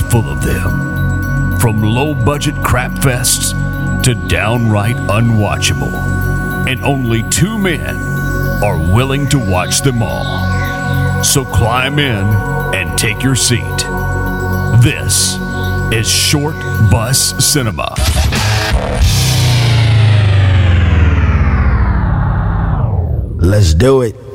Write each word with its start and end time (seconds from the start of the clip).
full 0.00 0.28
of 0.30 0.42
them. 0.42 1.58
From 1.58 1.82
low 1.82 2.14
budget 2.14 2.54
crap 2.62 2.92
fests 2.92 3.52
to 4.02 4.14
downright 4.28 4.96
unwatchable. 4.96 5.92
And 6.68 6.82
only 6.82 7.22
two 7.30 7.58
men 7.58 7.96
are 8.62 8.78
willing 8.94 9.28
to 9.30 9.38
watch 9.38 9.82
them 9.82 10.02
all. 10.02 11.22
So 11.22 11.44
climb 11.44 11.98
in 11.98 12.26
and 12.74 12.98
take 12.98 13.22
your 13.22 13.36
seat. 13.36 13.60
This 14.82 15.36
is 15.92 16.08
Short 16.08 16.56
Bus 16.90 17.44
Cinema. 17.44 17.94
Let's 23.38 23.74
do 23.74 24.02
it. 24.02 24.29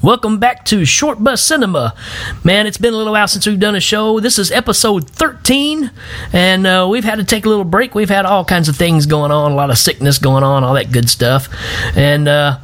Welcome 0.00 0.38
back 0.38 0.64
to 0.66 0.84
Short 0.84 1.24
Bus 1.24 1.42
Cinema. 1.42 1.92
Man, 2.44 2.68
it's 2.68 2.78
been 2.78 2.94
a 2.94 2.96
little 2.96 3.14
while 3.14 3.26
since 3.26 3.48
we've 3.48 3.58
done 3.58 3.74
a 3.74 3.80
show. 3.80 4.20
This 4.20 4.38
is 4.38 4.52
episode 4.52 5.10
13, 5.10 5.90
and 6.32 6.66
uh, 6.68 6.86
we've 6.88 7.02
had 7.02 7.16
to 7.16 7.24
take 7.24 7.44
a 7.44 7.48
little 7.48 7.64
break. 7.64 7.96
We've 7.96 8.08
had 8.08 8.24
all 8.24 8.44
kinds 8.44 8.68
of 8.68 8.76
things 8.76 9.06
going 9.06 9.32
on, 9.32 9.50
a 9.50 9.54
lot 9.56 9.70
of 9.70 9.78
sickness 9.78 10.18
going 10.18 10.44
on, 10.44 10.62
all 10.62 10.74
that 10.74 10.92
good 10.92 11.10
stuff. 11.10 11.48
And 11.96 12.28
uh, 12.28 12.60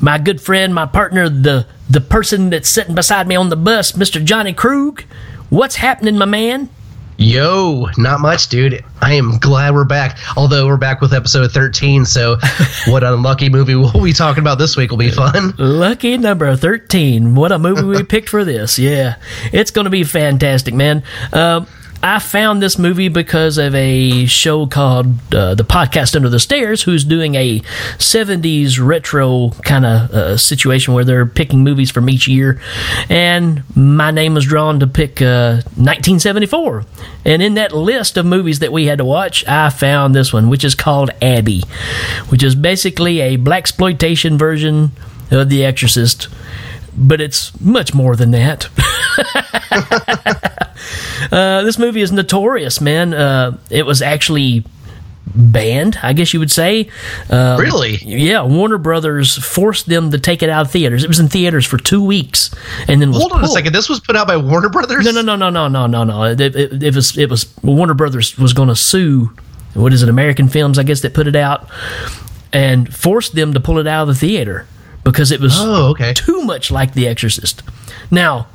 my 0.00 0.18
good 0.18 0.40
friend, 0.40 0.74
my 0.74 0.86
partner, 0.86 1.28
the, 1.28 1.68
the 1.88 2.00
person 2.00 2.50
that's 2.50 2.68
sitting 2.68 2.96
beside 2.96 3.28
me 3.28 3.36
on 3.36 3.48
the 3.48 3.56
bus, 3.56 3.92
Mr. 3.92 4.22
Johnny 4.22 4.52
Krug, 4.52 5.02
what's 5.50 5.76
happening, 5.76 6.18
my 6.18 6.24
man? 6.24 6.68
Yo, 7.22 7.86
not 7.96 8.18
much, 8.18 8.48
dude. 8.48 8.84
I 9.00 9.14
am 9.14 9.38
glad 9.38 9.74
we're 9.74 9.84
back. 9.84 10.18
Although 10.36 10.66
we're 10.66 10.76
back 10.76 11.00
with 11.00 11.14
episode 11.14 11.52
13, 11.52 12.04
so 12.04 12.36
what 12.88 13.04
unlucky 13.04 13.48
movie 13.48 13.76
we'll 13.76 14.02
be 14.02 14.12
talking 14.12 14.40
about 14.40 14.58
this 14.58 14.76
week 14.76 14.90
will 14.90 14.98
be 14.98 15.12
fun. 15.12 15.54
Lucky 15.56 16.18
number 16.18 16.56
13. 16.56 17.36
What 17.36 17.52
a 17.52 17.60
movie 17.60 17.84
we 17.84 18.02
picked 18.02 18.28
for 18.28 18.44
this. 18.44 18.76
Yeah. 18.76 19.16
It's 19.52 19.70
going 19.70 19.84
to 19.84 19.90
be 19.90 20.02
fantastic, 20.02 20.74
man. 20.74 21.04
Um, 21.32 21.68
I 22.04 22.18
found 22.18 22.60
this 22.60 22.78
movie 22.78 23.06
because 23.06 23.58
of 23.58 23.76
a 23.76 24.26
show 24.26 24.66
called 24.66 25.06
uh, 25.32 25.54
The 25.54 25.62
Podcast 25.62 26.16
Under 26.16 26.28
the 26.28 26.40
Stairs, 26.40 26.82
who's 26.82 27.04
doing 27.04 27.36
a 27.36 27.60
70s 27.98 28.84
retro 28.84 29.50
kind 29.62 29.86
of 29.86 30.10
uh, 30.10 30.36
situation 30.36 30.94
where 30.94 31.04
they're 31.04 31.26
picking 31.26 31.62
movies 31.62 31.92
from 31.92 32.10
each 32.10 32.26
year. 32.26 32.60
And 33.08 33.62
my 33.76 34.10
name 34.10 34.34
was 34.34 34.46
drawn 34.46 34.80
to 34.80 34.88
pick 34.88 35.22
uh, 35.22 35.62
1974. 35.76 36.84
And 37.24 37.40
in 37.40 37.54
that 37.54 37.70
list 37.72 38.16
of 38.16 38.26
movies 38.26 38.58
that 38.58 38.72
we 38.72 38.86
had 38.86 38.98
to 38.98 39.04
watch, 39.04 39.46
I 39.46 39.70
found 39.70 40.12
this 40.12 40.32
one, 40.32 40.48
which 40.48 40.64
is 40.64 40.74
called 40.74 41.10
Abby, 41.22 41.62
which 42.30 42.42
is 42.42 42.56
basically 42.56 43.20
a 43.20 43.36
black 43.36 43.62
exploitation 43.62 44.36
version 44.36 44.90
of 45.30 45.50
The 45.50 45.64
Exorcist, 45.64 46.26
but 46.96 47.20
it's 47.20 47.58
much 47.60 47.94
more 47.94 48.16
than 48.16 48.32
that. 48.32 48.68
uh, 51.32 51.62
this 51.62 51.78
movie 51.78 52.02
is 52.02 52.12
notorious, 52.12 52.80
man. 52.80 53.12
Uh, 53.14 53.58
it 53.70 53.84
was 53.86 54.02
actually 54.02 54.64
banned, 55.34 55.98
I 56.02 56.12
guess 56.12 56.34
you 56.34 56.40
would 56.40 56.50
say. 56.50 56.90
Um, 57.30 57.58
Really? 57.58 57.96
Yeah, 57.96 58.42
Warner 58.42 58.76
Brothers 58.78 59.36
forced 59.42 59.86
them 59.86 60.10
to 60.10 60.18
take 60.18 60.42
it 60.42 60.50
out 60.50 60.66
of 60.66 60.70
theaters. 60.72 61.04
It 61.04 61.08
was 61.08 61.20
in 61.20 61.28
theaters 61.28 61.64
for 61.64 61.78
two 61.78 62.04
weeks, 62.04 62.50
and 62.88 63.00
then 63.00 63.10
was 63.10 63.18
Hold 63.20 63.32
on 63.32 63.44
a 63.44 63.48
second. 63.48 63.72
This 63.72 63.88
was 63.88 64.00
put 64.00 64.14
out 64.16 64.26
by 64.26 64.36
Warner 64.36 64.68
Brothers? 64.68 65.04
No, 65.04 65.10
no, 65.12 65.22
no, 65.22 65.36
no, 65.36 65.48
no, 65.50 65.68
no, 65.68 65.86
no, 65.86 66.04
no. 66.04 66.22
It, 66.24 66.40
it, 66.40 66.82
it 66.82 66.94
was 66.94 67.16
it 67.16 67.30
was 67.30 67.52
Warner 67.62 67.94
Brothers 67.94 68.36
was 68.36 68.52
going 68.52 68.68
to 68.68 68.76
sue. 68.76 69.32
What 69.74 69.92
is 69.94 70.02
it? 70.02 70.08
American 70.10 70.48
Films, 70.48 70.78
I 70.78 70.82
guess, 70.82 71.00
that 71.00 71.14
put 71.14 71.26
it 71.26 71.36
out 71.36 71.66
and 72.52 72.92
forced 72.94 73.34
them 73.34 73.54
to 73.54 73.60
pull 73.60 73.78
it 73.78 73.86
out 73.86 74.02
of 74.02 74.08
the 74.08 74.14
theater 74.14 74.66
because 75.04 75.32
it 75.32 75.40
was 75.40 75.54
Oh, 75.58 75.90
okay. 75.92 76.12
too 76.12 76.42
much 76.42 76.70
like 76.70 76.92
The 76.92 77.08
Exorcist. 77.08 77.62
Now, 78.10 78.48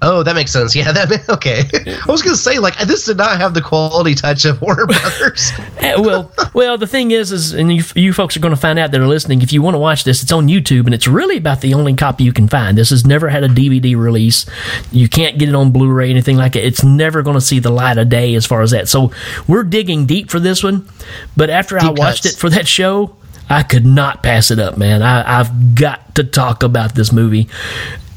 Oh, 0.00 0.22
that 0.22 0.36
makes 0.36 0.52
sense. 0.52 0.76
Yeah, 0.76 0.92
that 0.92 1.28
okay. 1.28 1.64
I 1.86 2.10
was 2.10 2.22
gonna 2.22 2.36
say 2.36 2.58
like 2.58 2.78
this 2.78 3.04
did 3.06 3.16
not 3.16 3.38
have 3.40 3.54
the 3.54 3.60
quality 3.60 4.14
touch 4.14 4.44
of 4.44 4.60
Warner 4.62 4.86
Brothers. 4.86 5.52
eh, 5.78 5.94
well, 5.98 6.32
well, 6.54 6.78
the 6.78 6.86
thing 6.86 7.10
is, 7.10 7.32
is 7.32 7.52
and 7.52 7.72
you, 7.74 7.82
you 7.94 8.12
folks 8.12 8.36
are 8.36 8.40
going 8.40 8.54
to 8.54 8.60
find 8.60 8.78
out 8.78 8.92
that 8.92 9.00
are 9.00 9.06
listening. 9.06 9.42
If 9.42 9.52
you 9.52 9.62
want 9.62 9.74
to 9.74 9.78
watch 9.78 10.04
this, 10.04 10.22
it's 10.22 10.32
on 10.32 10.46
YouTube, 10.46 10.86
and 10.86 10.94
it's 10.94 11.08
really 11.08 11.36
about 11.36 11.60
the 11.60 11.74
only 11.74 11.94
copy 11.94 12.24
you 12.24 12.32
can 12.32 12.48
find. 12.48 12.78
This 12.78 12.90
has 12.90 13.06
never 13.06 13.28
had 13.28 13.42
a 13.42 13.48
DVD 13.48 13.96
release. 13.96 14.46
You 14.92 15.08
can't 15.08 15.38
get 15.38 15.48
it 15.48 15.54
on 15.54 15.72
Blu-ray, 15.72 16.10
anything 16.10 16.36
like 16.36 16.56
it. 16.56 16.64
It's 16.64 16.84
never 16.84 17.22
going 17.22 17.36
to 17.36 17.40
see 17.40 17.58
the 17.58 17.70
light 17.70 17.98
of 17.98 18.08
day 18.08 18.34
as 18.34 18.46
far 18.46 18.62
as 18.62 18.70
that. 18.70 18.88
So 18.88 19.12
we're 19.46 19.64
digging 19.64 20.06
deep 20.06 20.30
for 20.30 20.38
this 20.40 20.62
one. 20.62 20.88
But 21.36 21.50
after 21.50 21.78
I 21.78 21.90
watched 21.90 22.22
cuts. 22.24 22.36
it 22.36 22.38
for 22.38 22.50
that 22.50 22.68
show, 22.68 23.16
I 23.50 23.62
could 23.62 23.86
not 23.86 24.22
pass 24.22 24.50
it 24.50 24.58
up, 24.58 24.76
man. 24.76 25.02
I, 25.02 25.40
I've 25.40 25.74
got 25.74 26.14
to 26.16 26.24
talk 26.24 26.62
about 26.62 26.94
this 26.94 27.12
movie. 27.12 27.48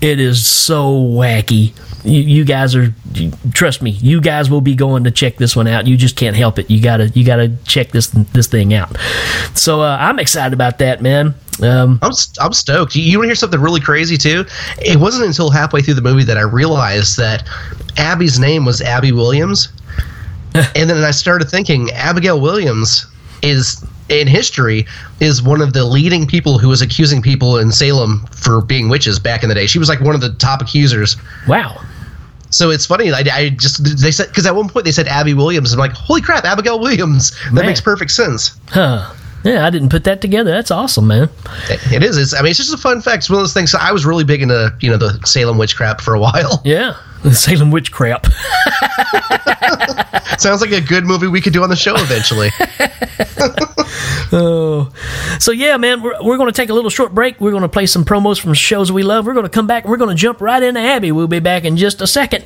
It 0.01 0.19
is 0.19 0.45
so 0.45 0.93
wacky. 0.93 1.73
You, 2.03 2.21
you 2.21 2.45
guys 2.45 2.75
are 2.75 2.93
you- 3.13 3.31
trust 3.53 3.81
me. 3.83 3.91
You 3.91 4.19
guys 4.19 4.49
will 4.49 4.61
be 4.61 4.73
going 4.73 5.03
to 5.03 5.11
check 5.11 5.37
this 5.37 5.55
one 5.55 5.67
out. 5.67 5.85
You 5.85 5.95
just 5.95 6.15
can't 6.15 6.35
help 6.35 6.57
it. 6.57 6.69
You 6.71 6.81
gotta 6.81 7.09
you 7.09 7.23
gotta 7.23 7.49
check 7.65 7.91
this 7.91 8.07
this 8.07 8.47
thing 8.47 8.73
out. 8.73 8.97
So 9.53 9.81
uh, 9.81 9.97
I'm 9.99 10.17
excited 10.17 10.53
about 10.53 10.79
that, 10.79 11.01
man. 11.03 11.35
Um, 11.61 11.99
I'm 12.01 12.11
I'm 12.39 12.53
stoked. 12.53 12.95
You, 12.95 13.03
you 13.03 13.17
want 13.19 13.25
to 13.25 13.29
hear 13.29 13.35
something 13.35 13.61
really 13.61 13.79
crazy 13.81 14.17
too? 14.17 14.45
It 14.79 14.99
wasn't 14.99 15.27
until 15.27 15.51
halfway 15.51 15.81
through 15.81 15.93
the 15.93 16.01
movie 16.01 16.23
that 16.23 16.37
I 16.37 16.41
realized 16.41 17.17
that 17.17 17.47
Abby's 17.97 18.39
name 18.39 18.65
was 18.65 18.81
Abby 18.81 19.11
Williams, 19.11 19.69
and 20.55 20.89
then 20.89 21.03
I 21.03 21.11
started 21.11 21.49
thinking 21.49 21.91
Abigail 21.91 22.41
Williams 22.41 23.05
is 23.43 23.85
in 24.11 24.27
history 24.27 24.85
is 25.19 25.41
one 25.41 25.61
of 25.61 25.73
the 25.73 25.85
leading 25.85 26.27
people 26.27 26.59
who 26.59 26.67
was 26.67 26.81
accusing 26.81 27.21
people 27.21 27.57
in 27.57 27.71
Salem 27.71 28.25
for 28.31 28.61
being 28.61 28.89
witches 28.89 29.17
back 29.19 29.41
in 29.43 29.49
the 29.49 29.55
day. 29.55 29.65
She 29.65 29.79
was 29.79 29.89
like 29.89 30.01
one 30.01 30.13
of 30.15 30.21
the 30.21 30.33
top 30.33 30.61
accusers. 30.61 31.17
wow. 31.47 31.81
So 32.53 32.69
it's 32.69 32.85
funny. 32.85 33.09
I, 33.13 33.23
I 33.33 33.49
just 33.51 33.81
they 34.01 34.11
said 34.11 34.27
because 34.27 34.45
at 34.45 34.53
one 34.53 34.67
point 34.67 34.83
they 34.83 34.91
said 34.91 35.07
Abby 35.07 35.33
Williams. 35.33 35.71
I'm 35.71 35.79
like, 35.79 35.93
holy 35.93 36.21
crap, 36.21 36.43
Abigail 36.43 36.81
Williams. 36.81 37.31
That 37.45 37.53
Man. 37.53 37.65
makes 37.67 37.79
perfect 37.79 38.11
sense. 38.11 38.59
Huh. 38.67 39.09
Yeah, 39.45 39.65
I 39.65 39.69
didn't 39.69 39.87
put 39.87 40.03
that 40.03 40.19
together. 40.21 40.51
That's 40.51 40.69
awesome, 40.69 41.07
man. 41.07 41.29
It 41.69 42.03
is. 42.03 42.17
It's, 42.17 42.33
I 42.33 42.41
mean, 42.41 42.49
it's 42.49 42.57
just 42.59 42.73
a 42.73 42.77
fun 42.77 43.01
fact. 43.01 43.19
It's 43.19 43.29
one 43.29 43.37
of 43.37 43.43
those 43.43 43.53
things. 43.53 43.73
I 43.73 43.91
was 43.93 44.05
really 44.05 44.25
big 44.25 44.41
into 44.41 44.75
you 44.81 44.89
know 44.91 44.97
the 44.97 45.17
Salem 45.25 45.57
witchcraft 45.57 46.01
for 46.01 46.13
a 46.13 46.19
while. 46.19 46.61
Yeah. 46.65 46.95
The 47.23 47.33
Salem 47.33 47.71
witch 47.71 47.91
crap. 47.91 48.25
Sounds 50.39 50.61
like 50.61 50.71
a 50.71 50.81
good 50.81 51.05
movie 51.05 51.27
we 51.27 51.41
could 51.41 51.53
do 51.53 51.63
on 51.63 51.69
the 51.69 51.75
show 51.75 51.95
eventually. 51.95 52.49
Oh, 54.33 54.89
so 55.39 55.51
yeah, 55.51 55.75
man, 55.75 56.01
we're, 56.01 56.13
we're 56.23 56.37
going 56.37 56.49
to 56.49 56.55
take 56.55 56.69
a 56.69 56.73
little 56.73 56.89
short 56.89 57.13
break. 57.13 57.41
We're 57.41 57.51
going 57.51 57.63
to 57.63 57.69
play 57.69 57.85
some 57.85 58.05
promos 58.05 58.39
from 58.39 58.53
shows 58.53 58.89
we 58.89 59.03
love. 59.03 59.25
We're 59.25 59.33
going 59.33 59.45
to 59.45 59.49
come 59.49 59.67
back 59.67 59.83
and 59.83 59.91
we're 59.91 59.97
going 59.97 60.09
to 60.09 60.15
jump 60.15 60.39
right 60.39 60.63
into 60.63 60.79
Abby. 60.79 61.11
We'll 61.11 61.27
be 61.27 61.39
back 61.39 61.65
in 61.65 61.75
just 61.75 62.01
a 62.01 62.07
second. 62.07 62.45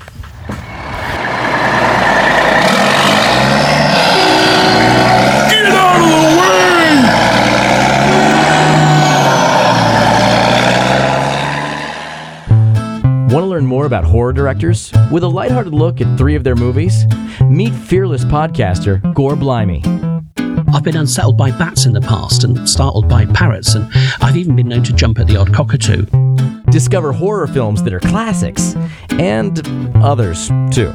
More 13.86 14.00
about 14.00 14.12
horror 14.12 14.34
directors? 14.34 14.92
With 15.12 15.24
a 15.24 15.28
lighthearted 15.28 15.74
look 15.74 16.02
at 16.02 16.18
three 16.18 16.34
of 16.34 16.44
their 16.44 16.56
movies? 16.56 17.06
Meet 17.44 17.76
fearless 17.76 18.26
podcaster 18.26 19.00
Gore 19.14 19.36
Blimey. 19.36 19.84
I've 20.74 20.84
been 20.84 20.98
unsettled 20.98 21.38
by 21.38 21.52
bats 21.52 21.86
in 21.86 21.94
the 21.94 22.02
past 22.02 22.44
and 22.44 22.68
startled 22.68 23.08
by 23.08 23.26
parrots, 23.28 23.76
and 23.76 23.88
I've 24.22 24.38
even 24.38 24.56
been 24.56 24.70
known 24.70 24.84
to 24.86 24.94
jump 24.94 25.20
at 25.20 25.28
the 25.28 25.38
odd 25.38 25.54
cockatoo. 25.54 26.08
Discover 26.72 27.12
horror 27.12 27.46
films 27.46 27.84
that 27.84 27.94
are 27.94 28.00
classics 28.00 28.76
and 29.12 29.62
others 29.98 30.48
too. 30.72 30.92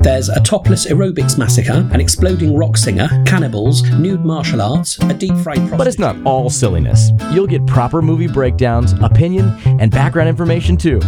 There's 0.00 0.30
a 0.30 0.40
topless 0.40 0.86
aerobics 0.86 1.38
massacre, 1.38 1.88
an 1.92 2.00
exploding 2.00 2.56
rock 2.56 2.76
singer, 2.76 3.08
cannibals, 3.24 3.88
nude 3.92 4.24
martial 4.24 4.60
arts, 4.60 4.98
a 5.04 5.14
deep 5.14 5.36
fried 5.36 5.58
prostitute. 5.58 5.78
But 5.78 5.86
it's 5.86 5.98
not 5.98 6.16
all 6.24 6.50
silliness. 6.50 7.12
You'll 7.30 7.46
get 7.46 7.66
proper 7.66 8.02
movie 8.02 8.26
breakdowns, 8.26 8.94
opinion, 8.94 9.56
and 9.64 9.92
background 9.92 10.28
information 10.28 10.76
too. 10.76 11.00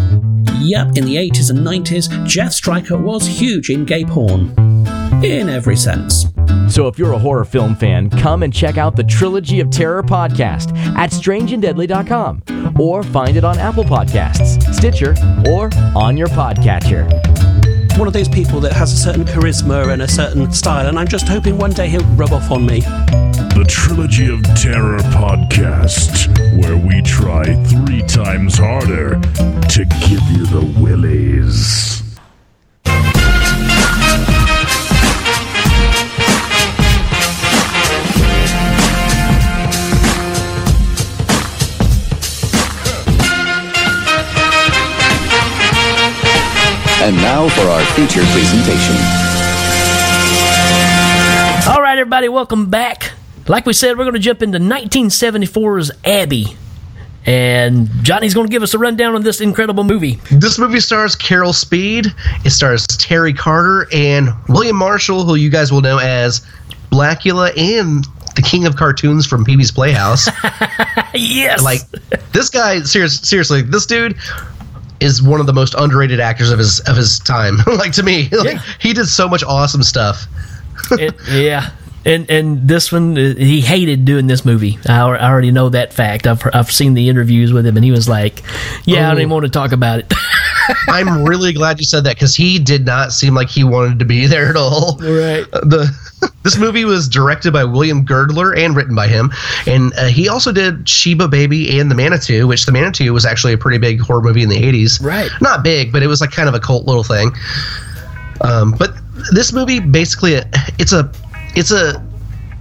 Yep, 0.62 0.97
in 0.97 1.05
the 1.05 1.17
80s 1.17 1.50
and 1.50 1.59
90s, 1.59 2.25
Jeff 2.25 2.53
Stryker 2.53 2.97
was 2.97 3.26
huge 3.26 3.69
in 3.69 3.85
gay 3.85 4.05
porn. 4.05 4.55
In 5.25 5.49
every 5.49 5.75
sense. 5.75 6.26
So 6.69 6.87
if 6.87 7.00
you're 7.00 7.14
a 7.14 7.19
horror 7.19 7.44
film 7.44 7.75
fan, 7.75 8.09
come 8.09 8.44
and 8.44 8.55
check 8.55 8.79
out 8.79 8.94
the 8.94 9.03
Trilogy 9.03 9.59
of 9.59 9.70
Terror 9.70 10.05
podcast 10.05 10.73
at 10.97 11.11
strangeanddeadly.com 11.11 12.76
or 12.79 13.03
find 13.03 13.37
it 13.37 13.43
on 13.43 13.59
Apple 13.59 13.82
Podcasts, 13.82 14.62
Stitcher, 14.73 15.17
or 15.50 15.69
on 15.97 16.17
your 16.17 16.29
podcatcher. 16.29 17.08
One 17.99 18.06
of 18.06 18.15
those 18.15 18.29
people 18.29 18.61
that 18.61 18.73
has 18.73 18.93
a 18.93 18.97
certain 18.97 19.25
charisma 19.25 19.93
and 19.93 20.03
a 20.03 20.08
certain 20.08 20.53
style, 20.53 20.87
and 20.87 20.97
I'm 20.97 21.08
just 21.08 21.26
hoping 21.26 21.58
one 21.58 21.73
day 21.73 21.88
he'll 21.88 22.05
rub 22.15 22.32
off 22.32 22.53
on 22.53 22.65
me. 22.65 22.82
The 23.54 23.64
Trilogy 23.69 24.32
of 24.32 24.43
Terror 24.54 24.99
podcast, 25.12 26.26
where 26.60 26.76
we 26.76 27.02
try 27.02 27.44
three 27.66 28.02
times 28.02 28.56
harder 28.56 29.20
to 29.20 29.84
give 30.08 30.22
you 30.31 30.46
the 30.46 30.75
willies. 30.81 32.02
And 47.02 47.16
now 47.16 47.48
for 47.48 47.62
our 47.69 47.84
feature 47.94 48.22
presentation. 48.32 48.96
All 51.70 51.81
right, 51.82 51.98
everybody, 51.98 52.28
welcome 52.28 52.70
back. 52.70 53.12
Like 53.49 53.67
we 53.67 53.73
said, 53.73 53.99
we're 53.99 54.05
going 54.05 54.15
to 54.15 54.21
jump 54.21 54.43
into 54.43 54.59
1974's 54.59 55.91
Abby. 56.05 56.56
And 57.25 57.89
Johnny's 58.03 58.35
going 58.35 58.47
to 58.49 58.50
give 58.50 58.62
us 58.65 58.75
a 58.75 58.79
rundown 58.79 59.15
on 59.15 59.23
this 59.23 59.41
incredible 59.41 59.85
movie. 59.85 60.19
This 60.31 60.59
movie 60.59 60.81
stars 60.81 61.15
Carol 61.15 61.53
Speed. 61.53 62.06
It 62.44 62.50
stars 62.50 62.87
Terry 62.87 63.33
Carter 63.33 63.87
and 63.93 64.31
William 64.49 64.77
Marshall, 64.77 65.25
who 65.25 65.37
you 65.37 65.49
guys 65.50 65.71
will 65.71 65.83
know 65.83 65.99
as 65.99 66.44
Blacula 66.91 67.56
and 67.56 68.05
the 68.35 68.43
king 68.43 68.67
of 68.67 68.75
cartoons 68.77 69.25
from 69.27 69.44
Pee 69.44 69.56
Wee's 69.56 69.71
Playhouse. 69.71 70.29
Yes. 71.15 71.62
like 71.62 71.81
this 72.33 72.49
guy, 72.49 72.81
serious, 72.81 73.19
seriously, 73.21 73.61
this 73.61 73.85
dude 73.85 74.17
is 75.00 75.23
one 75.23 75.41
of 75.41 75.47
the 75.47 75.53
most 75.53 75.75
underrated 75.75 76.21
actors 76.21 76.50
of 76.50 76.59
his 76.59 76.81
of 76.89 76.97
his 76.97 77.19
time. 77.19 77.59
like 77.67 77.93
to 77.93 78.03
me, 78.03 78.31
like, 78.31 78.55
Yeah. 78.55 78.62
he 78.79 78.94
did 78.94 79.06
so 79.06 79.29
much 79.29 79.44
awesome 79.44 79.83
stuff. 79.83 80.27
It- 80.93 81.15
yeah. 81.31 81.71
And 82.04 82.28
and 82.31 82.66
this 82.69 82.90
one, 82.90 83.16
uh, 83.16 83.34
he 83.37 83.60
hated 83.60 84.04
doing 84.04 84.26
this 84.26 84.44
movie. 84.44 84.78
I, 84.88 84.99
I 85.02 85.31
already 85.31 85.52
know 85.52 85.69
that 85.69 85.93
fact. 85.93 86.26
I've 86.26 86.43
I've 86.52 86.70
seen 86.72 86.94
the 86.94 87.08
interviews 87.08 87.52
with 87.52 87.64
him, 87.64 87.76
and 87.76 87.84
he 87.84 87.90
was 87.93 88.08
like, 88.08 88.43
"Yeah, 88.84 89.06
I 89.06 89.10
don't 89.10 89.19
Oh. 89.19 89.20
even 89.20 89.31
want 89.31 89.44
to 89.44 89.50
talk 89.50 89.70
about 89.72 90.00
it." 90.00 90.12
I'm 90.88 91.25
really 91.25 91.52
glad 91.52 91.78
you 91.81 91.84
said 91.87 92.04
that 92.04 92.16
because 92.16 92.34
he 92.34 92.58
did 92.58 92.87
not 92.87 93.12
seem 93.12 93.34
like 93.34 93.49
he 93.49 93.62
wanted 93.64 93.99
to 94.00 94.04
be 94.04 94.26
there 94.32 94.49
at 94.49 94.56
all. 94.56 94.99
Right. 95.00 95.44
Uh, 95.52 95.60
The 95.64 96.31
this 96.43 96.56
movie 96.58 96.84
was 96.84 97.08
directed 97.08 97.52
by 97.52 97.64
William 97.64 98.05
Girdler 98.05 98.52
and 98.56 98.75
written 98.76 98.94
by 98.96 99.06
him, 99.06 99.31
and 99.66 99.93
uh, 99.96 100.06
he 100.06 100.28
also 100.28 100.50
did 100.50 100.88
Sheba 100.88 101.28
Baby 101.28 101.78
and 101.78 101.88
The 101.90 101.94
Manitou, 101.94 102.46
which 102.48 102.66
The 102.66 102.72
Manitou 102.72 103.12
was 103.12 103.25
actually 103.25 103.52
a 103.52 103.58
pretty 103.58 103.78
big 103.78 104.00
horror 104.00 104.22
movie 104.22 104.43
in 104.43 104.48
the 104.48 104.56
80s. 104.60 105.00
Right. 105.05 105.31
Not 105.40 105.62
big, 105.62 105.93
but 105.93 106.02
it 106.02 106.08
was 106.08 106.20
like 106.20 106.31
kind 106.32 106.48
of 106.48 106.55
a 106.55 106.60
cult 106.60 106.84
little 106.87 107.05
thing. 107.05 107.31
Um, 108.40 108.72
but 108.76 108.93
this 109.32 109.52
movie 109.52 109.78
basically 109.78 110.40
it's 110.78 110.93
a 110.93 111.10
it's 111.54 111.70
a 111.72 112.04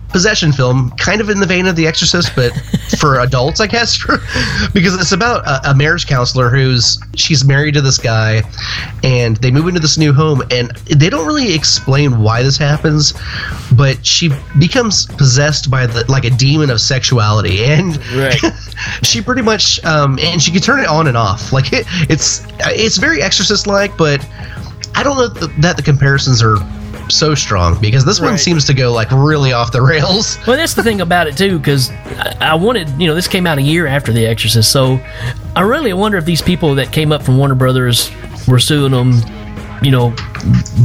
possession 0.09 0.51
film, 0.51 0.91
kind 0.97 1.21
of 1.21 1.29
in 1.29 1.39
the 1.39 1.45
vein 1.45 1.65
of 1.67 1.77
The 1.77 1.87
Exorcist, 1.87 2.35
but 2.35 2.51
for 2.99 3.21
adults, 3.21 3.61
I 3.61 3.67
guess, 3.67 3.97
because 4.73 4.93
it's 4.99 5.13
about 5.13 5.47
a, 5.47 5.71
a 5.71 5.73
marriage 5.73 6.05
counselor 6.05 6.49
who's 6.49 6.99
she's 7.15 7.45
married 7.45 7.75
to 7.75 7.81
this 7.81 7.97
guy, 7.97 8.43
and 9.05 9.37
they 9.37 9.51
move 9.51 9.69
into 9.69 9.79
this 9.79 9.97
new 9.97 10.11
home, 10.11 10.41
and 10.51 10.71
they 10.97 11.09
don't 11.09 11.25
really 11.25 11.53
explain 11.55 12.21
why 12.21 12.43
this 12.43 12.57
happens, 12.57 13.13
but 13.77 14.05
she 14.05 14.31
becomes 14.59 15.05
possessed 15.05 15.71
by 15.71 15.87
the 15.87 16.03
like 16.11 16.25
a 16.25 16.29
demon 16.31 16.69
of 16.69 16.81
sexuality, 16.81 17.63
and 17.63 17.95
Right. 18.13 18.35
she 19.03 19.21
pretty 19.21 19.41
much 19.43 19.81
um, 19.85 20.19
and 20.21 20.41
she 20.41 20.51
can 20.51 20.59
turn 20.61 20.81
it 20.81 20.87
on 20.87 21.07
and 21.07 21.15
off. 21.15 21.53
Like 21.53 21.71
it, 21.71 21.85
it's 22.09 22.45
it's 22.59 22.97
very 22.97 23.21
Exorcist 23.21 23.65
like, 23.65 23.95
but 23.95 24.27
I 24.93 25.03
don't 25.03 25.15
know 25.17 25.33
th- 25.33 25.57
that 25.61 25.77
the 25.77 25.83
comparisons 25.83 26.43
are 26.43 26.57
so 27.11 27.35
strong 27.35 27.79
because 27.79 28.05
this 28.05 28.19
one 28.19 28.37
seems 28.37 28.65
to 28.65 28.73
go 28.73 28.91
like 28.91 29.11
really 29.11 29.53
off 29.53 29.71
the 29.71 29.81
rails. 29.81 30.37
Well, 30.47 30.57
that's 30.57 30.73
the 30.73 30.83
thing 30.83 31.01
about 31.01 31.27
it 31.27 31.37
too, 31.37 31.59
because 31.59 31.89
I, 31.91 32.35
I 32.41 32.55
wanted, 32.55 32.89
you 32.99 33.07
know, 33.07 33.15
this 33.15 33.27
came 33.27 33.47
out 33.47 33.57
a 33.57 33.61
year 33.61 33.87
after 33.87 34.11
The 34.11 34.25
Exorcist, 34.25 34.71
so 34.71 34.99
I 35.55 35.61
really 35.61 35.93
wonder 35.93 36.17
if 36.17 36.25
these 36.25 36.41
people 36.41 36.75
that 36.75 36.91
came 36.91 37.11
up 37.11 37.21
from 37.21 37.37
Warner 37.37 37.55
Brothers 37.55 38.11
were 38.47 38.59
suing 38.59 38.91
them, 38.91 39.13
you 39.81 39.91
know, 39.91 40.13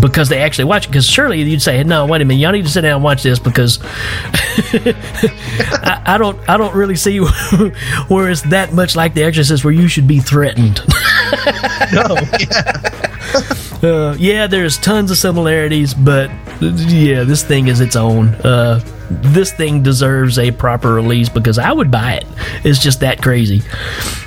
because 0.00 0.28
they 0.28 0.40
actually 0.40 0.64
watch 0.64 0.84
it. 0.84 0.88
Because 0.88 1.08
surely 1.08 1.42
you'd 1.42 1.62
say, 1.62 1.82
no, 1.84 2.06
wait 2.06 2.20
a 2.20 2.24
minute, 2.24 2.40
y'all 2.40 2.52
need 2.52 2.64
to 2.64 2.70
sit 2.70 2.82
down 2.82 2.96
and 2.96 3.04
watch 3.04 3.22
this 3.22 3.38
because 3.38 3.78
I, 3.82 6.02
I 6.04 6.18
don't, 6.18 6.38
I 6.48 6.56
don't 6.56 6.74
really 6.74 6.96
see 6.96 7.18
where 8.08 8.30
it's 8.30 8.42
that 8.42 8.72
much 8.72 8.94
like 8.94 9.14
The 9.14 9.24
Exorcist 9.24 9.64
where 9.64 9.74
you 9.74 9.88
should 9.88 10.06
be 10.06 10.20
threatened. 10.20 10.80
No, 11.92 12.16
Uh, 13.82 14.16
yeah, 14.18 14.46
there's 14.46 14.78
tons 14.78 15.10
of 15.10 15.18
similarities, 15.18 15.94
but 15.94 16.30
yeah, 16.60 17.24
this 17.24 17.42
thing 17.42 17.68
is 17.68 17.80
its 17.80 17.96
own. 17.96 18.28
Uh, 18.36 18.80
this 19.10 19.52
thing 19.52 19.82
deserves 19.82 20.38
a 20.38 20.50
proper 20.50 20.94
release 20.94 21.28
because 21.28 21.58
I 21.58 21.72
would 21.72 21.90
buy 21.90 22.14
it. 22.14 22.26
It's 22.64 22.78
just 22.78 23.00
that 23.00 23.22
crazy. 23.22 23.62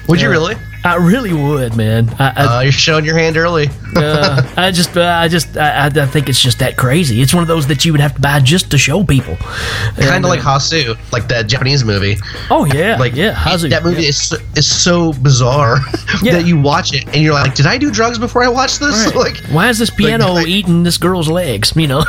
would 0.07 0.21
you 0.21 0.29
really? 0.29 0.55
I 0.83 0.95
really 0.95 1.33
would, 1.33 1.75
man. 1.75 2.09
I, 2.19 2.33
I, 2.35 2.57
Uh, 2.57 2.59
you're 2.61 2.71
showing 2.71 3.03
your 3.05 3.17
hand 3.17 3.35
early. 3.37 3.67
uh, 3.95 4.41
I 4.57 4.71
just, 4.71 4.95
uh, 4.95 5.01
I 5.03 5.27
just, 5.27 5.57
I, 5.57 5.87
I 5.87 5.89
think 6.05 6.29
it's 6.29 6.41
just 6.41 6.59
that 6.59 6.77
crazy. 6.77 7.21
It's 7.21 7.33
one 7.33 7.41
of 7.41 7.47
those 7.47 7.67
that 7.67 7.83
you 7.85 7.91
would 7.91 7.99
have 8.01 8.15
to 8.15 8.21
buy 8.21 8.39
just 8.39 8.71
to 8.71 8.77
show 8.77 9.03
people. 9.03 9.35
kind 9.97 10.23
of 10.23 10.29
like 10.29 10.39
uh, 10.45 10.57
Hausu, 10.57 10.97
like 11.11 11.27
that 11.27 11.47
Japanese 11.47 11.83
movie. 11.83 12.17
Oh 12.49 12.65
yeah, 12.65 12.97
Like 12.97 13.13
yeah, 13.15 13.33
Hausu. 13.33 13.69
that 13.71 13.83
movie 13.83 14.03
yeah. 14.03 14.09
is 14.09 14.21
so, 14.29 14.37
is 14.55 14.69
so 14.83 15.11
bizarre 15.13 15.79
Yeah. 16.23 16.33
that 16.33 16.45
you 16.45 16.59
watch 16.59 16.93
it 16.93 17.05
and 17.07 17.17
you're 17.17 17.33
like, 17.33 17.55
did 17.55 17.65
I 17.65 17.77
do 17.77 17.91
drugs 17.91 18.17
before 18.17 18.43
I 18.43 18.47
watched 18.47 18.79
this? 18.79 19.05
Right. 19.05 19.15
Like, 19.19 19.37
Why 19.51 19.67
is 19.69 19.79
this 19.79 19.89
piano 19.89 20.31
like- 20.33 20.47
eating 20.47 20.83
this 20.83 20.97
girl's 20.97 21.27
legs? 21.27 21.73
You 21.75 21.87
know. 21.87 22.03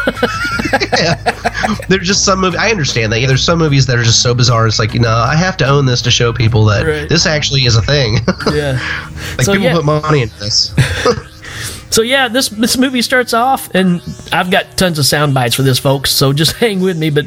there's 1.88 2.06
just 2.06 2.24
some 2.24 2.40
movie. 2.40 2.56
I 2.56 2.70
understand 2.70 3.12
that. 3.12 3.20
Yeah, 3.20 3.26
there's 3.26 3.42
some 3.44 3.58
movies 3.58 3.86
that 3.86 3.98
are 3.98 4.04
just 4.04 4.22
so 4.22 4.32
bizarre. 4.34 4.66
It's 4.66 4.78
like, 4.78 4.94
you 4.94 5.00
know, 5.00 5.10
I 5.10 5.34
have 5.36 5.56
to 5.58 5.66
own 5.66 5.86
this 5.86 6.02
to 6.02 6.10
show 6.10 6.32
people 6.32 6.64
that 6.66 6.86
Right. 6.86 7.08
this 7.08 7.26
actually 7.26 7.64
is 7.66 7.74
a 7.76 7.82
thing. 7.82 8.18
yeah. 8.52 8.59
Like 8.62 9.42
So, 9.42 9.52
people 9.52 9.64
yeah. 9.64 9.74
put 9.74 9.84
money 9.84 10.22
into 10.22 10.38
this. 10.38 10.74
So 11.90 12.02
yeah, 12.02 12.28
this 12.28 12.48
this 12.48 12.78
movie 12.78 13.02
starts 13.02 13.34
off, 13.34 13.68
and 13.74 14.00
I've 14.32 14.50
got 14.50 14.78
tons 14.78 14.98
of 15.00 15.06
sound 15.06 15.34
bites 15.34 15.56
for 15.56 15.62
this, 15.62 15.80
folks. 15.80 16.12
So 16.12 16.32
just 16.32 16.52
hang 16.56 16.80
with 16.80 16.96
me. 16.96 17.10
But 17.10 17.26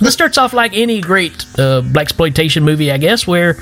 this 0.00 0.14
starts 0.14 0.38
off 0.38 0.52
like 0.52 0.72
any 0.74 1.00
great 1.00 1.44
uh, 1.58 1.80
black 1.80 2.04
exploitation 2.04 2.64
movie, 2.64 2.90
I 2.90 2.98
guess, 2.98 3.26
where 3.26 3.54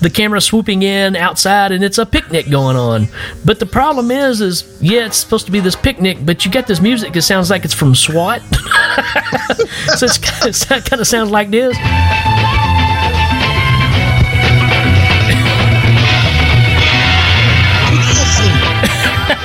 the 0.00 0.10
camera's 0.10 0.44
swooping 0.44 0.82
in 0.82 1.16
outside 1.16 1.72
and 1.72 1.84
it's 1.84 1.98
a 1.98 2.06
picnic 2.06 2.50
going 2.50 2.76
on. 2.76 3.08
But 3.44 3.60
the 3.60 3.66
problem 3.66 4.10
is, 4.10 4.40
is 4.40 4.78
yeah, 4.80 5.06
it's 5.06 5.18
supposed 5.18 5.46
to 5.46 5.52
be 5.52 5.60
this 5.60 5.76
picnic, 5.76 6.18
but 6.24 6.44
you 6.44 6.50
get 6.50 6.66
this 6.66 6.80
music. 6.80 7.14
It 7.16 7.22
sounds 7.22 7.50
like 7.50 7.64
it's 7.64 7.74
from 7.74 7.94
SWAT. 7.94 8.42
so 9.96 10.06
it's 10.06 10.18
kind 10.18 10.48
of, 10.48 10.84
kind 10.84 11.00
of 11.00 11.06
sounds 11.06 11.30
like 11.30 11.50
this. 11.50 11.76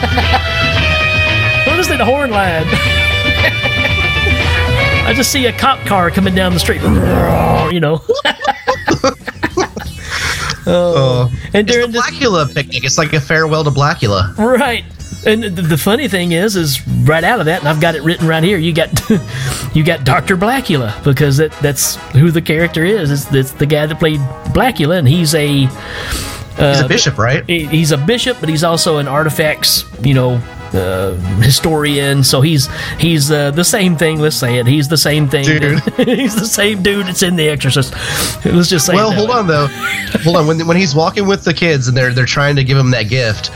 What 1.66 1.80
is 1.80 1.90
it, 1.90 2.00
a 2.00 2.06
horn 2.06 2.30
line? 2.30 2.64
I 5.06 5.14
just 5.16 5.32
see 5.32 5.46
a 5.48 5.52
cop 5.52 5.80
car 5.88 6.12
coming 6.12 6.36
down 6.36 6.54
the 6.54 6.60
street. 6.60 6.82
You 7.74 7.80
know. 7.80 8.02
oh. 10.68 11.30
Uh, 11.32 11.36
and 11.54 11.68
It's 11.68 11.72
during 11.72 11.92
the 11.92 11.94
this, 11.94 12.12
Blacula 12.12 12.54
picnic. 12.54 12.84
It's 12.84 12.98
like 13.00 13.14
a 13.14 13.22
farewell 13.22 13.64
to 13.64 13.72
Blacula. 13.72 14.38
right. 14.38 14.84
And 15.26 15.44
the, 15.44 15.62
the 15.62 15.78
funny 15.78 16.08
thing 16.08 16.34
is, 16.34 16.56
is 16.56 16.86
right 16.88 17.24
out 17.24 17.40
of 17.40 17.46
that, 17.48 17.60
and 17.62 17.68
I've 17.70 17.80
got 17.82 17.96
it 17.96 18.04
written 18.04 18.28
right 18.28 18.44
here. 18.44 18.58
You 18.60 18.74
got, 18.74 18.92
you 19.74 19.84
got 19.84 20.04
Doctor 20.04 20.36
Blacula 20.38 21.02
because 21.04 21.38
that 21.38 21.52
that's 21.62 21.96
who 22.12 22.30
the 22.30 22.42
character 22.42 22.84
is. 22.86 23.10
It's, 23.10 23.34
it's 23.34 23.52
the 23.54 23.66
guy 23.66 23.86
that 23.88 23.98
played 23.98 24.20
Blacula, 24.54 25.00
and 25.00 25.08
he's 25.08 25.34
a 25.34 25.66
He's 26.56 26.82
a 26.82 26.86
uh, 26.86 26.88
bishop, 26.88 27.18
right? 27.18 27.44
he's 27.48 27.92
a 27.92 27.98
bishop, 27.98 28.38
but 28.40 28.48
he's 28.48 28.64
also 28.64 28.98
an 28.98 29.08
artifacts, 29.08 29.86
you 30.06 30.14
know, 30.14 30.42
uh, 30.74 31.14
historian. 31.42 32.24
So 32.24 32.42
he's 32.42 32.70
he's 33.00 33.32
uh, 33.32 33.52
the 33.52 33.64
same 33.64 33.96
thing. 33.96 34.20
Let's 34.20 34.36
say 34.36 34.58
it. 34.58 34.68
He's 34.68 34.88
the 34.88 34.98
same 34.98 35.28
thing. 35.28 35.46
Dude. 35.46 35.80
he's 35.98 36.36
the 36.36 36.46
same 36.46 36.82
dude 36.82 37.08
that's 37.08 37.24
in 37.24 37.36
The 37.36 37.50
Exorcist. 37.50 37.94
Let's 38.46 38.70
just 38.70 38.86
say. 38.86 38.94
Well, 38.94 39.12
hold 39.12 39.30
way. 39.30 39.36
on 39.36 39.48
though. 39.48 39.68
hold 40.24 40.38
on. 40.38 40.48
When 40.48 40.66
when 40.68 40.78
he's 40.78 40.96
walking 40.96 41.28
with 41.28 41.44
the 41.44 41.54
kids 41.54 41.88
and 41.88 41.96
they're 41.96 42.14
they're 42.14 42.26
trying 42.26 42.56
to 42.56 42.64
give 42.64 42.78
him 42.78 42.92
that 42.92 43.10
gift, 43.10 43.52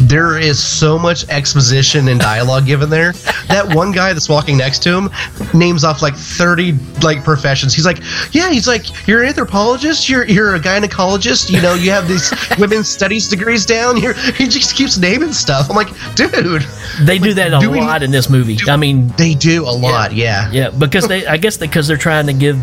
there 0.00 0.38
is 0.38 0.62
so 0.62 0.98
much 0.98 1.28
exposition 1.28 2.08
and 2.08 2.20
dialogue 2.20 2.66
given 2.66 2.90
there. 2.90 3.12
That 3.48 3.74
one 3.74 3.92
guy 3.92 4.12
that's 4.12 4.28
walking 4.28 4.56
next 4.56 4.82
to 4.84 4.96
him 4.96 5.10
names 5.54 5.84
off 5.84 6.02
like 6.02 6.16
thirty 6.16 6.72
like 7.02 7.24
professions. 7.24 7.74
He's 7.74 7.86
like, 7.86 7.98
yeah, 8.32 8.50
he's 8.50 8.66
like, 8.66 9.06
you're 9.06 9.22
an 9.22 9.28
anthropologist, 9.28 10.08
you're 10.08 10.26
you're 10.26 10.54
a 10.54 10.60
gynecologist. 10.60 11.50
You 11.50 11.60
know, 11.60 11.74
you 11.74 11.90
have 11.90 12.08
these 12.08 12.32
women's 12.58 12.88
studies 12.88 13.28
degrees 13.28 13.66
down. 13.66 13.96
You're, 13.96 14.14
he 14.14 14.46
just 14.46 14.74
keeps 14.74 14.98
naming 14.98 15.32
stuff. 15.32 15.70
I'm 15.70 15.76
like, 15.76 15.88
dude, 16.14 16.61
They 17.00 17.18
do 17.18 17.34
that 17.34 17.54
a 17.54 17.58
do 17.60 17.70
we- 17.70 17.80
lot 17.80 18.02
in 18.02 18.10
this 18.10 18.28
movie. 18.28 18.58
I 18.68 18.76
mean, 18.76 19.08
they 19.16 19.34
do 19.34 19.64
a 19.64 19.72
lot. 19.72 20.12
Yeah. 20.12 20.50
Yeah, 20.52 20.70
because 20.70 21.08
they, 21.08 21.26
I 21.26 21.36
guess 21.38 21.56
because 21.56 21.86
they're 21.88 21.96
trying 21.96 22.26
to 22.26 22.32
give, 22.34 22.58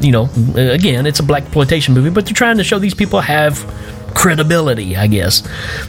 you 0.00 0.12
know, 0.12 0.28
again, 0.54 1.06
it's 1.06 1.18
a 1.20 1.24
black 1.24 1.42
exploitation 1.44 1.94
movie, 1.94 2.10
but 2.10 2.24
they're 2.24 2.34
trying 2.34 2.58
to 2.58 2.64
show 2.64 2.78
these 2.78 2.94
people 2.94 3.20
have 3.20 3.58
credibility, 4.14 4.96
I 4.96 5.08
guess. 5.08 5.42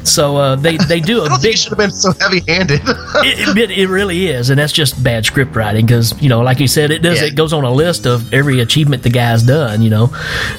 So 0.04 0.38
uh, 0.38 0.56
they 0.56 0.78
they 0.78 1.00
do 1.00 1.22
a 1.26 1.30
big. 1.40 1.54
it 1.54 1.60
should 1.60 1.70
have 1.70 1.78
been 1.78 1.92
so 1.92 2.12
heavy-handed. 2.20 2.82
It, 3.28 3.58
it, 3.58 3.72
it 3.72 3.88
really 3.88 4.28
is, 4.28 4.50
and 4.50 4.60
that's 4.60 4.74
just 4.74 5.02
bad 5.04 5.26
script 5.26 5.56
writing 5.56 5.86
because 5.86 6.20
you 6.22 6.28
know, 6.30 6.42
like 6.42 6.60
you 6.60 6.68
said, 6.68 6.92
it 6.92 7.00
does. 7.02 7.22
Yeah. 7.22 7.28
It 7.28 7.36
goes 7.36 7.54
on 7.54 7.64
a 7.64 7.72
list 7.72 8.06
of 8.06 8.34
every 8.34 8.60
achievement 8.60 9.04
the 9.04 9.10
guy's 9.10 9.42
done, 9.44 9.82
you 9.82 9.90
know, 9.90 10.14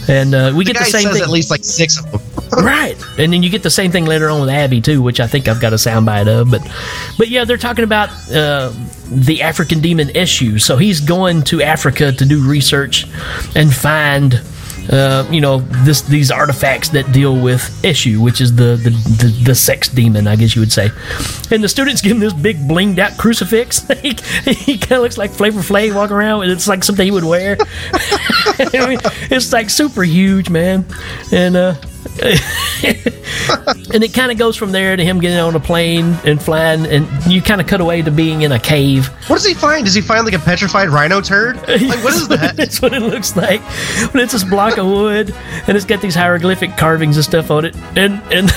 and 0.08 0.34
uh, 0.34 0.52
we 0.56 0.64
the 0.64 0.72
get 0.72 0.78
the 0.78 0.84
same 0.86 1.02
says 1.02 1.12
thing. 1.14 1.22
at 1.22 1.28
least 1.28 1.50
like 1.50 1.64
six 1.64 1.98
of 1.98 2.10
them. 2.10 2.20
Right. 2.52 2.96
And 3.18 3.32
then 3.32 3.42
you 3.42 3.50
get 3.50 3.62
the 3.62 3.70
same 3.70 3.90
thing 3.90 4.04
later 4.06 4.28
on 4.28 4.40
with 4.40 4.50
abby 4.50 4.80
too 4.80 5.02
which 5.02 5.20
i 5.20 5.26
think 5.26 5.48
i've 5.48 5.60
got 5.60 5.72
a 5.72 5.76
soundbite 5.76 6.28
of 6.28 6.50
but 6.50 6.62
but 7.18 7.28
yeah 7.28 7.44
they're 7.44 7.56
talking 7.56 7.84
about 7.84 8.08
uh, 8.32 8.72
the 9.10 9.42
african 9.42 9.80
demon 9.80 10.08
Eshu. 10.08 10.60
So 10.60 10.76
he's 10.76 11.00
going 11.00 11.42
to 11.44 11.62
africa 11.62 12.12
to 12.12 12.24
do 12.24 12.46
research 12.48 13.06
and 13.54 13.72
find 13.72 14.40
uh, 14.90 15.26
you 15.32 15.40
know 15.40 15.58
this 15.84 16.02
these 16.02 16.30
artifacts 16.30 16.90
that 16.90 17.10
deal 17.12 17.40
with 17.40 17.60
Eshu 17.82 18.18
which 18.18 18.40
is 18.40 18.54
the, 18.54 18.76
the 18.76 18.90
the 18.90 19.42
the 19.46 19.54
sex 19.54 19.88
demon 19.88 20.28
i 20.28 20.36
guess 20.36 20.54
you 20.54 20.60
would 20.60 20.70
say. 20.72 20.90
And 21.50 21.62
the 21.62 21.68
students 21.68 22.00
give 22.00 22.12
him 22.12 22.20
this 22.20 22.32
big 22.32 22.56
blinged 22.68 22.98
out 23.00 23.16
crucifix. 23.18 23.84
He, 23.96 24.14
he 24.52 24.78
kind 24.78 24.92
of 24.92 25.02
looks 25.02 25.18
like 25.18 25.32
flavor 25.32 25.60
flav 25.60 25.94
walking 25.94 26.14
around 26.14 26.42
and 26.42 26.52
it's 26.52 26.68
like 26.68 26.84
something 26.84 27.04
he 27.04 27.10
would 27.10 27.24
wear. 27.24 27.56
I 27.92 28.86
mean, 28.88 29.00
it's 29.30 29.52
like 29.52 29.70
super 29.70 30.04
huge 30.04 30.48
man. 30.50 30.84
And 31.32 31.56
uh 31.56 31.74
and 33.92 34.02
it 34.04 34.14
kind 34.14 34.32
of 34.32 34.38
goes 34.38 34.56
from 34.56 34.72
there 34.72 34.96
to 34.96 35.04
him 35.04 35.20
getting 35.20 35.38
on 35.38 35.54
a 35.54 35.60
plane 35.60 36.16
and 36.25 36.42
flying, 36.42 36.86
and 36.86 37.06
you 37.26 37.42
kind 37.42 37.60
of 37.60 37.66
cut 37.66 37.80
away 37.80 38.02
to 38.02 38.10
being 38.10 38.42
in 38.42 38.52
a 38.52 38.58
cave. 38.58 39.06
What 39.28 39.36
does 39.36 39.46
he 39.46 39.54
find? 39.54 39.84
Does 39.84 39.94
he 39.94 40.00
find 40.00 40.25
like 40.25 40.34
a 40.34 40.38
petrified 40.38 40.88
rhino 40.88 41.20
turd? 41.20 41.56
Like 41.68 42.02
what 42.04 42.14
is 42.14 42.28
that? 42.36 42.56
That's 42.56 42.80
what 42.80 42.92
it 42.92 43.00
looks 43.00 43.36
like. 43.36 43.60
But 44.12 44.22
it's 44.22 44.32
this 44.32 44.44
block 44.44 44.78
of 44.78 44.86
wood, 44.86 45.34
and 45.66 45.76
it's 45.76 45.86
got 45.86 46.00
these 46.00 46.14
hieroglyphic 46.14 46.76
carvings 46.76 47.16
and 47.16 47.25
stuff 47.25 47.50
on 47.50 47.64
it. 47.64 47.76
And 47.96 48.20
and 48.32 48.50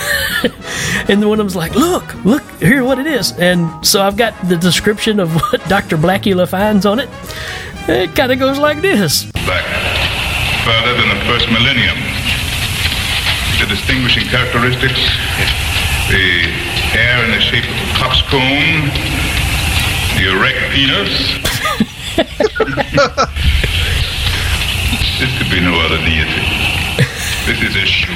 and 1.10 1.22
one 1.28 1.40
of 1.40 1.46
them's 1.46 1.56
like, 1.56 1.76
"Look, 1.76 2.14
look 2.26 2.44
here, 2.60 2.84
what 2.84 3.00
it 3.00 3.08
is." 3.08 3.32
And 3.34 3.86
so 3.86 4.02
I've 4.02 4.18
got 4.18 4.34
the 4.48 4.58
description 4.58 5.20
of 5.20 5.34
what 5.36 5.64
Doctor 5.68 5.98
Blacula 5.98 6.48
finds 6.48 6.86
on 6.86 7.00
it. 7.00 7.10
It 7.88 8.16
kind 8.16 8.32
of 8.32 8.40
goes 8.40 8.60
like 8.60 8.82
this. 8.82 9.24
back 9.34 9.66
further 10.66 10.94
than 10.96 11.10
the 11.10 11.26
first 11.26 11.50
millennium. 11.50 12.19
The 13.60 13.66
distinguishing 13.68 14.26
characteristics, 14.28 15.02
the 16.10 16.48
hair 16.96 17.26
in 17.26 17.32
the 17.32 17.42
shape 17.42 17.66
of 17.66 17.72
a 17.76 17.94
cock's 18.00 18.22
comb, 18.32 18.90
the 20.16 20.30
erect 20.32 20.72
penis. 20.72 21.12
this 25.20 25.32
could 25.38 25.52
be 25.52 25.60
no 25.60 25.78
other 25.82 25.98
deity. 25.98 26.46
This 27.46 27.62
is 27.62 27.76
Eshu. 27.76 28.16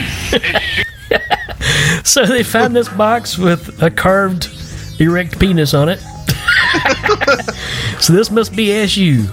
So 2.03 2.25
they 2.25 2.43
found 2.43 2.75
this 2.75 2.89
box 2.89 3.37
with 3.37 3.81
a 3.81 3.89
carved 3.89 4.49
erect 4.99 5.39
penis 5.39 5.73
on 5.73 5.89
it. 5.89 5.99
so 7.99 8.13
this 8.13 8.29
must 8.29 8.55
be 8.55 8.71
SU. 8.71 9.23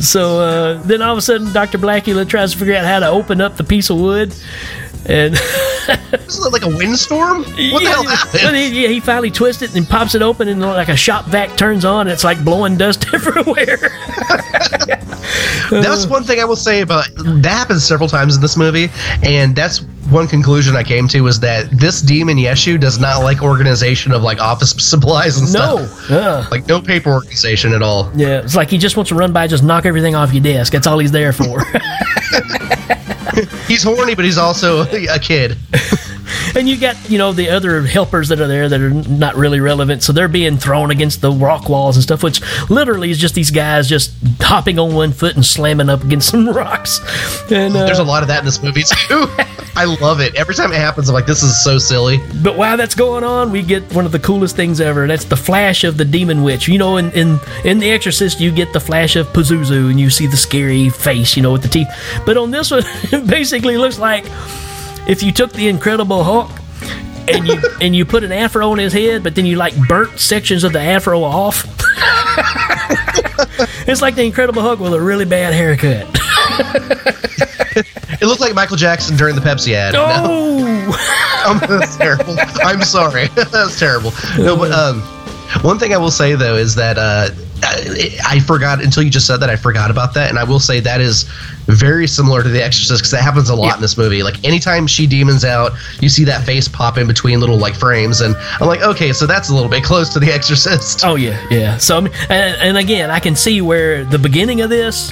So 0.00 0.40
uh, 0.40 0.82
then 0.82 1.02
all 1.02 1.12
of 1.12 1.18
a 1.18 1.22
sudden, 1.22 1.52
Dr. 1.52 1.78
Blacula 1.78 2.28
tries 2.28 2.52
to 2.52 2.58
figure 2.58 2.74
out 2.74 2.84
how 2.84 3.00
to 3.00 3.08
open 3.08 3.40
up 3.40 3.56
the 3.56 3.64
piece 3.64 3.90
of 3.90 3.98
wood. 3.98 4.34
And 5.06 5.34
Isn't 5.34 6.46
it 6.46 6.52
like 6.52 6.64
a 6.64 6.76
windstorm? 6.76 7.38
What 7.38 7.82
the 7.82 7.88
hell 7.88 8.04
yeah, 8.04 8.10
happened? 8.10 8.56
he, 8.56 8.82
yeah, 8.82 8.88
he 8.88 9.00
finally 9.00 9.30
twists 9.30 9.62
it 9.62 9.74
and 9.74 9.88
pops 9.88 10.14
it 10.14 10.22
open, 10.22 10.48
and 10.48 10.60
like 10.60 10.88
a 10.88 10.96
shop 10.96 11.24
vac 11.26 11.56
turns 11.56 11.84
on, 11.84 12.02
and 12.02 12.10
it's 12.10 12.24
like 12.24 12.44
blowing 12.44 12.76
dust 12.76 13.06
everywhere. 13.14 13.78
That's 15.70 16.06
one 16.06 16.24
thing 16.24 16.40
I 16.40 16.44
will 16.44 16.56
say 16.56 16.80
about 16.80 17.06
that 17.14 17.44
happens 17.46 17.84
several 17.84 18.08
times 18.08 18.36
in 18.36 18.42
this 18.42 18.56
movie, 18.56 18.90
and 19.22 19.56
that's 19.56 19.80
one 20.10 20.26
conclusion 20.26 20.76
I 20.76 20.82
came 20.82 21.06
to 21.08 21.20
was 21.22 21.40
that 21.40 21.70
this 21.70 22.00
demon 22.00 22.36
Eshu 22.38 22.78
does 22.80 22.98
not 22.98 23.22
like 23.22 23.42
organization 23.42 24.12
of 24.12 24.22
like 24.22 24.40
office 24.40 24.70
supplies 24.78 25.38
and 25.38 25.52
no, 25.52 25.84
stuff. 25.86 26.10
uh, 26.10 26.44
Like 26.50 26.66
no 26.66 26.80
paper 26.80 27.10
organization 27.10 27.72
at 27.72 27.82
all. 27.82 28.10
yeah, 28.14 28.38
it's 28.40 28.54
like 28.56 28.70
he 28.70 28.78
just 28.78 28.96
wants 28.96 29.08
to 29.10 29.14
run 29.14 29.32
by, 29.32 29.46
just 29.46 29.62
knock 29.64 29.84
everything 29.86 30.14
off 30.14 30.32
your 30.32 30.42
desk. 30.42 30.72
That's 30.72 30.86
all 30.86 30.98
he's 30.98 31.12
there 31.12 31.32
for. 31.32 31.62
He's 33.68 33.84
horny, 33.84 34.14
but 34.16 34.24
he's 34.24 34.38
also 34.38 34.80
a 35.08 35.18
kid. 35.18 35.56
And 36.54 36.68
you 36.68 36.78
got, 36.78 36.96
you 37.10 37.18
know, 37.18 37.32
the 37.32 37.50
other 37.50 37.82
helpers 37.82 38.28
that 38.28 38.40
are 38.40 38.46
there 38.46 38.68
that 38.68 38.80
are 38.80 38.90
not 38.90 39.36
really 39.36 39.60
relevant. 39.60 40.02
So 40.02 40.12
they're 40.12 40.28
being 40.28 40.56
thrown 40.56 40.90
against 40.90 41.20
the 41.20 41.30
rock 41.30 41.68
walls 41.68 41.96
and 41.96 42.02
stuff, 42.02 42.22
which 42.22 42.40
literally 42.70 43.10
is 43.10 43.18
just 43.18 43.34
these 43.34 43.50
guys 43.50 43.88
just 43.88 44.12
hopping 44.40 44.78
on 44.78 44.94
one 44.94 45.12
foot 45.12 45.34
and 45.34 45.44
slamming 45.44 45.88
up 45.88 46.02
against 46.04 46.28
some 46.30 46.48
rocks. 46.48 47.00
And 47.50 47.76
uh, 47.76 47.86
There's 47.86 47.98
a 47.98 48.04
lot 48.04 48.22
of 48.22 48.28
that 48.28 48.40
in 48.40 48.44
this 48.44 48.62
movie 48.62 48.82
too. 48.82 49.26
I 49.76 49.84
love 50.00 50.20
it. 50.20 50.34
Every 50.34 50.56
time 50.56 50.72
it 50.72 50.76
happens, 50.76 51.08
I'm 51.08 51.14
like, 51.14 51.26
this 51.26 51.42
is 51.44 51.62
so 51.62 51.78
silly. 51.78 52.18
But 52.42 52.56
while 52.56 52.76
that's 52.76 52.96
going 52.96 53.22
on, 53.22 53.52
we 53.52 53.62
get 53.62 53.84
one 53.94 54.06
of 54.06 54.12
the 54.12 54.18
coolest 54.18 54.56
things 54.56 54.80
ever. 54.80 55.06
That's 55.06 55.24
the 55.24 55.36
flash 55.36 55.84
of 55.84 55.96
the 55.96 56.04
demon 56.04 56.42
witch. 56.42 56.66
You 56.66 56.78
know, 56.78 56.96
in 56.96 57.12
in, 57.12 57.38
in 57.64 57.78
The 57.78 57.90
Exorcist, 57.90 58.40
you 58.40 58.50
get 58.50 58.72
the 58.72 58.80
flash 58.80 59.14
of 59.14 59.28
Pazuzu, 59.28 59.90
and 59.90 60.00
you 60.00 60.10
see 60.10 60.26
the 60.26 60.36
scary 60.36 60.88
face, 60.88 61.36
you 61.36 61.42
know, 61.42 61.52
with 61.52 61.62
the 61.62 61.68
teeth. 61.68 61.88
But 62.26 62.36
on 62.36 62.50
this 62.50 62.72
one, 62.72 62.82
it 63.12 63.26
basically 63.26 63.76
looks 63.76 63.98
like 64.00 64.24
if 65.08 65.22
you 65.22 65.32
took 65.32 65.52
the 65.52 65.68
Incredible 65.68 66.22
Hulk 66.22 66.50
and 67.28 67.46
you 67.46 67.60
and 67.80 67.96
you 67.96 68.04
put 68.04 68.24
an 68.24 68.32
afro 68.32 68.70
on 68.70 68.78
his 68.78 68.92
head, 68.92 69.22
but 69.22 69.34
then 69.34 69.46
you 69.46 69.56
like 69.56 69.74
burnt 69.88 70.18
sections 70.20 70.64
of 70.64 70.72
the 70.72 70.80
afro 70.80 71.22
off. 71.24 71.64
it's 73.88 74.02
like 74.02 74.14
the 74.14 74.22
Incredible 74.24 74.62
Hulk 74.62 74.80
with 74.80 74.92
a 74.94 75.00
really 75.00 75.24
bad 75.24 75.54
haircut. 75.54 76.06
It 78.20 78.26
looked 78.26 78.40
like 78.40 78.52
Michael 78.52 78.76
Jackson 78.76 79.16
during 79.16 79.36
the 79.36 79.40
Pepsi 79.40 79.74
ad. 79.74 79.92
No, 79.92 80.04
Oh, 80.08 81.44
um, 81.46 81.60
that's 81.78 81.96
terrible. 81.96 82.34
I'm 82.64 82.82
sorry. 82.82 83.28
that's 83.28 83.78
terrible. 83.78 84.10
No, 84.36 84.56
but 84.56 84.72
um, 84.72 85.00
one 85.62 85.78
thing 85.78 85.94
I 85.94 85.98
will 85.98 86.10
say 86.10 86.34
though 86.34 86.56
is 86.56 86.74
that 86.74 86.98
uh, 86.98 87.28
I, 87.62 88.40
forgot 88.40 88.82
until 88.82 89.02
you 89.02 89.10
just 89.10 89.26
said 89.26 89.38
that 89.38 89.50
I 89.50 89.56
forgot 89.56 89.90
about 89.90 90.14
that, 90.14 90.30
and 90.30 90.38
I 90.38 90.44
will 90.44 90.60
say 90.60 90.80
that 90.80 91.00
is 91.00 91.24
very 91.66 92.06
similar 92.06 92.42
to 92.42 92.48
The 92.48 92.62
Exorcist 92.62 93.00
because 93.00 93.10
that 93.10 93.22
happens 93.22 93.48
a 93.48 93.54
lot 93.54 93.76
in 93.76 93.82
this 93.82 93.96
movie. 93.96 94.22
Like 94.22 94.42
anytime 94.44 94.86
she 94.86 95.06
demons 95.06 95.44
out, 95.44 95.72
you 96.00 96.08
see 96.08 96.24
that 96.24 96.44
face 96.44 96.68
pop 96.68 96.98
in 96.98 97.06
between 97.06 97.40
little 97.40 97.58
like 97.58 97.74
frames, 97.74 98.20
and 98.20 98.36
I'm 98.60 98.66
like, 98.66 98.82
okay, 98.82 99.12
so 99.12 99.26
that's 99.26 99.48
a 99.50 99.54
little 99.54 99.70
bit 99.70 99.84
close 99.90 100.12
to 100.14 100.20
The 100.20 100.32
Exorcist. 100.32 101.04
Oh 101.04 101.16
yeah, 101.16 101.44
yeah. 101.50 101.76
So 101.78 101.98
I 101.98 102.00
mean, 102.00 102.12
and, 102.28 102.56
and 102.60 102.78
again, 102.78 103.10
I 103.10 103.20
can 103.20 103.34
see 103.34 103.60
where 103.60 104.04
the 104.04 104.18
beginning 104.18 104.60
of 104.60 104.70
this 104.70 105.10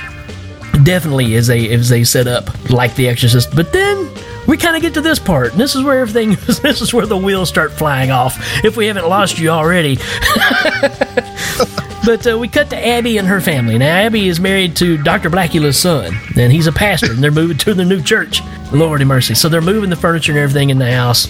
definitely 0.83 1.35
is 1.35 1.51
a 1.51 1.59
is 1.59 1.93
a 1.93 2.05
setup 2.05 2.71
like 2.71 2.95
The 2.95 3.09
Exorcist, 3.09 3.55
but 3.55 3.73
then 3.73 4.11
we 4.47 4.57
kind 4.57 4.77
of 4.77 4.83
get 4.83 4.95
to 4.95 5.01
this 5.01 5.19
part, 5.19 5.53
and 5.53 5.61
this 5.61 5.75
is 5.75 5.83
where 5.83 5.99
everything 5.99 6.31
this 6.63 6.81
is 6.81 6.95
where 6.95 7.07
the 7.07 7.17
wheels 7.17 7.49
start 7.49 7.73
flying 7.73 8.11
off. 8.11 8.39
If 8.65 8.77
we 8.77 8.87
haven't 8.87 9.09
lost 9.09 9.39
you 9.39 9.49
already. 9.49 9.99
But 12.07 12.25
uh, 12.25 12.39
we 12.39 12.47
cut 12.47 12.71
to 12.71 12.87
Abby 12.87 13.19
and 13.19 13.27
her 13.27 13.41
family. 13.41 13.77
Now, 13.79 13.89
Abby 13.89 14.29
is 14.29 14.39
married 14.39 14.77
to 14.77 14.97
Dr. 14.97 15.29
Blacula's 15.29 15.77
son, 15.77 16.17
and 16.37 16.53
he's 16.53 16.69
a 16.69 16.73
pastor, 16.73 17.11
and 17.11 17.19
they're 17.19 17.33
moving 17.33 17.59
to 17.59 17.75
the 17.75 17.85
new 17.85 18.01
church. 18.01 18.43
Lordy 18.73 19.05
mercy. 19.05 19.35
So 19.35 19.49
they're 19.49 19.61
moving 19.61 19.91
the 19.91 19.97
furniture 19.97 20.31
and 20.31 20.39
everything 20.39 20.71
in 20.71 20.79
the 20.79 20.91
house. 20.91 21.27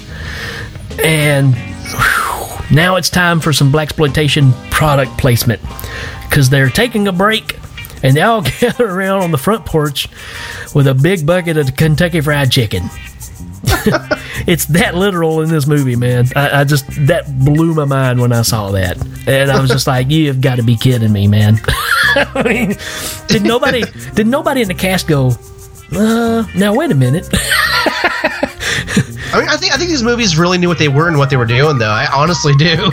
And 1.02 1.54
whew, 1.54 2.76
now 2.76 2.96
it's 2.96 3.08
time 3.08 3.40
for 3.40 3.54
some 3.54 3.72
black 3.72 3.88
exploitation 3.88 4.52
product 4.70 5.16
placement 5.18 5.62
because 6.28 6.50
they're 6.50 6.68
taking 6.68 7.08
a 7.08 7.12
break 7.12 7.58
and 8.02 8.14
they 8.14 8.20
all 8.20 8.42
gather 8.60 8.86
around 8.86 9.22
on 9.22 9.30
the 9.30 9.38
front 9.38 9.64
porch 9.64 10.08
with 10.74 10.86
a 10.86 10.94
big 10.94 11.26
bucket 11.26 11.56
of 11.56 11.74
Kentucky 11.74 12.20
Fried 12.20 12.52
Chicken. 12.52 12.82
it's 14.46 14.66
that 14.66 14.94
literal 14.94 15.40
in 15.42 15.48
this 15.48 15.66
movie, 15.66 15.96
man. 15.96 16.26
I, 16.36 16.60
I 16.60 16.64
just 16.64 16.86
that 17.06 17.26
blew 17.44 17.74
my 17.74 17.84
mind 17.84 18.20
when 18.20 18.32
I 18.32 18.42
saw 18.42 18.70
that, 18.72 18.96
and 19.26 19.50
I 19.50 19.60
was 19.60 19.70
just 19.70 19.86
like, 19.86 20.10
"You've 20.10 20.40
got 20.40 20.56
to 20.56 20.62
be 20.62 20.76
kidding 20.76 21.12
me, 21.12 21.26
man!" 21.26 21.60
I 21.68 22.42
mean, 22.44 22.76
did 23.28 23.42
nobody 23.42 23.84
did 24.14 24.26
nobody 24.26 24.62
in 24.62 24.68
the 24.68 24.74
cast 24.74 25.08
go? 25.08 25.32
Uh, 25.92 26.44
now 26.56 26.74
wait 26.74 26.90
a 26.90 26.94
minute. 26.94 27.28
I 29.32 29.40
mean, 29.40 29.48
I 29.48 29.56
think 29.56 29.74
I 29.74 29.76
think 29.76 29.90
these 29.90 30.02
movies 30.02 30.38
really 30.38 30.58
knew 30.58 30.68
what 30.68 30.78
they 30.78 30.88
were 30.88 31.08
and 31.08 31.18
what 31.18 31.30
they 31.30 31.36
were 31.36 31.46
doing, 31.46 31.78
though. 31.78 31.90
I 31.90 32.06
honestly 32.14 32.54
do. 32.54 32.90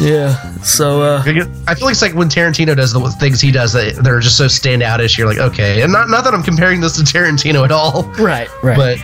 Yeah. 0.00 0.36
So 0.62 1.02
uh, 1.02 1.20
I 1.20 1.74
feel 1.74 1.84
like 1.86 1.92
it's 1.92 2.02
like 2.02 2.14
when 2.14 2.28
Tarantino 2.28 2.74
does 2.76 2.92
the 2.92 3.10
things 3.20 3.40
he 3.40 3.52
does 3.52 3.72
that 3.74 4.00
they're 4.02 4.20
just 4.20 4.36
so 4.36 4.46
standoutish. 4.46 5.16
You're 5.16 5.28
like, 5.28 5.38
okay, 5.38 5.82
and 5.82 5.92
not 5.92 6.08
not 6.08 6.24
that 6.24 6.34
I'm 6.34 6.42
comparing 6.42 6.80
this 6.80 6.96
to 6.96 7.02
Tarantino 7.02 7.64
at 7.64 7.70
all, 7.70 8.04
right, 8.18 8.48
right. 8.62 8.76
but 8.76 8.98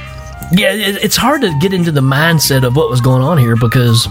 yeah, 0.53 0.73
it, 0.73 1.03
it's 1.05 1.17
hard 1.17 1.41
to 1.43 1.57
get 1.61 1.73
into 1.73 1.93
the 1.93 2.01
mindset 2.01 2.65
of 2.65 2.77
what 2.77 2.91
was 2.91 3.01
going 3.01 3.23
on 3.23 3.39
here 3.39 3.57
because 3.57 4.09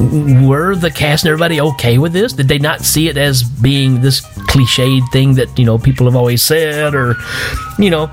were 0.00 0.76
the 0.76 0.90
cast 0.90 1.24
and 1.24 1.30
everybody 1.30 1.60
okay 1.60 1.98
with 1.98 2.12
this? 2.12 2.32
Did 2.32 2.48
they 2.48 2.58
not 2.58 2.82
see 2.82 3.08
it 3.08 3.16
as 3.16 3.42
being 3.42 4.00
this 4.00 4.20
cliched 4.46 5.10
thing 5.12 5.34
that 5.34 5.58
you 5.58 5.64
know 5.64 5.78
people 5.78 6.06
have 6.06 6.16
always 6.16 6.42
said, 6.42 6.94
or 6.94 7.16
you 7.78 7.90
know? 7.90 8.10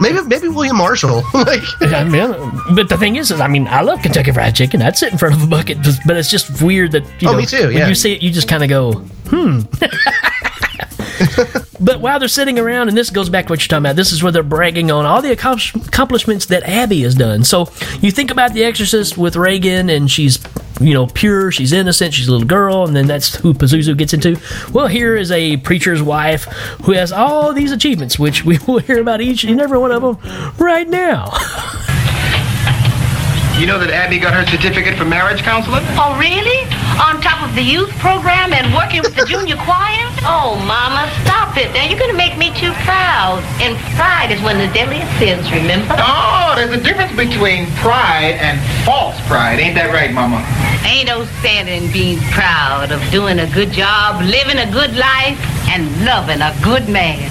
maybe 0.00 0.20
maybe 0.26 0.48
William 0.48 0.76
Marshall. 0.76 1.22
like, 1.34 1.60
I 1.80 2.02
mean, 2.04 2.30
but 2.74 2.88
the 2.88 2.96
thing 2.98 3.16
is, 3.16 3.30
is 3.30 3.40
I 3.40 3.46
mean, 3.48 3.68
I 3.68 3.82
love 3.82 4.02
Kentucky 4.02 4.32
Fried 4.32 4.54
Chicken. 4.54 4.82
I'd 4.82 4.96
sit 4.96 5.12
in 5.12 5.18
front 5.18 5.34
of 5.34 5.42
a 5.42 5.46
bucket, 5.46 5.78
but 6.06 6.16
it's 6.16 6.30
just 6.30 6.62
weird 6.62 6.92
that 6.92 7.04
you 7.22 7.28
Oh, 7.28 7.32
know, 7.32 7.38
me 7.38 7.46
too, 7.46 7.66
When 7.66 7.76
yeah. 7.76 7.88
you 7.88 7.94
see 7.94 8.14
it, 8.14 8.22
you 8.22 8.30
just 8.30 8.48
kind 8.48 8.62
of 8.62 8.68
go, 8.68 8.92
hmm. 9.26 9.60
but 11.80 12.00
while 12.00 12.18
they're 12.18 12.28
sitting 12.28 12.58
around, 12.58 12.88
and 12.88 12.96
this 12.96 13.10
goes 13.10 13.28
back 13.28 13.46
to 13.46 13.52
what 13.52 13.60
you're 13.60 13.68
talking 13.68 13.86
about, 13.86 13.96
this 13.96 14.12
is 14.12 14.22
where 14.22 14.32
they're 14.32 14.42
bragging 14.42 14.90
on 14.90 15.06
all 15.06 15.22
the 15.22 15.32
accomplishments 15.32 16.46
that 16.46 16.62
Abby 16.64 17.02
has 17.02 17.14
done. 17.14 17.44
So 17.44 17.70
you 18.00 18.10
think 18.10 18.30
about 18.30 18.52
The 18.52 18.64
Exorcist 18.64 19.16
with 19.18 19.36
Regan, 19.36 19.90
and 19.90 20.10
she's, 20.10 20.38
you 20.80 20.94
know, 20.94 21.06
pure, 21.06 21.50
she's 21.50 21.72
innocent, 21.72 22.14
she's 22.14 22.28
a 22.28 22.32
little 22.32 22.46
girl, 22.46 22.84
and 22.84 22.94
then 22.94 23.06
that's 23.06 23.36
who 23.36 23.54
Pazuzu 23.54 23.96
gets 23.96 24.12
into. 24.12 24.38
Well, 24.72 24.86
here 24.86 25.16
is 25.16 25.30
a 25.30 25.58
preacher's 25.58 26.02
wife 26.02 26.44
who 26.84 26.92
has 26.92 27.12
all 27.12 27.52
these 27.52 27.72
achievements, 27.72 28.18
which 28.18 28.44
we 28.44 28.58
will 28.66 28.78
hear 28.80 29.00
about 29.00 29.20
each 29.20 29.44
and 29.44 29.60
every 29.60 29.78
one 29.78 29.92
of 29.92 30.02
them 30.02 30.52
right 30.58 30.88
now. 30.88 31.32
You 33.60 33.68
know 33.68 33.76
that 33.76 33.92
Abby 33.92 34.16
got 34.16 34.32
her 34.32 34.48
certificate 34.48 34.96
for 34.96 35.04
marriage 35.04 35.44
counseling? 35.44 35.84
Oh, 36.00 36.16
really? 36.16 36.64
On 36.96 37.20
top 37.20 37.44
of 37.44 37.52
the 37.52 37.60
youth 37.60 37.92
program 38.00 38.56
and 38.56 38.72
working 38.72 39.04
with 39.04 39.12
the 39.12 39.28
junior 39.28 39.60
choir? 39.68 40.08
Oh, 40.24 40.56
Mama, 40.64 41.12
stop 41.20 41.60
it. 41.60 41.68
Now, 41.76 41.84
you're 41.84 42.00
going 42.00 42.08
to 42.08 42.16
make 42.16 42.40
me 42.40 42.56
too 42.56 42.72
proud. 42.88 43.44
And 43.60 43.76
pride 44.00 44.32
is 44.32 44.40
one 44.40 44.56
of 44.56 44.64
the 44.64 44.72
deadliest 44.72 45.12
sins, 45.20 45.44
remember? 45.52 45.92
Oh, 46.00 46.56
there's 46.56 46.72
a 46.72 46.80
difference 46.80 47.12
between 47.12 47.68
pride 47.84 48.40
and 48.40 48.56
false 48.88 49.20
pride. 49.28 49.60
Ain't 49.60 49.76
that 49.76 49.92
right, 49.92 50.08
Mama? 50.08 50.40
Ain't 50.88 51.12
no 51.12 51.28
standing 51.44 51.84
in 51.84 51.92
being 51.92 52.16
proud 52.32 52.96
of 52.96 53.04
doing 53.12 53.44
a 53.44 53.48
good 53.52 53.76
job, 53.76 54.24
living 54.24 54.56
a 54.56 54.72
good 54.72 54.96
life, 54.96 55.36
and 55.68 55.84
loving 56.08 56.40
a 56.40 56.56
good 56.64 56.88
man. 56.88 57.28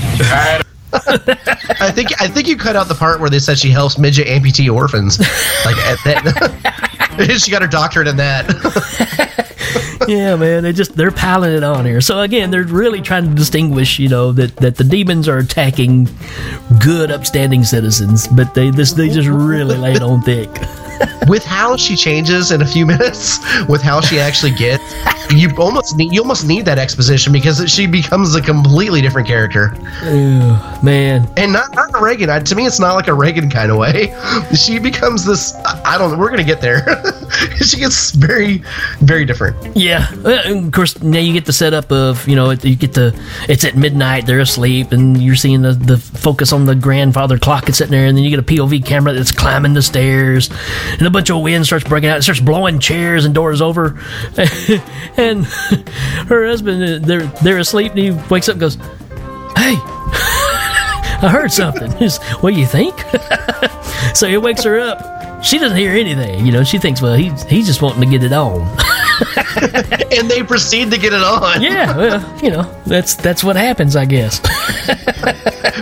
I 0.94 1.92
think 1.94 2.22
I 2.22 2.28
think 2.28 2.48
you 2.48 2.58
cut 2.58 2.76
out 2.76 2.88
the 2.88 2.96
part 2.96 3.20
where 3.20 3.30
they 3.30 3.40
said 3.40 3.60
she 3.60 3.70
helps 3.70 3.98
midget 3.98 4.28
amputee 4.28 4.74
orphans. 4.74 5.20
Like 5.66 5.78
at 5.78 5.98
that, 6.06 7.40
she 7.40 7.52
got 7.52 7.62
her 7.62 7.68
doctorate 7.68 8.08
in 8.08 8.18
that. 8.18 9.50
yeah, 10.08 10.36
man, 10.36 10.64
they 10.64 10.74
just 10.74 10.96
they're 10.96 11.12
piling 11.12 11.54
it 11.54 11.64
on 11.64 11.86
here. 11.86 12.02
So 12.02 12.22
again, 12.22 12.50
they're 12.52 12.64
really 12.64 13.02
trying 13.02 13.26
to 13.26 13.36
distinguish, 13.36 14.00
you 14.00 14.10
know, 14.10 14.32
that, 14.34 14.56
that 14.58 14.78
the 14.78 14.84
demons 14.84 15.28
are 15.28 15.38
attacking 15.38 16.10
good, 16.84 17.12
upstanding 17.12 17.64
citizens, 17.64 18.28
but 18.28 18.54
they 18.54 18.72
this 18.72 18.94
they 18.94 19.10
just 19.10 19.28
really 19.28 19.78
lay 19.78 19.94
it 19.94 20.02
on 20.02 20.22
thick. 20.22 20.50
with 21.28 21.46
how 21.46 21.78
she 21.78 21.96
changes 21.96 22.52
in 22.52 22.62
a 22.62 22.66
few 22.66 22.86
minutes, 22.86 23.40
with 23.68 23.82
how 23.82 24.02
she 24.02 24.20
actually 24.20 24.52
gets, 24.52 24.84
you 25.32 25.50
almost 25.58 25.96
need 25.96 26.12
you 26.14 26.22
almost 26.22 26.46
need 26.48 26.66
that 26.66 26.78
exposition 26.80 27.32
because 27.32 27.70
she 27.70 27.86
becomes 27.88 28.34
a 28.36 28.42
completely 28.42 29.02
different 29.02 29.28
character. 29.28 29.74
Ew, 30.04 30.58
man, 30.84 31.28
And 31.38 31.54
not 31.54 31.74
not 31.76 31.94
a 31.96 32.02
Regan. 32.04 32.30
I, 32.30 32.40
to 32.40 32.56
me, 32.56 32.66
it's 32.66 32.80
not 32.80 32.94
like 32.94 33.08
a 33.08 33.14
Regan 33.14 33.50
kind 33.50 33.72
of 33.72 33.78
way. 33.78 34.16
She 34.56 34.80
becomes 34.80 35.26
this. 35.26 35.54
I 35.86 35.98
don't. 35.98 36.12
know. 36.12 36.18
We're 36.18 36.30
gonna 36.30 36.44
get 36.44 36.60
there. 36.62 36.82
she 37.64 37.78
gets 37.78 38.12
very, 38.12 38.64
very 39.02 39.26
different. 39.26 39.76
Yeah, 39.78 40.08
Uh, 40.26 40.42
and 40.46 40.66
of 40.68 40.72
course 40.72 41.02
now 41.02 41.20
you 41.20 41.34
get 41.34 41.46
the 41.46 41.54
setup 41.54 41.92
of 41.92 42.28
you 42.28 42.36
know 42.36 42.52
you 42.52 42.76
get 42.76 42.94
the 42.94 43.14
it's 43.48 43.64
at 43.64 43.76
midnight 43.76 44.26
they're 44.26 44.40
asleep 44.40 44.92
and 44.92 45.22
you're 45.22 45.36
seeing 45.36 45.62
the, 45.62 45.74
the 45.74 45.98
focus 45.98 46.52
on 46.52 46.66
the 46.66 46.76
grandfather 46.76 47.38
clock 47.38 47.66
that's 47.66 47.78
sitting 47.78 47.92
there 47.92 48.06
and 48.08 48.18
then 48.18 48.24
you 48.24 48.30
get 48.30 48.40
a 48.40 48.44
POV 48.44 48.84
camera 48.86 49.14
that's 49.14 49.32
climbing 49.32 49.74
the 49.74 49.82
stairs 49.82 50.50
and 50.92 51.04
a 51.04 51.10
bunch 51.10 51.30
of 51.30 51.42
wind 51.42 51.66
starts 51.66 51.88
breaking 51.88 52.10
out 52.10 52.18
it 52.18 52.22
starts 52.24 52.42
blowing 52.42 52.80
chairs 52.80 53.26
and 53.26 53.34
doors 53.36 53.62
over 53.62 54.00
and 55.20 55.46
her 56.28 56.48
husband 56.48 56.84
uh, 56.84 57.06
they're 57.06 57.28
they're 57.44 57.60
asleep 57.60 57.92
and 57.92 58.00
he 58.00 58.12
wakes 58.30 58.48
up 58.50 58.54
and 58.54 58.62
goes 58.62 58.76
hey 59.56 59.76
I 61.22 61.30
heard 61.30 61.52
something. 61.52 61.92
He 61.98 62.08
says, 62.08 62.24
what 62.42 62.54
do 62.54 62.60
you 62.60 62.66
think? 62.66 62.96
So 64.16 64.28
he 64.28 64.38
wakes 64.38 64.64
her 64.64 64.80
up 64.80 64.98
she 65.42 65.58
doesn't 65.58 65.78
hear 65.78 65.92
anything 65.92 66.46
you 66.46 66.52
know 66.52 66.64
she 66.64 66.78
thinks 66.78 67.02
well 67.02 67.14
he's 67.16 67.44
he's 67.44 67.66
just 67.66 67.82
wanting 67.82 68.02
to 68.02 68.08
get 68.08 68.24
it 68.24 68.34
on 68.34 68.62
and 70.12 70.30
they 70.30 70.42
proceed 70.44 70.90
to 70.92 70.98
get 70.98 71.12
it 71.14 71.22
on. 71.22 71.62
yeah, 71.62 71.96
well, 71.96 72.40
you 72.44 72.50
know, 72.50 72.64
that's 72.86 73.16
that's 73.16 73.44
what 73.44 73.56
happens, 73.58 73.96
I 73.96 74.06
guess. 74.06 74.40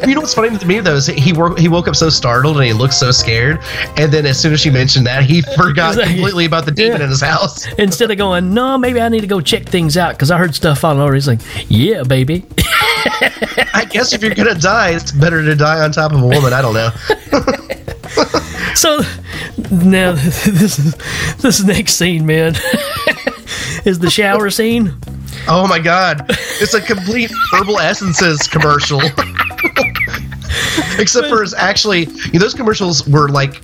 You 0.08 0.16
know 0.16 0.22
what's 0.22 0.34
funny 0.34 0.58
to 0.58 0.66
me 0.66 0.80
though 0.80 0.96
is 0.96 1.08
he 1.08 1.34
woke 1.34 1.60
he 1.60 1.68
woke 1.68 1.88
up 1.88 1.96
so 1.96 2.10
startled 2.10 2.56
and 2.58 2.66
he 2.66 2.72
looked 2.74 2.94
so 2.94 3.12
scared, 3.12 3.60
and 3.98 4.12
then 4.12 4.26
as 4.26 4.40
soon 4.40 4.54
as 4.54 4.62
she 4.62 4.70
mentioned 4.70 5.06
that, 5.06 5.24
he 5.24 5.42
forgot 5.58 5.92
Exactly. 5.96 6.14
completely 6.16 6.46
about 6.46 6.66
the 6.66 6.72
demon 6.72 6.98
Yeah. 7.00 7.04
in 7.06 7.10
his 7.10 7.22
house. 7.22 7.68
Instead 7.74 8.10
of 8.12 8.18
going, 8.18 8.54
no, 8.54 8.78
maybe 8.78 9.02
I 9.02 9.10
need 9.10 9.22
to 9.22 9.28
go 9.28 9.42
check 9.42 9.66
things 9.66 9.98
out 9.98 10.14
because 10.14 10.32
I 10.32 10.38
heard 10.38 10.56
stuff 10.56 10.80
falling 10.80 11.00
over. 11.02 11.14
He's 11.14 11.28
like, 11.28 11.40
yeah, 11.68 12.04
baby. 12.04 12.46
I 13.74 13.86
guess 13.90 14.14
if 14.14 14.22
you're 14.24 14.34
gonna 14.36 14.56
die, 14.56 14.92
it's 14.92 15.12
better 15.12 15.44
to 15.44 15.56
die 15.56 15.84
on 15.84 15.92
top 15.92 16.12
of 16.14 16.22
a 16.22 16.28
woman. 16.28 16.54
I 16.54 16.62
don't 16.62 16.74
know. 16.74 16.92
So 18.78 19.02
now 19.72 20.12
this 20.46 20.78
is 20.78 20.96
this 21.38 21.64
next 21.64 21.96
scene, 21.96 22.28
man, 22.28 22.54
is 23.86 23.98
the 23.98 24.10
shower 24.12 24.52
scene. 24.52 24.94
Oh 25.48 25.68
my 25.68 25.80
god, 25.80 26.28
it's 26.62 26.76
a 26.76 26.82
complete 26.82 27.32
herbal 27.52 27.80
essences 27.80 28.48
commercial. 28.48 29.02
Except 31.00 31.28
for 31.28 31.42
it's 31.42 31.56
actually, 31.56 32.02
you 32.06 32.34
know, 32.34 32.40
those 32.40 32.54
commercials 32.54 33.08
were 33.08 33.30
like, 33.30 33.62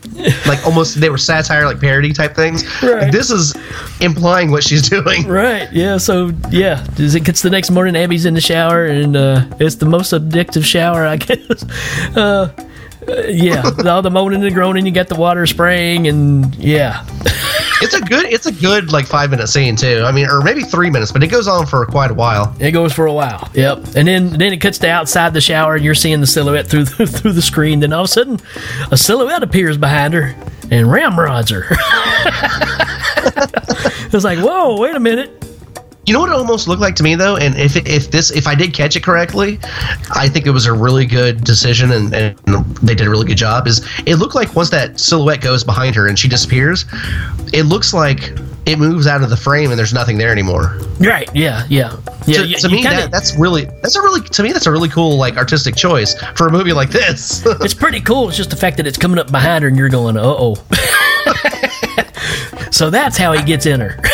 like 0.47 0.65
almost 0.65 0.99
they 0.99 1.11
were 1.11 1.19
satire, 1.19 1.67
like 1.67 1.79
parody 1.79 2.11
type 2.11 2.35
things. 2.35 2.63
Right. 2.81 3.11
This 3.11 3.29
is 3.29 3.55
implying 4.01 4.49
what 4.49 4.63
she's 4.63 4.89
doing. 4.89 5.27
Right. 5.27 5.71
Yeah. 5.71 5.97
So 5.97 6.31
yeah, 6.49 6.83
it 6.97 7.23
gets 7.23 7.43
the 7.43 7.51
next 7.51 7.69
morning, 7.69 7.95
Abby's 7.95 8.25
in 8.25 8.33
the 8.33 8.41
shower, 8.41 8.85
and 8.85 9.15
uh, 9.15 9.45
it's 9.59 9.75
the 9.75 9.85
most 9.85 10.11
addictive 10.11 10.65
shower, 10.65 11.05
I 11.05 11.17
guess. 11.17 11.63
Uh, 12.17 12.51
uh, 13.07 13.27
yeah, 13.27 13.63
all 13.85 14.01
the 14.01 14.11
moaning 14.11 14.43
and 14.43 14.53
groaning. 14.53 14.85
You 14.85 14.91
get 14.91 15.07
the 15.07 15.15
water 15.15 15.45
spraying, 15.45 16.07
and 16.07 16.53
yeah, 16.55 17.05
It's 17.81 17.93
a 17.93 17.99
good, 18.01 18.25
it's 18.31 18.45
a 18.45 18.51
good 18.51 18.91
like 18.93 19.05
five 19.07 19.29
minute 19.29 19.47
scene 19.47 19.75
too. 19.75 20.03
I 20.05 20.11
mean, 20.13 20.27
or 20.27 20.41
maybe 20.41 20.61
three 20.61 20.89
minutes, 20.89 21.11
but 21.11 21.21
it 21.21 21.27
goes 21.27 21.47
on 21.49 21.65
for 21.65 21.85
quite 21.85 22.11
a 22.11 22.13
while. 22.13 22.55
It 22.59 22.71
goes 22.71 22.93
for 22.93 23.05
a 23.05 23.13
while. 23.13 23.49
Yep. 23.53 23.95
And 23.95 24.07
then 24.07 24.29
then 24.37 24.53
it 24.53 24.57
cuts 24.61 24.77
to 24.79 24.89
outside 24.89 25.33
the 25.33 25.41
shower 25.41 25.75
and 25.75 25.83
you're 25.83 25.93
seeing 25.95 26.21
the 26.21 26.27
silhouette 26.27 26.67
through 26.67 26.85
the, 26.85 27.05
through 27.07 27.33
the 27.33 27.41
screen. 27.41 27.81
Then 27.81 27.91
all 27.91 28.03
of 28.03 28.05
a 28.05 28.07
sudden, 28.07 28.39
a 28.91 28.97
silhouette 28.97 29.43
appears 29.43 29.77
behind 29.77 30.13
her 30.13 30.33
and 30.71 30.89
ramrods 30.89 31.49
her. 31.51 31.65
it's 34.13 34.23
like, 34.23 34.39
whoa, 34.39 34.79
wait 34.79 34.95
a 34.95 34.99
minute. 34.99 35.42
You 36.05 36.13
know 36.13 36.19
what 36.19 36.29
it 36.29 36.35
almost 36.35 36.67
looked 36.67 36.81
like 36.81 36.95
to 36.95 37.03
me 37.03 37.15
though, 37.15 37.37
and 37.37 37.55
if 37.57 37.77
if 37.77 38.11
this 38.11 38.29
if 38.31 38.45
I 38.45 38.55
did 38.55 38.73
catch 38.73 38.97
it 38.97 39.03
correctly, 39.03 39.57
I 40.13 40.27
think 40.27 40.45
it 40.45 40.51
was 40.51 40.65
a 40.65 40.73
really 40.73 41.05
good 41.05 41.45
decision, 41.45 41.91
and, 41.91 42.13
and 42.13 42.37
they 42.77 42.93
did 42.93 43.07
a 43.07 43.09
really 43.09 43.25
good 43.25 43.37
job. 43.37 43.67
Is 43.67 43.87
it 44.05 44.15
looked 44.15 44.35
like 44.35 44.53
once 44.53 44.69
that 44.71 44.99
silhouette 44.99 45.39
goes 45.39 45.63
behind 45.63 45.95
her 45.95 46.07
and 46.07 46.19
she 46.19 46.27
disappears, 46.27 46.83
it 47.53 47.63
looks 47.67 47.93
like 47.93 48.33
it 48.65 48.79
moves 48.79 49.07
out 49.07 49.23
of 49.23 49.29
the 49.29 49.37
frame 49.37 49.69
and 49.69 49.79
there's 49.79 49.93
nothing 49.93 50.17
there 50.17 50.31
anymore. 50.31 50.77
Right. 50.99 51.29
Yeah. 51.35 51.65
Yeah. 51.69 51.95
Yeah. 52.25 52.41
to, 52.41 52.47
you- 52.47 52.55
to 52.57 52.69
me, 52.69 52.81
kinda- 52.81 52.97
that, 52.97 53.11
that's 53.11 53.37
really 53.37 53.65
that's 53.81 53.95
a 53.95 54.01
really 54.01 54.21
to 54.21 54.43
me 54.43 54.51
that's 54.51 54.67
a 54.67 54.71
really 54.71 54.89
cool 54.89 55.17
like 55.17 55.37
artistic 55.37 55.75
choice 55.75 56.15
for 56.35 56.47
a 56.47 56.51
movie 56.51 56.73
like 56.73 56.89
this. 56.89 57.45
it's 57.61 57.73
pretty 57.73 58.01
cool. 58.01 58.27
It's 58.27 58.37
just 58.37 58.49
the 58.49 58.55
fact 58.57 58.75
that 58.77 58.87
it's 58.87 58.97
coming 58.97 59.19
up 59.19 59.31
behind 59.31 59.63
her 59.63 59.69
and 59.69 59.77
you're 59.77 59.89
going, 59.89 60.17
uh 60.17 60.21
oh. 60.25 60.55
so 62.71 62.89
that's 62.89 63.17
how 63.17 63.31
he 63.31 63.41
gets 63.43 63.65
in 63.65 63.79
her. 63.79 63.97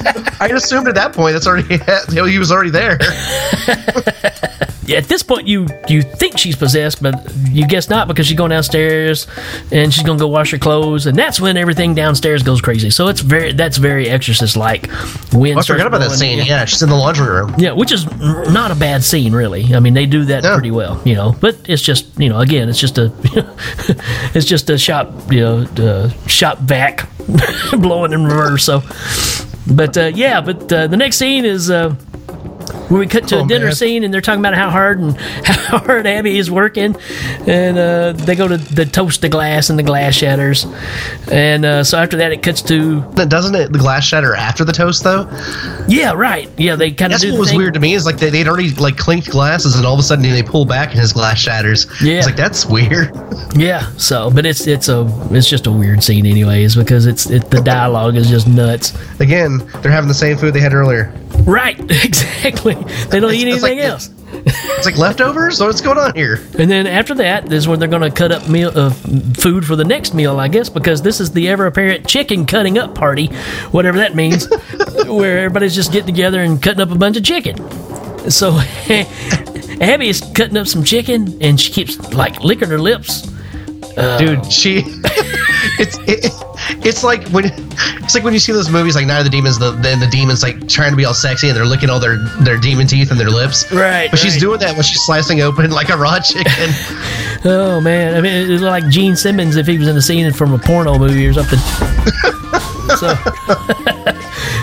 I 0.40 0.48
assumed 0.52 0.88
at 0.88 0.94
that 0.94 1.12
point 1.12 1.34
that's 1.34 1.46
already 1.46 1.78
he 2.30 2.38
was 2.38 2.52
already 2.52 2.70
there. 2.70 2.98
Yeah, 4.90 4.96
at 4.96 5.04
this 5.04 5.22
point, 5.22 5.46
you 5.46 5.68
you 5.88 6.02
think 6.02 6.36
she's 6.36 6.56
possessed, 6.56 7.00
but 7.00 7.14
you 7.48 7.64
guess 7.64 7.88
not 7.88 8.08
because 8.08 8.26
she's 8.26 8.36
going 8.36 8.50
downstairs 8.50 9.28
and 9.70 9.94
she's 9.94 10.02
gonna 10.02 10.18
go 10.18 10.26
wash 10.26 10.50
her 10.50 10.58
clothes, 10.58 11.06
and 11.06 11.16
that's 11.16 11.38
when 11.38 11.56
everything 11.56 11.94
downstairs 11.94 12.42
goes 12.42 12.60
crazy. 12.60 12.90
So 12.90 13.06
it's 13.06 13.20
very 13.20 13.52
that's 13.52 13.76
very 13.76 14.08
Exorcist 14.08 14.56
like. 14.56 14.90
When 15.32 15.56
I 15.56 15.62
forgot 15.62 15.86
about 15.86 15.98
that 16.00 16.10
scene. 16.10 16.44
Yeah, 16.44 16.64
she's 16.64 16.82
in 16.82 16.88
the 16.88 16.96
laundry 16.96 17.28
room. 17.28 17.54
Yeah, 17.56 17.70
which 17.70 17.92
is 17.92 18.04
not 18.18 18.72
a 18.72 18.74
bad 18.74 19.04
scene, 19.04 19.32
really. 19.32 19.72
I 19.72 19.78
mean, 19.78 19.94
they 19.94 20.06
do 20.06 20.24
that 20.24 20.42
pretty 20.42 20.72
well, 20.72 21.00
you 21.04 21.14
know. 21.14 21.36
But 21.40 21.68
it's 21.68 21.82
just, 21.82 22.18
you 22.18 22.28
know, 22.28 22.40
again, 22.40 22.68
it's 22.68 22.80
just 22.80 22.98
a, 22.98 23.12
it's 24.34 24.46
just 24.46 24.70
a 24.70 24.76
shop, 24.76 25.12
you 25.30 25.40
know, 25.40 25.58
uh, 25.78 26.08
shop 26.26 26.58
vac 26.58 27.08
blowing 27.78 28.12
in 28.12 28.24
reverse. 28.24 28.64
So, 28.64 28.82
but 29.70 29.96
uh, 29.96 30.10
yeah, 30.14 30.40
but 30.40 30.72
uh, 30.72 30.86
the 30.86 30.96
next 30.96 31.16
scene 31.16 31.44
is 31.44 31.70
uh, 31.70 31.94
where 32.90 32.98
we 33.00 33.06
cut 33.06 33.26
to 33.28 33.38
Oh, 33.38 33.44
a 33.44 33.48
dinner 33.48 33.66
man. 33.66 33.74
scene 33.74 34.04
and 34.04 34.12
they're 34.12 34.20
talking 34.20 34.40
about 34.40 34.54
how 34.54 34.68
hard 34.70 34.98
and 34.98 35.16
how 35.44 35.78
hard 35.78 36.06
Abby 36.06 36.36
is 36.36 36.50
working, 36.50 36.96
and 37.46 37.78
uh, 37.78 38.12
they 38.12 38.34
go 38.34 38.46
to 38.48 38.56
the 38.58 38.84
toast 38.84 39.22
the 39.22 39.28
glass 39.28 39.70
and 39.70 39.78
the 39.78 39.82
glass 39.82 40.14
shatters, 40.14 40.66
and 41.30 41.64
uh, 41.64 41.82
so 41.84 41.96
after 41.98 42.16
that 42.18 42.32
it 42.32 42.42
cuts 42.42 42.60
to 42.62 43.00
Doesn't 43.14 43.54
it 43.54 43.72
the 43.72 43.78
glass 43.78 44.04
shatter 44.04 44.34
after 44.34 44.64
the 44.64 44.72
toast 44.72 45.04
though? 45.04 45.28
yeah 45.88 46.12
right 46.12 46.50
yeah 46.58 46.76
they 46.76 46.90
kind 46.90 47.12
of 47.12 47.20
That's 47.20 47.22
do 47.22 47.28
what 47.30 47.34
the 47.36 47.40
was 47.40 47.48
thing. 47.50 47.58
weird 47.58 47.74
to 47.74 47.80
me 47.80 47.94
is 47.94 48.04
like 48.04 48.18
they, 48.18 48.30
they'd 48.30 48.46
already 48.48 48.70
like 48.74 48.96
clinked 48.96 49.30
glasses 49.30 49.76
and 49.76 49.86
all 49.86 49.94
of 49.94 50.00
a 50.00 50.02
sudden 50.02 50.22
they 50.28 50.42
pull 50.42 50.64
back 50.64 50.90
and 50.90 51.00
his 51.00 51.12
glass 51.12 51.38
shatters. 51.38 51.86
Yeah. 52.02 52.18
It's 52.18 52.26
like 52.26 52.36
that's 52.36 52.66
weird. 52.66 53.10
Yeah, 53.56 53.90
so 53.96 54.30
but 54.30 54.46
it's 54.46 54.66
it's 54.68 54.88
a 54.88 55.06
it's 55.32 55.48
just 55.48 55.66
a 55.66 55.72
weird 55.72 56.04
scene 56.04 56.24
anyways 56.24 56.76
because 56.76 57.06
it's 57.06 57.28
it, 57.28 57.50
the 57.50 57.60
dialogue 57.60 58.14
is 58.14 58.28
just 58.30 58.46
nuts. 58.46 58.92
Again, 59.18 59.58
they're 59.82 59.90
having 59.90 60.06
the 60.06 60.14
same 60.14 60.36
food 60.38 60.54
they 60.54 60.60
had 60.60 60.72
earlier. 60.72 61.12
Right, 61.40 61.76
exactly. 62.04 62.76
They 63.10 63.20
don't 63.20 63.32
eat 63.34 63.48
it's 63.48 63.62
like- 63.62 63.72
anything 63.72 63.86
else. 63.90 64.10
It's 64.32 64.86
like 64.86 64.96
leftovers. 64.96 65.58
So 65.58 65.66
what's 65.66 65.80
going 65.80 65.98
on 65.98 66.14
here? 66.14 66.36
And 66.58 66.70
then 66.70 66.86
after 66.86 67.14
that 67.16 67.52
is 67.52 67.66
when 67.66 67.80
they're 67.80 67.88
going 67.88 68.02
to 68.02 68.10
cut 68.12 68.30
up 68.30 68.48
meal 68.48 68.70
uh, 68.72 68.90
food 68.90 69.66
for 69.66 69.74
the 69.74 69.84
next 69.84 70.14
meal, 70.14 70.38
I 70.38 70.46
guess, 70.46 70.68
because 70.68 71.02
this 71.02 71.20
is 71.20 71.32
the 71.32 71.48
ever 71.48 71.66
apparent 71.66 72.06
chicken 72.06 72.46
cutting 72.46 72.78
up 72.78 72.94
party, 72.94 73.26
whatever 73.72 73.98
that 73.98 74.14
means, 74.14 74.48
where 75.06 75.38
everybody's 75.38 75.74
just 75.74 75.90
getting 75.92 76.06
together 76.06 76.40
and 76.40 76.62
cutting 76.62 76.80
up 76.80 76.92
a 76.92 76.94
bunch 76.94 77.16
of 77.16 77.24
chicken. 77.24 77.56
So 78.30 78.50
Abby 79.80 80.08
is 80.08 80.20
cutting 80.34 80.56
up 80.56 80.68
some 80.68 80.84
chicken, 80.84 81.36
and 81.42 81.60
she 81.60 81.72
keeps 81.72 81.98
like 82.12 82.40
licking 82.44 82.68
her 82.68 82.78
lips. 82.78 83.26
Uh, 83.96 84.16
Dude, 84.18 84.52
she 84.52 84.82
it's 85.78 85.98
it, 86.06 86.32
it's 86.84 87.02
like 87.04 87.26
when 87.28 87.44
it's 87.46 88.14
like 88.14 88.24
when 88.24 88.32
you 88.32 88.40
see 88.40 88.52
those 88.52 88.70
movies 88.70 88.94
like 88.96 89.06
Night 89.06 89.18
of 89.18 89.24
the 89.24 89.30
Demons, 89.30 89.58
the 89.58 89.72
then 89.72 90.00
the 90.00 90.06
demons 90.06 90.42
like 90.42 90.68
trying 90.68 90.90
to 90.90 90.96
be 90.96 91.04
all 91.04 91.14
sexy 91.14 91.48
and 91.48 91.56
they're 91.56 91.64
licking 91.66 91.90
all 91.90 92.00
their 92.00 92.16
their 92.40 92.56
demon 92.58 92.86
teeth 92.86 93.10
and 93.10 93.18
their 93.20 93.30
lips. 93.30 93.70
Right, 93.72 94.10
But 94.10 94.18
she's 94.18 94.32
right. 94.34 94.40
doing 94.40 94.60
that 94.60 94.74
when 94.74 94.82
she's 94.82 95.02
slicing 95.04 95.40
open 95.40 95.70
like 95.80 95.88
a 95.90 95.96
raw 95.96 96.18
chicken. 96.20 96.70
Oh 97.42 97.80
man, 97.80 98.14
I 98.14 98.20
mean, 98.20 98.34
it 98.34 98.52
was 98.52 98.60
like 98.60 98.86
Gene 98.90 99.16
Simmons 99.16 99.56
if 99.56 99.66
he 99.66 99.78
was 99.78 99.88
in 99.88 99.96
a 99.96 100.02
scene 100.02 100.30
from 100.30 100.52
a 100.52 100.58
porno 100.58 100.98
movie 100.98 101.26
or 101.26 101.32
something. 101.32 101.58
so, 102.98 103.14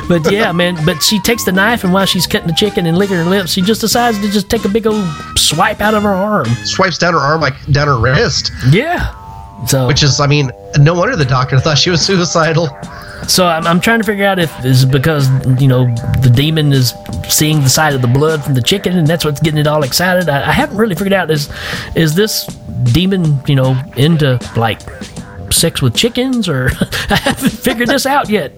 but 0.08 0.32
yeah, 0.32 0.52
man. 0.52 0.78
But 0.86 1.02
she 1.02 1.20
takes 1.20 1.44
the 1.44 1.52
knife, 1.52 1.84
and 1.84 1.92
while 1.92 2.06
she's 2.06 2.28
cutting 2.28 2.48
the 2.48 2.54
chicken 2.54 2.86
and 2.86 2.96
licking 2.96 3.16
her 3.18 3.24
lips, 3.24 3.52
she 3.52 3.62
just 3.64 3.82
decides 3.82 4.20
to 4.22 4.30
just 4.30 4.50
take 4.52 4.64
a 4.64 4.70
big 4.70 4.86
old 4.86 5.04
swipe 5.38 5.82
out 5.82 5.96
of 5.96 6.04
her 6.04 6.14
arm. 6.14 6.46
Swipes 6.66 7.00
down 7.00 7.14
her 7.14 7.20
arm 7.20 7.42
like 7.42 7.56
down 7.72 7.88
her 7.88 7.98
wrist. 7.98 8.52
Yeah. 8.70 9.12
So, 9.66 9.88
Which 9.88 10.04
is, 10.04 10.20
I 10.20 10.28
mean, 10.28 10.52
no 10.78 10.94
wonder 10.94 11.16
the 11.16 11.26
doctor 11.26 11.60
thought 11.60 11.78
she 11.78 11.90
was 11.90 12.06
suicidal. 12.06 12.70
so 13.28 13.48
I'm, 13.48 13.66
I'm 13.66 13.82
trying 13.82 14.00
to 14.00 14.06
figure 14.06 14.26
out 14.26 14.38
if 14.38 14.54
it's 14.64 14.86
because 14.86 15.28
you 15.60 15.68
know 15.68 15.86
the 16.22 16.32
demon 16.34 16.72
is 16.72 16.94
seeing 17.28 17.62
the 17.62 17.70
sight 17.70 17.94
of 17.96 18.02
the 18.02 18.08
blood 18.08 18.44
from 18.44 18.54
the 18.54 18.62
chicken, 18.62 18.98
and 18.98 19.08
that's 19.08 19.26
what's 19.26 19.42
getting 19.42 19.60
it 19.60 19.68
all 19.68 19.84
excited. 19.84 20.30
I, 20.30 20.50
I 20.50 20.52
haven't 20.52 20.78
really 20.78 20.96
figured 20.96 21.14
out 21.14 21.32
is 21.32 21.50
is 21.96 22.16
this 22.16 22.46
demon 22.94 23.40
you 23.48 23.56
know 23.56 23.76
into 23.98 24.40
like 24.56 24.82
sex 25.58 25.82
with 25.82 25.96
chickens, 25.96 26.48
or 26.48 26.70
I 27.10 27.16
haven't 27.16 27.50
figured 27.52 27.90
this 27.90 28.06
out 28.06 28.30
yet. 28.30 28.54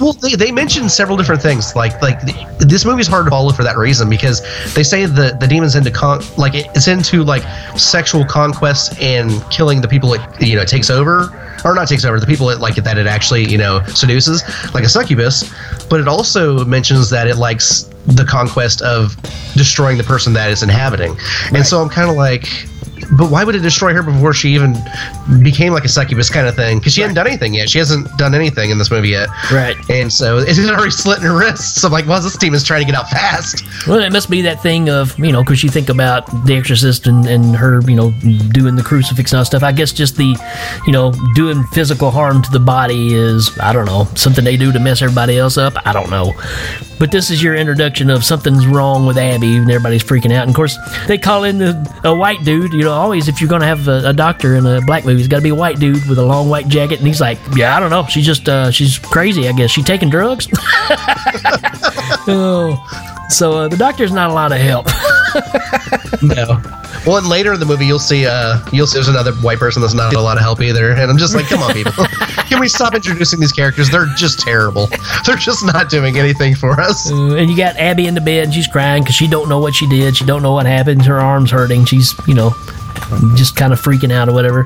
Well, 0.00 0.12
they, 0.14 0.34
they 0.34 0.52
mentioned 0.52 0.90
several 0.90 1.16
different 1.16 1.42
things. 1.42 1.74
Like 1.74 2.00
like 2.00 2.20
the, 2.20 2.64
this 2.66 2.84
movie's 2.84 3.06
hard 3.08 3.24
to 3.26 3.30
follow 3.30 3.52
for 3.52 3.64
that 3.64 3.76
reason 3.76 4.08
because 4.08 4.40
they 4.74 4.82
say 4.82 5.06
the 5.06 5.36
the 5.40 5.46
demon's 5.46 5.74
into 5.76 5.90
con 5.90 6.22
like 6.38 6.54
it- 6.54 6.66
it's 6.74 6.88
into 6.88 7.22
like 7.24 7.42
sexual 7.78 8.24
conquest 8.24 8.98
and 9.00 9.30
killing 9.50 9.80
the 9.80 9.88
people 9.88 10.14
it 10.14 10.20
you 10.40 10.56
know 10.56 10.64
takes 10.64 10.88
over 10.90 11.30
or 11.64 11.74
not 11.74 11.88
takes 11.88 12.04
over 12.04 12.20
the 12.20 12.26
people 12.26 12.48
it 12.50 12.60
like 12.60 12.76
that 12.76 12.98
it 12.98 13.06
actually 13.06 13.44
you 13.50 13.58
know 13.58 13.82
seduces 13.86 14.42
like 14.74 14.84
a 14.84 14.88
succubus. 14.88 15.52
But 15.88 16.00
it 16.00 16.08
also 16.08 16.64
mentions 16.64 17.10
that 17.10 17.26
it 17.28 17.36
likes 17.36 17.82
the 18.06 18.24
conquest 18.24 18.82
of 18.82 19.16
destroying 19.54 19.96
the 19.98 20.04
person 20.04 20.32
that 20.34 20.50
it's 20.50 20.62
inhabiting. 20.62 21.16
And 21.52 21.66
so 21.66 21.80
I'm 21.80 21.88
kind 21.88 22.08
of 22.10 22.16
like. 22.16 22.46
But 23.18 23.30
why 23.30 23.44
would 23.44 23.54
it 23.54 23.60
destroy 23.60 23.92
her 23.94 24.02
before 24.02 24.32
she 24.32 24.54
even 24.54 24.74
became 25.42 25.72
like 25.72 25.84
a 25.84 25.88
succubus 25.88 26.30
kind 26.30 26.46
of 26.46 26.54
thing? 26.56 26.78
Because 26.78 26.92
she 26.94 27.00
hadn't 27.00 27.14
done 27.14 27.26
anything 27.26 27.54
yet. 27.54 27.68
She 27.68 27.78
hasn't 27.78 28.08
done 28.16 28.34
anything 28.34 28.70
in 28.70 28.78
this 28.78 28.90
movie 28.90 29.10
yet. 29.10 29.28
Right. 29.52 29.76
And 29.90 30.12
so 30.12 30.38
it 30.40 30.56
had 30.56 30.70
already 30.70 30.90
slit 30.90 31.18
in 31.18 31.24
her 31.24 31.38
wrists. 31.38 31.80
So 31.80 31.88
I'm 31.88 31.92
like, 31.92 32.06
well, 32.06 32.20
this 32.20 32.36
team 32.36 32.54
is 32.54 32.64
trying 32.64 32.80
to 32.80 32.86
get 32.86 32.98
out 32.98 33.08
fast. 33.08 33.64
Well, 33.86 34.00
it 34.00 34.12
must 34.12 34.30
be 34.30 34.42
that 34.42 34.62
thing 34.62 34.88
of, 34.88 35.18
you 35.18 35.32
know, 35.32 35.42
because 35.42 35.62
you 35.62 35.70
think 35.70 35.88
about 35.88 36.26
The 36.46 36.56
Exorcist 36.56 37.06
and, 37.06 37.26
and 37.26 37.54
her, 37.56 37.80
you 37.88 37.96
know, 37.96 38.12
doing 38.52 38.76
the 38.76 38.82
crucifix 38.82 39.32
and 39.32 39.38
all 39.38 39.44
stuff. 39.44 39.62
I 39.62 39.72
guess 39.72 39.92
just 39.92 40.16
the, 40.16 40.36
you 40.86 40.92
know, 40.92 41.12
doing 41.34 41.62
physical 41.72 42.10
harm 42.10 42.42
to 42.42 42.50
the 42.50 42.60
body 42.60 43.14
is, 43.14 43.50
I 43.60 43.72
don't 43.72 43.86
know, 43.86 44.04
something 44.14 44.44
they 44.44 44.56
do 44.56 44.72
to 44.72 44.78
mess 44.78 45.02
everybody 45.02 45.38
else 45.38 45.58
up. 45.58 45.74
I 45.86 45.92
don't 45.92 46.10
know. 46.10 46.32
But 46.98 47.10
this 47.12 47.30
is 47.30 47.42
your 47.42 47.54
introduction 47.54 48.08
of 48.08 48.24
something's 48.24 48.66
wrong 48.66 49.04
with 49.04 49.18
Abby 49.18 49.56
and 49.56 49.70
everybody's 49.70 50.02
freaking 50.02 50.32
out. 50.32 50.42
And 50.42 50.50
of 50.50 50.56
course, 50.56 50.78
they 51.06 51.18
call 51.18 51.44
in 51.44 51.58
the, 51.58 52.00
a 52.04 52.14
white 52.14 52.42
dude. 52.42 52.72
You 52.72 52.82
know, 52.82 52.85
always 52.92 53.28
if 53.28 53.40
you're 53.40 53.48
going 53.48 53.60
to 53.60 53.66
have 53.66 53.88
a, 53.88 54.08
a 54.08 54.12
doctor 54.12 54.54
in 54.56 54.66
a 54.66 54.80
black 54.80 55.04
movie, 55.04 55.20
it's 55.20 55.28
got 55.28 55.36
to 55.38 55.42
be 55.42 55.50
a 55.50 55.54
white 55.54 55.78
dude 55.78 56.06
with 56.08 56.18
a 56.18 56.24
long 56.24 56.48
white 56.48 56.68
jacket. 56.68 56.98
And 56.98 57.06
he's 57.06 57.20
like, 57.20 57.38
yeah, 57.54 57.76
I 57.76 57.80
don't 57.80 57.90
know. 57.90 58.06
She's 58.06 58.26
just, 58.26 58.48
uh, 58.48 58.70
she's 58.70 58.98
crazy, 58.98 59.48
I 59.48 59.52
guess. 59.52 59.70
She 59.70 59.82
taking 59.82 60.10
drugs? 60.10 60.48
oh. 62.28 62.76
So 63.28 63.52
uh, 63.52 63.68
the 63.68 63.76
doctor's 63.76 64.12
not 64.12 64.30
a 64.30 64.32
lot 64.34 64.52
of 64.52 64.58
help. 64.58 64.86
No. 66.22 66.62
Well, 67.06 67.18
and 67.18 67.28
later 67.28 67.52
in 67.52 67.60
the 67.60 67.66
movie, 67.66 67.86
you'll 67.86 68.00
see, 68.00 68.26
uh, 68.26 68.58
you'll 68.72 68.88
see 68.88 68.94
there's 68.94 69.06
another 69.06 69.32
white 69.34 69.58
person 69.58 69.80
that's 69.80 69.94
not 69.94 70.12
a 70.14 70.20
lot 70.20 70.36
of 70.36 70.42
help 70.42 70.60
either. 70.60 70.90
And 70.90 71.08
I'm 71.08 71.16
just 71.16 71.36
like, 71.36 71.46
come 71.46 71.62
on, 71.62 71.72
people. 71.72 71.92
Can 72.48 72.58
we 72.58 72.66
stop 72.68 72.94
introducing 72.94 73.38
these 73.38 73.52
characters? 73.52 73.90
They're 73.90 74.06
just 74.16 74.40
terrible. 74.40 74.88
They're 75.24 75.36
just 75.36 75.64
not 75.64 75.88
doing 75.88 76.18
anything 76.18 76.56
for 76.56 76.80
us. 76.80 77.10
Uh, 77.10 77.36
and 77.36 77.48
you 77.48 77.56
got 77.56 77.76
Abby 77.76 78.06
in 78.08 78.14
the 78.14 78.20
bed, 78.20 78.44
and 78.46 78.54
she's 78.54 78.66
crying 78.66 79.04
because 79.04 79.14
she 79.14 79.28
don't 79.28 79.48
know 79.48 79.60
what 79.60 79.74
she 79.74 79.86
did. 79.88 80.16
She 80.16 80.24
don't 80.24 80.42
know 80.42 80.52
what 80.52 80.66
happened. 80.66 81.04
Her 81.06 81.20
arm's 81.20 81.52
hurting. 81.52 81.84
She's, 81.84 82.12
you 82.26 82.34
know, 82.34 82.50
just 83.36 83.56
kind 83.56 83.72
of 83.72 83.80
freaking 83.80 84.12
out 84.12 84.28
or 84.28 84.32
whatever. 84.32 84.64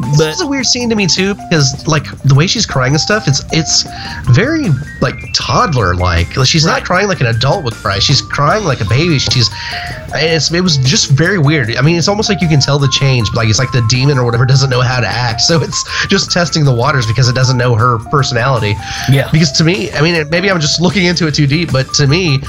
But 0.00 0.16
this 0.16 0.36
is 0.36 0.40
a 0.40 0.46
weird 0.46 0.66
scene 0.66 0.88
to 0.90 0.96
me 0.96 1.06
too, 1.06 1.34
because 1.34 1.86
like 1.86 2.04
the 2.22 2.34
way 2.34 2.46
she's 2.46 2.66
crying 2.66 2.92
and 2.92 3.00
stuff, 3.00 3.28
it's 3.28 3.44
it's 3.52 3.84
very 4.34 4.64
like 5.00 5.14
toddler 5.34 5.94
like. 5.94 6.28
She's 6.44 6.64
not 6.64 6.84
crying 6.84 7.08
like 7.08 7.20
an 7.20 7.26
adult 7.26 7.64
would 7.64 7.74
cry. 7.74 7.98
She's 7.98 8.22
crying 8.22 8.64
like 8.64 8.80
a 8.80 8.86
baby. 8.86 9.18
She's 9.18 9.50
it's 10.14 10.52
it 10.52 10.60
was 10.62 10.78
just 10.78 11.10
very 11.10 11.38
weird. 11.38 11.76
I 11.76 11.82
mean, 11.82 11.96
it's 11.96 12.08
almost 12.08 12.28
like 12.28 12.40
you 12.40 12.48
can 12.48 12.60
tell 12.60 12.78
the 12.78 12.88
change, 12.88 13.28
but 13.30 13.38
like 13.38 13.48
it's 13.48 13.58
like 13.58 13.72
the 13.72 13.86
demon 13.88 14.18
or 14.18 14.24
whatever 14.24 14.46
doesn't 14.46 14.70
know 14.70 14.80
how 14.80 15.00
to 15.00 15.06
act. 15.08 15.42
So 15.42 15.62
it's 15.62 15.84
just 16.08 16.30
testing 16.30 16.64
the 16.64 16.74
waters 16.74 17.06
because 17.06 17.28
it 17.28 17.34
doesn't 17.34 17.58
know 17.58 17.74
her 17.74 17.98
personality. 18.10 18.74
Yeah. 19.10 19.30
Because 19.30 19.52
to 19.52 19.64
me, 19.64 19.92
I 19.92 20.00
mean, 20.00 20.28
maybe 20.30 20.50
I'm 20.50 20.60
just 20.60 20.80
looking 20.80 21.04
into 21.04 21.26
it 21.26 21.34
too 21.34 21.46
deep, 21.46 21.70
but 21.72 21.92
to 21.94 22.06
me. 22.06 22.40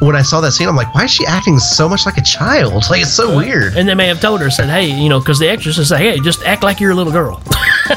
When 0.00 0.16
I 0.16 0.22
saw 0.22 0.40
that 0.40 0.52
scene, 0.52 0.68
I'm 0.68 0.76
like, 0.76 0.94
why 0.94 1.04
is 1.04 1.10
she 1.10 1.24
acting 1.26 1.58
so 1.58 1.88
much 1.88 2.04
like 2.04 2.16
a 2.18 2.22
child? 2.22 2.84
Like, 2.90 3.02
it's 3.02 3.12
so 3.12 3.36
weird. 3.36 3.76
And 3.76 3.88
they 3.88 3.94
may 3.94 4.08
have 4.08 4.20
told 4.20 4.40
her, 4.40 4.50
said, 4.50 4.68
hey, 4.68 4.86
you 4.86 5.08
know, 5.08 5.18
because 5.20 5.38
the 5.38 5.48
exorcist 5.48 5.88
said, 5.88 5.98
hey, 5.98 6.18
just 6.20 6.42
act 6.44 6.62
like 6.62 6.80
you're 6.80 6.90
a 6.90 6.94
little 6.94 7.12
girl. 7.12 7.42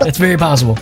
That's 0.00 0.18
very 0.18 0.36
possible. 0.36 0.76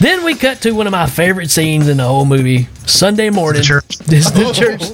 Then 0.00 0.24
we 0.24 0.34
cut 0.34 0.62
to 0.62 0.72
one 0.72 0.86
of 0.86 0.92
my 0.92 1.06
favorite 1.06 1.50
scenes 1.50 1.88
in 1.88 1.98
the 1.98 2.04
whole 2.04 2.24
movie 2.24 2.68
Sunday 2.86 3.30
morning. 3.30 3.62
This 4.06 4.26
is 4.26 4.32
the 4.32 4.52
church. 4.54 4.88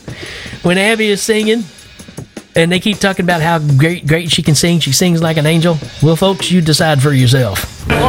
When 0.63 0.77
Abby 0.77 1.09
is 1.09 1.23
singing, 1.23 1.65
and 2.55 2.73
they 2.73 2.81
keep 2.81 2.99
talking 2.99 3.25
about 3.25 3.41
how 3.41 3.59
great, 3.59 4.07
great 4.07 4.31
she 4.31 4.43
can 4.43 4.55
sing. 4.55 4.81
She 4.81 4.93
sings 4.93 5.23
like 5.23 5.37
an 5.37 5.47
angel. 5.47 5.79
Well, 6.03 6.17
folks, 6.17 6.51
you 6.51 6.61
decide 6.61 7.01
for 7.01 7.13
yourself. 7.13 7.87
Can 7.89 8.07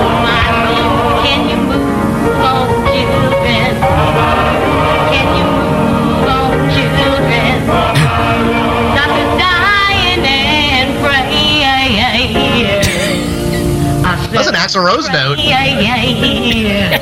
That's 14.51 14.75
an 14.75 14.81
Axl 14.81 14.85
Rose 14.85 15.09
note. 15.09 15.39
Yeah, 15.39 15.65
yeah, 15.65 16.03
yeah. 16.03 16.99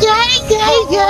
yeah, 0.00 0.24
yeah, 0.48 0.90
yeah. 0.90 1.06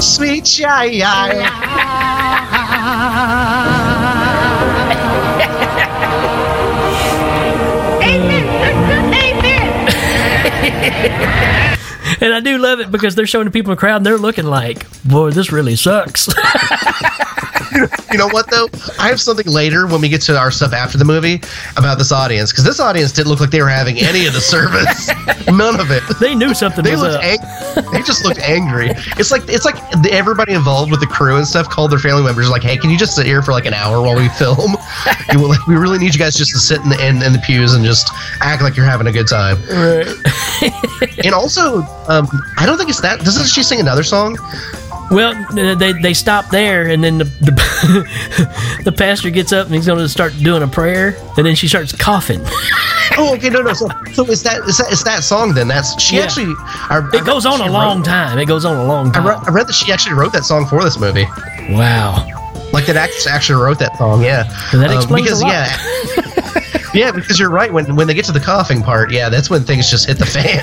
Sweet 0.00 0.46
shy 0.46 0.84
And 12.22 12.34
I 12.34 12.40
do 12.40 12.58
love 12.58 12.80
it 12.80 12.90
because 12.90 13.14
they're 13.14 13.26
showing 13.26 13.46
the 13.46 13.50
people 13.50 13.72
in 13.72 13.76
the 13.76 13.80
crowd 13.80 13.96
and 13.96 14.04
they're 14.04 14.18
looking 14.18 14.44
like, 14.44 14.86
boy, 15.04 15.30
this 15.30 15.50
really 15.50 15.74
sucks. 15.76 16.28
you 18.12 18.18
know 18.18 18.28
what 18.28 18.50
though? 18.50 18.68
I 18.98 19.08
have 19.08 19.20
something 19.20 19.46
later 19.46 19.86
when 19.86 20.00
we 20.00 20.08
get 20.08 20.20
to 20.22 20.36
our 20.38 20.50
stuff 20.50 20.72
after 20.72 20.98
the 20.98 21.04
movie 21.04 21.40
about 21.76 21.98
this 21.98 22.12
audience 22.12 22.50
because 22.52 22.64
this 22.64 22.80
audience 22.80 23.12
didn't 23.12 23.28
look 23.28 23.40
like 23.40 23.50
they 23.50 23.62
were 23.62 23.68
having 23.68 23.98
any 23.98 24.26
of 24.26 24.32
the 24.32 24.40
service. 24.40 25.08
None 25.48 25.80
of 25.80 25.90
it. 25.90 26.02
They 26.20 26.34
knew 26.34 26.54
something 26.54 26.84
They 26.84 26.92
was 26.92 27.02
looked 27.02 27.16
up. 27.16 27.24
ang- 27.24 27.92
They 27.92 28.02
just 28.02 28.24
looked 28.24 28.40
angry. 28.40 28.90
It's 29.18 29.30
like 29.30 29.42
it's 29.48 29.64
like 29.64 29.76
the, 30.02 30.10
everybody 30.12 30.52
involved 30.52 30.90
with 30.90 31.00
the 31.00 31.06
crew 31.06 31.36
and 31.36 31.46
stuff 31.46 31.68
called 31.68 31.90
their 31.92 31.98
family 31.98 32.22
members 32.22 32.50
like, 32.50 32.62
"Hey, 32.62 32.76
can 32.76 32.90
you 32.90 32.98
just 32.98 33.14
sit 33.16 33.26
here 33.26 33.42
for 33.42 33.52
like 33.52 33.66
an 33.66 33.74
hour 33.74 34.00
while 34.02 34.16
we 34.16 34.28
film? 34.30 34.76
You- 35.32 35.46
like, 35.48 35.64
we 35.66 35.76
really 35.76 35.98
need 35.98 36.12
you 36.12 36.18
guys 36.18 36.34
just 36.34 36.50
to 36.52 36.58
sit 36.58 36.80
in 36.80 36.88
the 36.88 37.06
in, 37.06 37.22
in 37.22 37.32
the 37.32 37.38
pews 37.38 37.72
and 37.74 37.84
just 37.84 38.08
act 38.40 38.62
like 38.62 38.76
you're 38.76 38.86
having 38.86 39.06
a 39.06 39.12
good 39.12 39.28
time." 39.28 39.56
Right. 39.70 40.06
and 41.24 41.34
also, 41.34 41.82
um, 42.08 42.28
I 42.58 42.66
don't 42.66 42.76
think 42.78 42.90
it's 42.90 43.00
that. 43.00 43.20
Doesn't 43.20 43.46
she 43.46 43.62
sing 43.62 43.80
another 43.80 44.02
song? 44.02 44.36
Well, 45.10 45.34
they 45.76 45.92
they 45.94 46.14
stop 46.14 46.50
there, 46.50 46.88
and 46.88 47.02
then 47.02 47.18
the 47.18 47.24
the, 47.24 48.80
the 48.84 48.92
pastor 48.92 49.30
gets 49.30 49.52
up 49.52 49.66
and 49.66 49.74
he's 49.74 49.86
going 49.86 49.98
to 49.98 50.08
start 50.08 50.32
doing 50.38 50.62
a 50.62 50.68
prayer, 50.68 51.16
and 51.36 51.44
then 51.44 51.54
she 51.56 51.68
starts 51.68 51.92
coughing. 51.92 52.40
Oh, 53.18 53.34
okay, 53.34 53.50
no, 53.50 53.60
no. 53.60 53.72
So, 53.74 53.88
so 54.14 54.24
is 54.26 54.42
that 54.44 54.60
is 54.68 54.78
that 54.78 54.92
is 54.92 55.02
that 55.02 55.24
song 55.24 55.52
then? 55.52 55.66
That's 55.66 56.00
she 56.00 56.16
Yeah. 56.16 56.22
actually. 56.22 56.54
I, 56.58 56.86
I 56.90 56.98
It 56.98 57.12
read 57.12 57.24
goes 57.26 57.44
on 57.44 57.60
a 57.60 57.70
long 57.70 58.04
time. 58.04 58.38
It 58.38 58.46
goes 58.46 58.64
on 58.64 58.76
a 58.76 58.84
long 58.84 59.08
I 59.08 59.12
time. 59.14 59.26
I 59.26 59.50
read 59.50 59.66
that 59.66 59.72
she 59.74 59.92
actually 59.92 60.14
wrote 60.14 60.32
that 60.32 60.44
song 60.44 60.64
for 60.64 60.82
this 60.84 60.96
movie. 60.98 61.26
Wow. 61.70 62.24
Like 62.72 62.86
that 62.86 62.96
actress 62.96 63.26
actually 63.26 63.60
wrote 63.62 63.80
that 63.80 63.98
song. 63.98 64.22
Yeah. 64.22 64.44
Well, 64.72 64.80
that 64.82 64.90
Um, 64.92 64.96
explains 64.96 65.26
because 65.26 65.40
a 65.42 65.44
lot. 65.44 65.52
yeah. 65.52 66.90
yeah, 66.94 67.10
because 67.10 67.38
you're 67.38 67.50
right. 67.50 67.70
When 67.70 67.96
when 67.96 68.06
they 68.06 68.14
get 68.14 68.24
to 68.26 68.32
the 68.32 68.40
coughing 68.40 68.80
part, 68.80 69.10
yeah, 69.10 69.28
that's 69.28 69.50
when 69.50 69.64
things 69.64 69.90
just 69.90 70.06
hit 70.06 70.16
the 70.16 70.24
fan. 70.24 70.62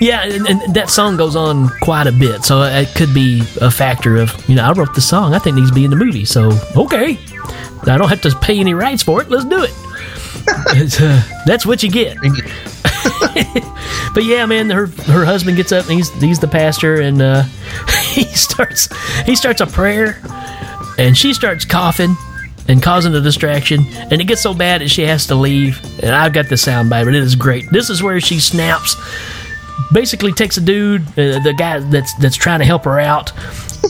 Yeah, 0.00 0.22
and, 0.22 0.46
and 0.48 0.74
that 0.74 0.88
song 0.88 1.16
goes 1.18 1.36
on 1.36 1.68
quite 1.82 2.06
a 2.06 2.12
bit, 2.12 2.42
so 2.42 2.62
it 2.62 2.88
could 2.94 3.12
be 3.12 3.42
a 3.60 3.70
factor 3.70 4.16
of 4.16 4.32
you 4.48 4.54
know 4.54 4.64
I 4.64 4.72
wrote 4.72 4.94
the 4.94 5.00
song. 5.00 5.34
I 5.34 5.38
think 5.38 5.56
it 5.56 5.60
needs 5.60 5.70
to 5.70 5.74
be 5.74 5.84
in 5.84 5.90
the 5.90 5.96
movie, 5.96 6.24
so 6.24 6.50
okay, 6.74 7.18
I 7.86 7.98
don't 7.98 8.08
have 8.08 8.22
to 8.22 8.34
pay 8.36 8.58
any 8.58 8.72
rights 8.74 9.02
for 9.02 9.20
it. 9.20 9.28
Let's 9.28 9.44
do 9.44 9.62
it. 9.62 9.74
Uh, 11.00 11.22
that's 11.44 11.66
what 11.66 11.82
you 11.82 11.90
get. 11.90 12.16
but 14.14 14.24
yeah, 14.24 14.46
man, 14.46 14.70
her 14.70 14.86
her 14.86 15.24
husband 15.24 15.56
gets 15.56 15.72
up 15.72 15.84
and 15.86 15.94
he's 15.94 16.10
he's 16.20 16.38
the 16.38 16.48
pastor 16.48 17.00
and 17.00 17.20
uh, 17.20 17.42
he 18.12 18.24
starts 18.24 18.88
he 19.24 19.36
starts 19.36 19.60
a 19.60 19.66
prayer 19.66 20.20
and 20.98 21.16
she 21.16 21.34
starts 21.34 21.64
coughing 21.64 22.16
and 22.68 22.82
causing 22.82 23.14
a 23.14 23.20
distraction 23.20 23.84
and 24.10 24.20
it 24.20 24.24
gets 24.24 24.42
so 24.42 24.54
bad 24.54 24.80
that 24.80 24.88
she 24.88 25.02
has 25.02 25.26
to 25.26 25.34
leave 25.34 25.80
and 26.02 26.14
I've 26.14 26.32
got 26.32 26.48
the 26.48 26.56
sound 26.56 26.90
bite 26.90 27.04
but 27.04 27.14
it 27.14 27.22
is 27.22 27.34
great. 27.34 27.70
This 27.70 27.90
is 27.90 28.02
where 28.02 28.20
she 28.20 28.40
snaps 28.40 28.96
basically 29.92 30.32
takes 30.32 30.56
a 30.56 30.60
dude, 30.60 31.02
uh, 31.10 31.40
the 31.40 31.54
guy 31.56 31.80
that's 31.80 32.14
that's 32.14 32.36
trying 32.36 32.60
to 32.60 32.64
help 32.64 32.84
her 32.84 32.98
out, 32.98 33.32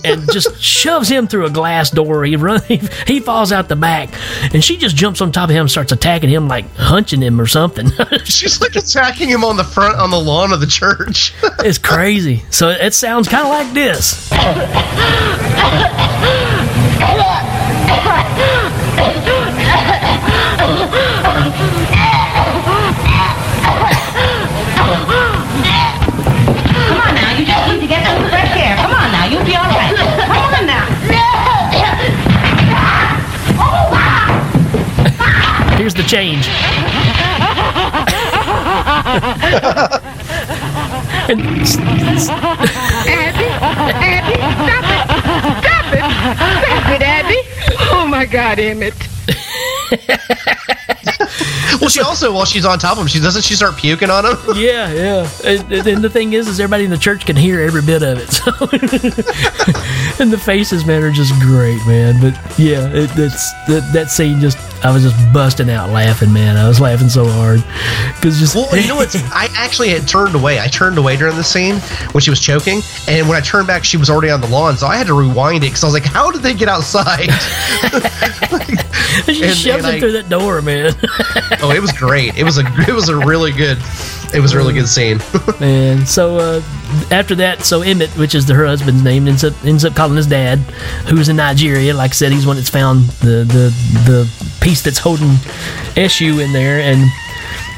and 0.05 0.31
just 0.33 0.61
shoves 0.63 1.09
him 1.09 1.27
through 1.27 1.47
a 1.47 1.51
glass 1.51 1.91
door. 1.91 2.25
He 2.25 2.37
run, 2.37 2.61
he, 2.69 2.81
he 3.07 3.21
falls 3.21 3.53
out 3.53 3.69
the 3.69 3.77
back, 3.77 4.11
and 4.55 4.65
she 4.65 4.77
just 4.77 4.97
jumps 4.97 5.21
on 5.21 5.33
top 5.33 5.51
of 5.51 5.55
him, 5.55 5.63
and 5.63 5.71
starts 5.71 5.93
attacking 5.93 6.31
him 6.31 6.49
like 6.49 6.69
hunching 6.77 7.21
him 7.21 7.41
or 7.41 7.47
something. 7.47 7.91
She's 8.25 8.61
like 8.61 8.77
attacking 8.77 9.29
him 9.29 9.45
on 9.45 9.57
the 9.57 9.65
front 9.65 9.97
on 9.97 10.11
the 10.11 10.21
lawn 10.21 10.53
of 10.53 10.61
the 10.61 10.67
church. 10.67 11.35
it's 11.61 11.79
crazy. 11.79 12.43
So 12.51 12.69
it 12.71 12.95
sounds 12.95 13.29
kind 13.29 13.45
of 13.45 13.51
like 13.51 13.73
this. 13.75 14.31
Here's 35.93 36.05
the 36.05 36.09
change. 36.09 36.47
And 41.29 41.41
s- 41.63 41.77
s- 41.79 42.29
Abby, 42.31 43.47
Abby, 44.07 44.35
stop 44.67 44.87
it! 44.91 45.01
Stop 45.63 45.87
it! 45.93 46.05
Stop 46.39 46.89
it, 46.91 47.03
Abby! 47.03 47.41
Oh 47.93 48.07
my 48.09 48.25
God, 48.25 48.59
Emmett. 48.59 48.95
she 51.91 52.01
also 52.01 52.33
while 52.33 52.45
she's 52.45 52.65
on 52.65 52.79
top 52.79 52.93
of 52.97 53.03
him, 53.03 53.09
she 53.09 53.21
doesn't 53.21 53.43
she 53.43 53.55
start 53.55 53.77
puking 53.77 54.11
on 54.11 54.25
him? 54.25 54.37
Yeah, 54.61 54.93
yeah. 54.93 55.29
And, 55.45 55.73
and 55.73 56.05
the 56.05 56.11
thing 56.11 56.33
is, 56.35 56.47
is 56.49 56.61
everybody 56.61 56.85
in 56.85 56.91
the 56.91 56.99
church 56.99 57.25
can 57.25 57.37
hear 57.37 57.61
every 57.61 57.83
bit 57.83 58.03
of 58.03 58.19
it. 58.19 58.31
So, 58.41 58.51
and 60.23 60.31
the 60.31 60.39
faces, 60.39 60.85
man, 60.85 61.03
are 61.03 61.11
just 61.11 61.33
great, 61.41 61.79
man. 61.87 62.21
But 62.21 62.35
yeah, 62.59 62.89
it, 62.89 63.11
it's 63.17 63.53
that, 63.69 63.89
that 63.93 64.11
scene 64.11 64.41
just, 64.41 64.59
I 64.85 64.93
was 64.93 65.03
just 65.03 65.17
busting 65.33 65.71
out 65.71 65.91
laughing, 65.91 66.33
man. 66.33 66.57
I 66.57 66.69
was 66.69 66.81
laughing 66.81 67.09
so 67.09 67.27
hard 67.27 67.63
because 68.17 68.39
just 68.39 68.55
Well, 68.55 68.77
you 68.77 68.89
know 68.89 68.97
what? 68.97 69.15
I 69.33 69.49
actually 69.55 69.89
had 69.91 70.07
turned 70.09 70.35
away. 70.35 70.59
I 70.61 70.69
turned 70.69 70.99
away 70.99 71.17
during 71.17 71.37
the 71.37 71.45
scene 71.45 71.77
when 72.13 72.21
she 72.23 72.31
was 72.31 72.41
choking, 72.41 72.81
and 73.09 73.29
when 73.29 73.37
I 73.37 73.41
turned 73.41 73.67
back, 73.67 73.85
she 73.85 73.97
was 73.97 74.09
already 74.11 74.31
on 74.31 74.41
the 74.41 74.49
lawn. 74.49 74.77
So 74.77 74.87
I 74.87 74.97
had 74.97 75.07
to 75.07 75.15
rewind 75.15 75.59
it 75.65 75.69
because 75.69 75.85
I 75.85 75.87
was 75.87 75.95
like, 75.95 76.05
"How 76.05 76.31
did 76.31 76.43
they 76.43 76.55
get 76.55 76.69
outside?" 76.69 77.29
she 79.27 79.45
and- 79.45 79.57
shoves 79.57 79.85
and 79.85 79.87
him 79.87 79.95
I- 79.95 80.01
through 80.01 80.13
that 80.13 80.29
door, 80.29 80.63
man. 80.63 80.95
oh, 81.63 81.71
it 81.73 81.81
was 81.81 81.93
great. 81.93 82.37
It 82.37 82.45
was 82.45 82.59
a 82.59 82.65
it 82.89 82.95
was 82.95 83.09
a 83.09 83.17
really 83.17 83.53
good 83.53 83.79
it 84.33 84.41
was 84.41 84.53
a 84.53 84.57
really 84.57 84.75
good 84.75 84.89
scene. 84.89 85.21
And 85.61 86.09
so 86.09 86.37
uh, 86.39 86.63
after 87.11 87.35
that, 87.35 87.65
so 87.65 87.83
Emmett, 87.83 88.09
which 88.17 88.35
is 88.35 88.47
the, 88.47 88.55
her 88.55 88.65
husband's 88.67 89.03
name, 89.03 89.29
ends 89.29 89.45
up 89.45 89.53
ends 89.65 89.85
up 89.85 89.95
calling 89.95 90.17
his 90.17 90.27
dad, 90.27 90.59
who's 91.09 91.29
in 91.29 91.37
Nigeria. 91.37 91.93
Like 91.95 92.13
I 92.13 92.15
said, 92.15 92.33
he's 92.33 92.47
one 92.47 92.57
that's 92.57 92.71
found 92.71 93.05
the 93.21 93.45
the 93.45 93.71
the 94.11 94.55
piece 94.61 94.81
that's 94.83 94.99
holding 94.99 95.37
SU 95.97 96.39
in 96.41 96.53
there, 96.53 96.81
and 96.81 97.11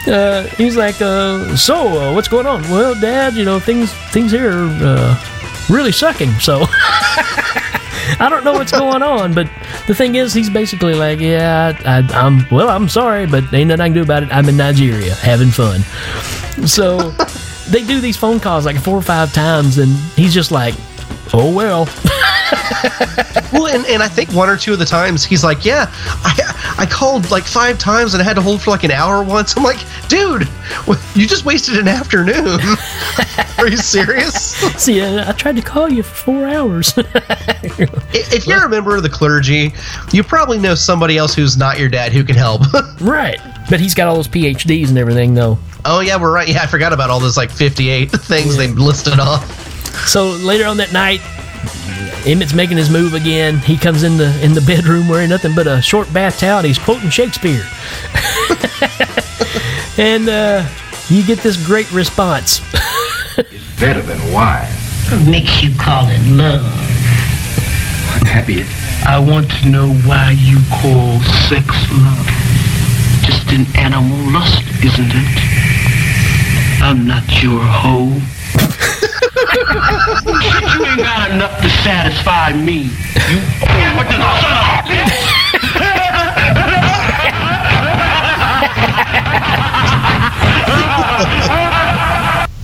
uh, 0.07 0.45
he's 0.57 0.77
like, 0.77 1.01
uh, 1.01 1.57
"So, 1.57 1.75
uh, 1.75 2.15
what's 2.15 2.29
going 2.29 2.47
on?" 2.47 2.63
Well, 2.71 2.95
Dad, 3.01 3.35
you 3.35 3.45
know 3.45 3.59
things 3.59 3.93
things 4.13 4.31
here 4.31 4.53
are 4.53 4.69
uh, 4.81 5.65
really 5.69 5.93
sucking. 5.93 6.39
So. 6.39 6.67
I 8.19 8.29
don't 8.29 8.45
know 8.45 8.53
what's 8.53 8.73
going 8.73 9.03
on, 9.03 9.35
but 9.35 9.49
the 9.87 9.95
thing 9.95 10.15
is, 10.15 10.33
he's 10.33 10.51
basically 10.51 10.95
like, 10.95 11.21
"Yeah, 11.21 11.79
I, 11.85 11.99
I'm 12.17 12.47
well. 12.51 12.69
I'm 12.69 12.89
sorry, 12.89 13.27
but 13.27 13.53
ain't 13.53 13.69
nothing 13.69 13.81
I 13.81 13.87
can 13.89 13.95
do 13.95 14.03
about 14.03 14.23
it. 14.23 14.29
I'm 14.33 14.49
in 14.49 14.57
Nigeria 14.57 15.15
having 15.15 15.51
fun." 15.51 15.81
So 16.67 17.11
they 17.71 17.85
do 17.85 18.01
these 18.01 18.17
phone 18.17 18.41
calls 18.41 18.67
like 18.67 18.79
four 18.79 18.97
or 18.97 19.03
five 19.03 19.33
times, 19.33 19.79
and 19.79 19.91
he's 20.17 20.35
just 20.35 20.51
like, 20.51 20.75
"Oh 21.33 21.53
well." 21.55 21.89
well, 23.53 23.67
and, 23.69 23.85
and 23.87 24.03
I 24.03 24.09
think 24.09 24.31
one 24.33 24.49
or 24.49 24.57
two 24.57 24.73
of 24.73 24.79
the 24.79 24.85
times 24.85 25.25
he's 25.25 25.45
like, 25.45 25.65
"Yeah, 25.65 25.87
I 25.91 26.75
I 26.79 26.87
called 26.87 27.31
like 27.31 27.45
five 27.45 27.79
times 27.79 28.15
and 28.15 28.23
I 28.23 28.25
had 28.25 28.35
to 28.37 28.43
hold 28.43 28.63
for 28.63 28.71
like 28.71 28.85
an 28.85 28.91
hour 28.91 29.23
once." 29.23 29.57
I'm 29.57 29.63
like, 29.63 29.79
"Dude, 30.09 30.49
you 31.15 31.27
just 31.27 31.45
wasted 31.45 31.79
an 31.79 31.89
afternoon. 31.89 32.59
Are 33.59 33.69
you 33.69 33.77
serious?" 33.77 34.35
See, 34.83 35.01
uh, 35.01 35.29
I 35.29 35.33
tried 35.33 35.57
to 35.57 35.63
call 35.63 35.91
you 35.91 36.03
for 36.03 36.15
four 36.15 36.47
hours. 36.49 36.95
If 38.15 38.33
if 38.35 38.47
you're 38.47 38.65
a 38.65 38.69
member 38.69 38.97
of 38.97 39.03
the 39.03 39.09
clergy, 39.09 39.73
you 40.13 40.23
probably 40.23 40.59
know 40.59 40.75
somebody 40.75 41.17
else 41.17 41.35
who's 41.35 41.57
not 41.57 41.79
your 41.79 41.89
dad 41.89 42.13
who 42.13 42.23
can 42.25 42.35
help. 42.37 42.63
right, 43.01 43.41
but 43.71 43.81
he's 43.81 43.95
got 43.95 44.09
all 44.09 44.17
those 44.17 44.29
PhDs 44.29 44.89
and 44.89 44.99
everything, 44.99 45.33
though. 45.35 45.59
oh 45.85 46.01
yeah, 46.01 46.21
we're 46.21 46.33
right. 46.33 46.49
Yeah, 46.49 46.63
I 46.63 46.67
forgot 46.67 46.93
about 46.93 47.09
all 47.09 47.21
those 47.21 47.37
like 47.37 47.51
58 47.51 48.11
things 48.11 48.57
they 48.57 48.69
listed 48.69 49.19
off. 49.21 49.47
So 50.07 50.31
later 50.31 50.67
on 50.67 50.77
that 50.79 50.93
night, 50.93 51.21
Emmett's 52.27 52.55
making 52.55 52.77
his 52.77 52.89
move 52.89 53.15
again. 53.15 53.59
He 53.59 53.77
comes 53.77 54.03
in 54.03 54.17
the 54.17 54.31
in 54.45 54.55
the 54.55 54.61
bedroom 54.61 55.09
wearing 55.09 55.31
nothing 55.31 55.55
but 55.55 55.67
a 55.67 55.83
short 55.83 56.13
bath 56.13 56.39
towel. 56.39 56.59
And 56.59 56.67
he's 56.67 56.79
quoting 56.79 57.11
Shakespeare, 57.11 57.65
and 59.99 60.29
uh, 60.29 60.69
you 61.09 61.27
get 61.27 61.39
this 61.41 61.57
great 61.67 61.91
response. 61.93 62.61
Better 63.81 64.03
than 64.03 64.33
wine. 64.33 64.71
What 65.11 65.29
makes 65.29 65.63
you 65.63 65.75
call 65.77 66.07
it 66.09 66.21
love? 66.31 66.63
I'm 68.15 68.27
happy. 68.27 68.63
I 69.05 69.19
want 69.19 69.51
to 69.51 69.69
know 69.69 69.93
why 70.07 70.37
you 70.39 70.59
call 70.71 71.19
sex 71.51 71.67
love. 71.91 72.27
Just 73.27 73.51
an 73.51 73.67
animal 73.77 74.17
lust, 74.33 74.63
isn't 74.85 75.11
it? 75.11 75.39
I'm 76.83 77.07
not 77.07 77.43
your 77.43 77.61
hoe. 77.61 78.21
You 80.75 80.85
ain't 80.87 80.99
got 80.99 81.31
enough 81.31 81.61
to 81.61 81.69
satisfy 81.69 82.53
me. 82.53 82.83
You 82.83 82.89
what 83.97 84.07
the 84.09 84.19
son 84.19 84.53
of 84.57 84.63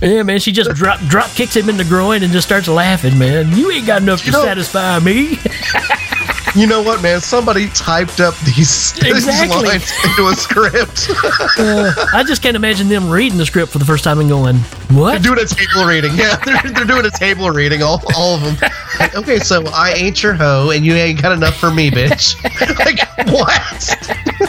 Yeah, 0.01 0.23
man, 0.23 0.39
she 0.39 0.53
just 0.53 0.71
drop 0.75 1.01
drop 1.09 1.29
kicks 1.31 1.57
him 1.57 1.69
in 1.69 1.77
the 1.77 1.85
groin 1.85 2.23
and 2.23 2.33
just 2.33 2.47
starts 2.47 2.69
laughing. 2.69 3.19
Man, 3.19 3.57
you 3.57 3.71
ain't 3.73 3.87
got 3.87 4.01
enough 4.03 4.23
to 4.25 4.33
satisfy 4.33 5.01
me. 5.01 5.39
You 6.55 6.67
know 6.67 6.83
what, 6.83 7.03
man? 7.03 7.21
Somebody 7.21 7.69
typed 7.69 8.21
up 8.21 8.35
these, 8.39 8.93
these 9.03 9.27
lines 9.27 9.93
into 10.05 10.29
a 10.29 10.35
script. 10.35 11.11
Uh, 11.59 11.93
I 12.15 12.23
just 12.23 12.41
can't 12.41 12.55
imagine 12.57 12.89
them 12.89 13.11
reading 13.11 13.37
the 13.37 13.45
script 13.45 13.73
for 13.73 13.79
the 13.79 13.85
first 13.85 14.05
time 14.05 14.21
and 14.21 14.29
going, 14.29 14.57
"What?" 14.91 15.13
They're 15.13 15.35
doing 15.35 15.45
a 15.45 15.47
table 15.47 15.85
reading. 15.85 16.15
Yeah, 16.15 16.37
they're, 16.45 16.73
they're 16.73 16.85
doing 16.85 17.05
a 17.05 17.11
table 17.11 17.51
reading. 17.51 17.83
All, 17.83 18.01
all 18.15 18.37
of 18.37 18.43
them. 18.43 18.71
Like, 19.01 19.17
okay, 19.17 19.39
so 19.41 19.65
I 19.67 19.93
ain't 19.93 20.23
your 20.23 20.35
hoe, 20.35 20.71
and 20.71 20.85
you 20.87 20.95
ain't 20.95 21.21
got 21.21 21.33
enough 21.33 21.57
for 21.57 21.73
me, 21.73 21.91
bitch. 21.91 22.37
like 22.79 23.01
what? 23.29 24.49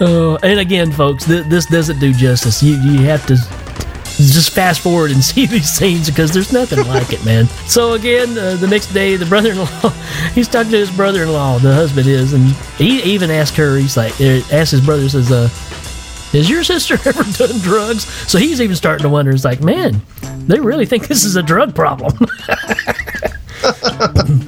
Oh, 0.00 0.38
and 0.42 0.60
again, 0.60 0.92
folks, 0.92 1.24
th- 1.24 1.46
this 1.46 1.66
doesn't 1.66 1.98
do 1.98 2.12
justice. 2.12 2.62
You 2.62 2.76
you 2.76 3.00
have 3.06 3.26
to 3.26 3.36
just 4.18 4.50
fast 4.50 4.80
forward 4.80 5.10
and 5.10 5.22
see 5.30 5.46
these 5.46 5.70
scenes 5.70 6.10
because 6.10 6.32
there's 6.32 6.52
nothing 6.52 6.86
like 6.86 7.12
it, 7.12 7.24
man. 7.24 7.46
So 7.66 7.94
again, 7.94 8.36
uh, 8.36 8.56
the 8.56 8.66
next 8.66 8.92
day, 8.92 9.16
the 9.16 9.26
brother-in-law, 9.26 9.90
he's 10.34 10.48
talking 10.48 10.72
to 10.72 10.78
his 10.78 10.90
brother-in-law, 10.90 11.58
the 11.58 11.74
husband 11.74 12.06
is, 12.08 12.32
and 12.32 12.44
he 12.76 13.02
even 13.02 13.30
asked 13.30 13.56
her. 13.56 13.76
He's 13.76 13.96
like, 13.96 14.20
uh, 14.20 14.40
asked 14.52 14.72
his 14.72 14.84
brother, 14.84 15.08
says, 15.08 15.30
uh, 15.30 15.48
"Has 16.32 16.50
your 16.50 16.64
sister 16.64 16.94
ever 17.04 17.24
done 17.24 17.58
drugs?" 17.60 18.04
So 18.28 18.38
he's 18.38 18.60
even 18.60 18.76
starting 18.76 19.04
to 19.04 19.08
wonder. 19.08 19.30
He's 19.30 19.44
like, 19.44 19.62
"Man, 19.62 20.02
they 20.46 20.60
really 20.60 20.86
think 20.86 21.06
this 21.06 21.24
is 21.24 21.36
a 21.36 21.42
drug 21.42 21.74
problem." 21.74 22.12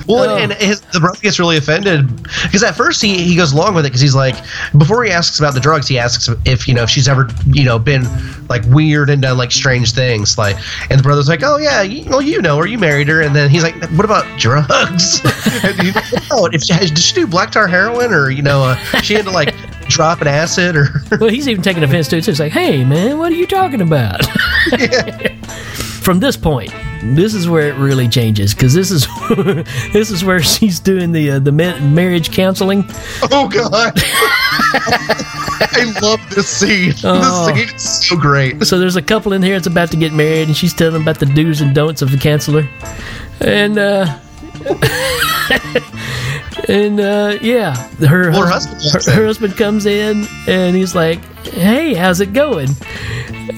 Well, 0.07 0.37
and 0.37 0.53
his, 0.53 0.81
the 0.81 1.01
brother 1.01 1.19
gets 1.21 1.39
really 1.39 1.57
offended 1.57 2.09
because 2.43 2.63
at 2.63 2.77
first 2.77 3.01
he, 3.01 3.23
he 3.23 3.37
goes 3.37 3.53
along 3.53 3.75
with 3.75 3.85
it 3.85 3.89
because 3.89 4.01
he's 4.01 4.15
like, 4.15 4.35
before 4.77 5.05
he 5.05 5.11
asks 5.11 5.39
about 5.39 5.55
the 5.55 5.61
drugs, 5.61 5.87
he 5.89 5.99
asks 5.99 6.29
if 6.45 6.67
you 6.67 6.75
know 6.75 6.83
if 6.83 6.91
she's 6.91 7.09
ever 7.09 7.29
you 7.47 7.65
know 7.65 7.79
been 7.79 8.03
like 8.49 8.65
weird 8.67 9.11
and 9.11 9.23
done 9.23 9.39
like 9.39 9.53
strange 9.53 9.93
things, 9.93 10.37
like, 10.37 10.57
and 10.91 10.99
the 10.99 11.03
brother's 11.03 11.29
like, 11.29 11.43
oh 11.43 11.59
yeah, 11.59 11.83
you, 11.83 12.09
well 12.11 12.23
you 12.23 12.43
know, 12.43 12.57
or 12.57 12.67
you 12.67 12.79
married 12.79 13.09
her, 13.09 13.23
and 13.23 13.35
then 13.35 13.51
he's 13.51 13.63
like, 13.63 13.75
what 13.93 14.05
about 14.05 14.25
drugs? 14.39 15.21
oh, 16.31 16.49
if 16.53 16.63
she, 16.63 16.75
did 16.75 16.99
she 16.99 17.15
do 17.15 17.27
black 17.27 17.53
tar 17.53 17.67
heroin 17.69 18.13
or 18.13 18.31
you 18.31 18.43
know, 18.43 18.65
uh, 18.65 18.77
she 19.01 19.17
into 19.17 19.31
like 19.31 19.55
dropping 19.91 20.29
acid 20.29 20.77
or 20.77 20.89
well, 21.21 21.31
he's 21.31 21.49
even 21.49 21.63
taking 21.63 21.83
offense 21.83 22.09
to 22.09 22.17
it. 22.17 22.25
So 22.25 22.31
he's 22.33 22.41
like, 22.41 22.53
"Hey, 22.53 22.85
man, 22.85 23.19
what 23.19 23.33
are 23.33 23.37
you 23.37 23.47
talking 23.47 23.81
about?" 23.81 24.25
From 26.03 26.21
this 26.21 26.37
point, 26.37 26.73
this 27.03 27.35
is 27.35 27.49
where 27.49 27.69
it 27.69 27.75
really 27.77 28.09
changes 28.09 28.55
because 28.55 28.75
this 28.75 28.91
is 28.91 29.07
this 29.93 30.11
is 30.11 30.25
where 30.25 30.41
she's 30.43 30.79
doing 30.79 31.13
the 31.13 31.33
uh, 31.33 31.39
the 31.39 31.53
ma- 31.53 31.79
marriage 31.79 32.31
counseling. 32.31 32.85
Oh 33.31 33.49
God! 33.49 33.93
I 35.73 35.93
love 36.03 36.21
this 36.31 36.49
scene. 36.49 36.93
Oh. 37.05 37.53
This 37.53 37.67
scene 37.67 37.75
is 37.77 38.07
so 38.09 38.17
great. 38.17 38.65
So 38.65 38.79
there's 38.79 38.97
a 38.97 39.03
couple 39.03 39.33
in 39.33 39.43
here 39.43 39.55
that's 39.55 39.67
about 39.67 39.91
to 39.93 39.97
get 39.97 40.13
married, 40.13 40.49
and 40.49 40.57
she's 40.57 40.75
telling 40.75 40.95
them 40.95 41.03
about 41.03 41.19
the 41.19 41.27
do's 41.27 41.61
and 41.61 41.75
don'ts 41.75 42.03
of 42.03 42.11
the 42.11 42.19
counselor, 42.19 42.69
and 43.41 43.79
uh, 43.79 44.19
and 46.71 47.01
uh, 47.01 47.39
yeah, 47.43 47.75
her 48.07 48.31
Well, 48.31 48.43
her 48.43 48.49
hus- 48.51 48.67
husband 48.67 49.05
her, 49.07 49.13
her 49.21 49.27
husband 49.27 49.57
comes 49.57 49.87
in, 49.87 50.27
and 50.47 50.77
he's 50.77 50.95
like, 50.95 51.19
"Hey, 51.47 51.95
how's 51.95 52.21
it 52.21 52.33
going?" 52.33 52.69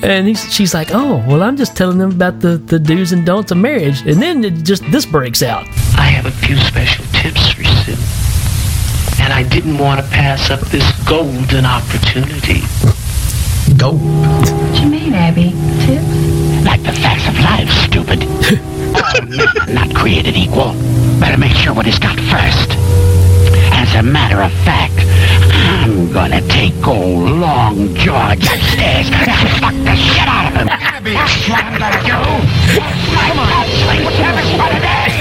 And 0.02 0.26
he's, 0.26 0.42
she's 0.52 0.74
like, 0.74 0.88
"Oh, 0.92 1.22
well, 1.28 1.42
I'm 1.42 1.56
just 1.56 1.76
telling 1.76 1.98
them 1.98 2.10
about 2.10 2.40
the 2.40 2.56
the 2.56 2.78
do's 2.78 3.12
and 3.12 3.24
don'ts 3.26 3.50
of 3.52 3.58
marriage," 3.58 4.00
and 4.06 4.20
then 4.20 4.44
it 4.44 4.64
just 4.64 4.82
this 4.90 5.06
breaks 5.06 5.42
out. 5.42 5.66
I 5.96 6.06
have 6.16 6.26
a 6.26 6.30
few 6.30 6.56
special 6.56 7.04
tips 7.12 7.52
for 7.52 7.64
Sue. 7.64 7.96
And 9.22 9.32
I 9.32 9.44
didn't 9.44 9.78
want 9.78 10.00
to 10.00 10.06
pass 10.10 10.50
up 10.50 10.60
this 10.70 10.84
golden 11.06 11.64
opportunity. 11.64 12.62
Go. 13.78 13.92
What 13.92 14.80
you 14.82 14.88
mean, 14.88 15.14
Abby? 15.14 15.50
Tips? 15.86 16.11
The 16.82 16.92
facts 16.92 17.28
of 17.28 17.38
life, 17.38 17.70
stupid. 17.86 18.20
Not 19.74 19.94
created 19.94 20.36
equal. 20.36 20.74
Better 21.20 21.38
make 21.38 21.52
sure 21.52 21.72
what 21.72 21.86
is 21.86 21.98
got 21.98 22.18
first. 22.18 22.70
As 23.72 23.94
a 23.94 24.02
matter 24.02 24.42
of 24.42 24.52
fact, 24.64 24.98
I'm 25.52 26.12
gonna 26.12 26.40
take 26.48 26.86
old 26.86 27.30
Long 27.30 27.94
George 27.94 28.44
upstairs 28.44 29.08
and 29.12 29.50
fuck 29.60 29.74
the 29.74 29.94
shit 29.94 30.26
out 30.26 30.50
of 30.50 30.58
him. 30.58 30.66
That's 30.66 31.48
what 31.48 31.64
I'm 31.64 31.78
gonna 31.78 32.02
do. 32.02 32.18
Come 33.14 33.38
on, 33.38 33.66
Sling, 33.82 34.04
let's 34.04 34.18
have 34.18 34.36
this 34.36 34.50
fun 34.56 34.70
today. 34.74 35.12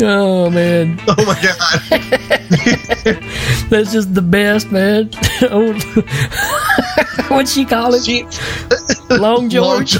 Oh 0.00 0.48
man, 0.50 1.00
Oh 1.08 1.24
my 1.26 1.34
God! 1.42 1.80
that's 3.68 3.92
just 3.92 4.14
the 4.14 4.22
best, 4.22 4.70
man. 4.70 5.10
oh, 5.42 5.72
what'd 7.28 7.48
she 7.48 7.64
call 7.64 7.94
it? 7.94 8.04
She, 8.04 8.24
Long 9.16 9.48
George. 9.50 9.98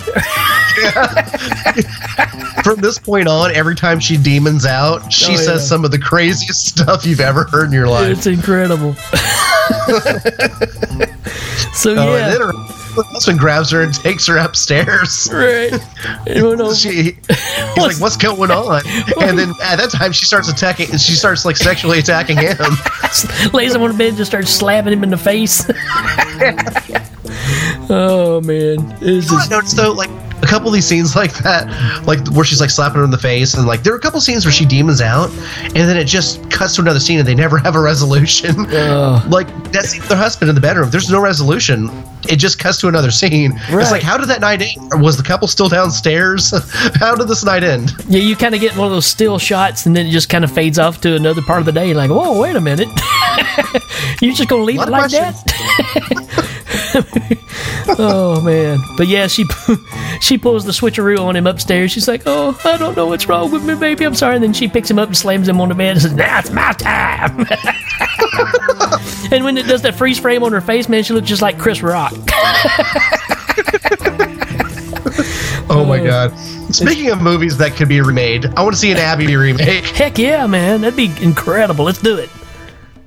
From 2.63 2.77
this 2.81 2.99
point 2.99 3.27
on, 3.29 3.53
every 3.55 3.75
time 3.75 3.99
she 3.99 4.17
demons 4.17 4.65
out, 4.67 5.13
she 5.13 5.33
Oh, 5.33 5.37
says 5.37 5.49
yeah. 5.63 5.67
some 5.69 5.85
of 5.85 5.91
the 5.91 5.99
craziest 5.99 6.67
stuff 6.69 7.05
you've 7.05 7.21
ever 7.21 7.45
heard 7.45 7.67
in 7.67 7.73
your 7.73 7.89
life. 7.89 8.17
It's 8.17 8.27
incredible. 8.27 8.95
so 11.75 11.95
Oh, 11.97 12.15
yeah, 12.17 12.37
husband 12.97 13.39
grabs 13.39 13.71
her 13.71 13.83
and 13.83 13.95
takes 13.95 14.27
her 14.27 14.37
upstairs. 14.37 15.29
right. 15.33 15.73
She, 16.79 17.13
he's 17.13 17.77
like, 17.77 18.01
"What's 18.01 18.17
going 18.17 18.51
on?" 18.51 18.83
And 19.21 19.39
then 19.39 19.51
at 19.63 19.77
that 19.77 19.91
time, 19.91 20.13
she 20.13 20.25
starts 20.27 20.49
attacking. 20.49 20.87
She 20.99 21.13
starts 21.13 21.45
like 21.45 21.57
sexually 21.57 21.99
attacking 21.99 22.37
him. 22.37 22.57
lays 23.53 23.75
him 23.75 23.83
on 23.83 23.93
the 23.93 23.97
bed 23.99 24.09
and 24.09 24.17
just 24.17 24.31
starts 24.31 24.51
slapping 24.51 24.93
him 24.93 25.03
in 25.03 25.11
the 25.11 25.17
face. 25.17 25.65
oh 27.91 28.41
man, 28.45 28.97
it's 29.01 29.31
I 29.31 29.37
just 29.37 29.51
noticed 29.51 29.77
though, 29.77 29.93
like 29.93 30.11
couple 30.49 30.69
of 30.69 30.75
these 30.75 30.87
scenes 30.87 31.15
like 31.15 31.35
that, 31.39 31.69
like 32.07 32.27
where 32.29 32.45
she's 32.45 32.61
like 32.61 32.71
slapping 32.71 32.99
her 32.99 33.05
in 33.05 33.11
the 33.11 33.19
face, 33.19 33.55
and 33.55 33.67
like 33.67 33.83
there 33.83 33.93
are 33.93 33.97
a 33.97 34.01
couple 34.01 34.21
scenes 34.21 34.45
where 34.45 34.53
she 34.53 34.65
demons 34.65 35.01
out, 35.01 35.31
and 35.63 35.77
then 35.77 35.97
it 35.97 36.07
just 36.07 36.51
cuts 36.51 36.75
to 36.77 36.81
another 36.81 37.01
scene, 37.01 37.19
and 37.19 37.29
they 37.29 37.35
never 37.35 37.59
have 37.59 37.77
a 37.77 37.81
resolution. 37.81 38.55
Oh. 38.71 39.25
like 39.29 39.49
that's 39.73 39.99
their 40.09 40.17
husband 40.17 40.49
in 40.49 40.55
the 40.55 40.61
bedroom. 40.61 40.91
There's 40.91 41.11
no 41.11 41.21
resolution. 41.21 41.91
It 42.29 42.37
just 42.37 42.59
cuts 42.59 42.81
to 42.81 42.89
another 42.89 43.11
scene. 43.11 43.53
It's 43.69 43.91
like, 43.91 44.03
how 44.03 44.17
did 44.17 44.29
that 44.29 44.41
night 44.41 44.61
end? 44.63 45.03
Was 45.03 45.17
the 45.17 45.23
couple 45.23 45.47
still 45.49 45.69
downstairs? 45.69 46.51
how 46.97 47.15
did 47.15 47.29
this 47.29 47.45
night 47.45 47.63
end? 47.63 47.93
yeah. 48.09 48.21
You 48.21 48.35
kind 48.37 48.55
of 48.55 48.61
get 48.61 48.77
one 48.77 48.87
of 48.87 48.93
those 48.93 49.07
still 49.07 49.39
shots, 49.39 49.87
and 49.87 49.95
then 49.95 50.07
it 50.07 50.11
just 50.11 50.29
kind 50.29 50.45
of 50.45 50.51
fades 50.51 50.79
off 50.79 51.01
to 51.03 51.15
another 51.15 51.43
part 51.43 51.61
of 51.61 51.67
the 51.67 51.73
day. 51.73 51.95
Like, 51.95 52.11
whoa, 52.11 52.41
wait 52.41 52.57
a 52.57 52.61
minute. 52.61 52.89
you 54.21 54.35
just 54.35 54.49
gonna 54.49 54.65
leave 54.65 54.81
it 54.81 54.89
like 54.89 55.11
that? 55.11 56.59
oh 57.99 58.43
man, 58.45 58.79
but 58.97 59.07
yeah, 59.07 59.27
she 59.27 59.47
she 60.21 60.37
pulls 60.37 60.67
the 60.67 60.73
switcheroo 60.73 61.19
on 61.19 61.35
him 61.35 61.47
upstairs. 61.47 61.91
She's 61.91 62.07
like, 62.07 62.23
"Oh, 62.27 62.61
I 62.65 62.77
don't 62.77 62.95
know 62.97 63.07
what's 63.07 63.27
wrong 63.27 63.51
with 63.51 63.65
me, 63.65 63.75
baby. 63.75 64.05
I'm 64.05 64.15
sorry." 64.15 64.35
And 64.35 64.45
then 64.45 64.53
she 64.53 64.69
picks 64.69 64.91
him 64.91 64.99
up 64.99 65.09
and 65.09 65.17
slams 65.17 65.49
him 65.49 65.61
on 65.61 65.71
the 65.71 65.75
bed 65.75 65.93
and 65.93 66.03
says, 66.03 66.13
"Now 66.13 66.39
it's 66.39 66.51
my 66.51 66.73
time." 66.73 67.41
and 69.33 69.45
when 69.45 69.57
it 69.57 69.67
does 69.67 69.81
that 69.83 69.95
freeze 69.97 70.19
frame 70.19 70.43
on 70.43 70.53
her 70.53 70.61
face, 70.61 70.91
man, 70.91 71.03
she 71.03 71.15
looks 71.15 71.29
just 71.29 71.41
like 71.41 71.59
Chris 71.59 71.83
Rock. 71.83 72.13
Oh 75.71 75.85
my 75.87 76.01
uh, 76.01 76.29
god! 76.29 76.39
Speaking 76.75 77.11
of 77.11 77.23
movies 77.23 77.57
that 77.59 77.77
could 77.77 77.89
be 77.89 78.01
remade, 78.01 78.45
I 78.45 78.63
want 78.63 78.75
to 78.75 78.81
see 78.81 78.91
an 78.91 78.99
Abby 78.99 79.37
remake. 79.37 79.85
Heck 79.85 80.19
yeah, 80.19 80.47
man, 80.47 80.83
that'd 80.83 80.97
be 80.97 81.13
incredible. 81.23 81.87
Let's 81.87 82.03
do 82.03 82.19
it. 82.19 82.29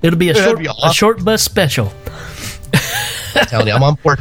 It'll 0.01 0.17
be 0.17 0.29
a 0.29 0.33
That'd 0.33 0.47
short 0.47 0.59
be 0.59 0.69
a 0.83 0.93
short 0.93 1.23
bus 1.23 1.43
special. 1.43 1.93
I'm 3.35 3.45
telling 3.45 3.67
you, 3.67 3.73
I'm 3.73 3.83
on 3.83 3.95
board. 3.95 4.19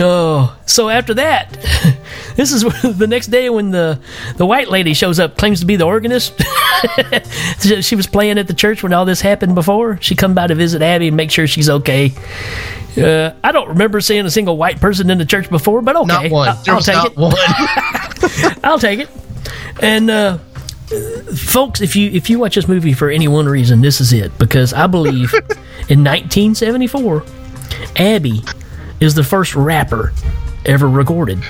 Oh, 0.00 0.56
so 0.66 0.88
after 0.90 1.14
that, 1.14 1.50
this 2.36 2.52
is 2.52 2.62
the 2.98 3.06
next 3.08 3.28
day 3.28 3.50
when 3.50 3.70
the 3.72 4.00
the 4.36 4.46
white 4.46 4.68
lady 4.68 4.94
shows 4.94 5.18
up, 5.18 5.36
claims 5.36 5.60
to 5.60 5.66
be 5.66 5.76
the 5.76 5.84
organist. 5.84 6.34
She- 7.80 7.96
was 7.96 8.06
playing 8.06 8.38
at 8.38 8.46
the 8.46 8.54
church 8.54 8.84
when 8.84 8.92
all 8.92 9.04
this 9.04 9.20
happened 9.20 9.56
before. 9.56 9.98
She 10.00 10.14
come 10.14 10.34
by 10.34 10.46
to 10.46 10.54
visit 10.54 10.80
Abby 10.80 11.08
and 11.08 11.16
make 11.16 11.32
sure 11.32 11.48
she's 11.48 11.68
okay. 11.68 12.12
Uh, 12.96 13.32
I 13.42 13.50
don't 13.50 13.68
remember 13.68 14.00
seeing 14.00 14.24
a 14.24 14.30
single 14.30 14.56
white 14.56 14.80
person 14.80 15.10
in 15.10 15.18
the 15.18 15.24
church 15.26 15.50
before, 15.50 15.82
but 15.82 15.96
okay, 15.96 16.06
Not 16.06 16.30
one. 16.30 16.48
I'll, 16.48 16.54
there 16.62 16.74
I'll 16.74 16.78
was 16.78 16.86
take 16.86 17.04
it. 17.04 17.16
one. 17.16 18.64
I'll 18.64 18.78
take 18.78 19.00
it. 19.00 19.08
And 19.82 20.08
uh, 20.10 20.38
folks, 21.34 21.80
if 21.80 21.96
you 21.96 22.10
if 22.10 22.30
you 22.30 22.38
watch 22.38 22.54
this 22.54 22.68
movie 22.68 22.92
for 22.92 23.10
any 23.10 23.26
one 23.26 23.46
reason, 23.46 23.80
this 23.80 24.00
is 24.00 24.12
it 24.12 24.36
because 24.38 24.72
I 24.72 24.86
believe 24.86 25.32
in 25.88 26.04
1974, 26.04 27.24
Abby 27.98 28.42
is 29.00 29.14
the 29.14 29.24
first 29.24 29.54
rapper 29.54 30.12
ever 30.64 30.88
recorded. 30.88 31.40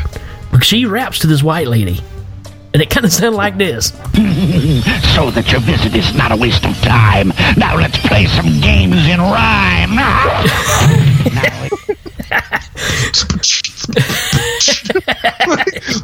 Because 0.50 0.66
she 0.66 0.86
raps 0.86 1.18
to 1.20 1.26
this 1.26 1.42
white 1.42 1.66
lady, 1.66 2.00
and 2.72 2.82
it 2.82 2.90
kind 2.90 3.04
of 3.04 3.12
sounded 3.12 3.36
like 3.36 3.58
this. 3.58 3.88
so 5.14 5.30
that 5.30 5.48
your 5.50 5.60
visit 5.60 5.94
is 5.94 6.14
not 6.14 6.32
a 6.32 6.36
waste 6.36 6.64
of 6.64 6.76
time. 6.78 7.32
Now 7.56 7.76
let's 7.76 7.98
play 7.98 8.26
some 8.26 8.60
games 8.60 9.06
in 9.06 9.20
rhyme. 9.20 9.98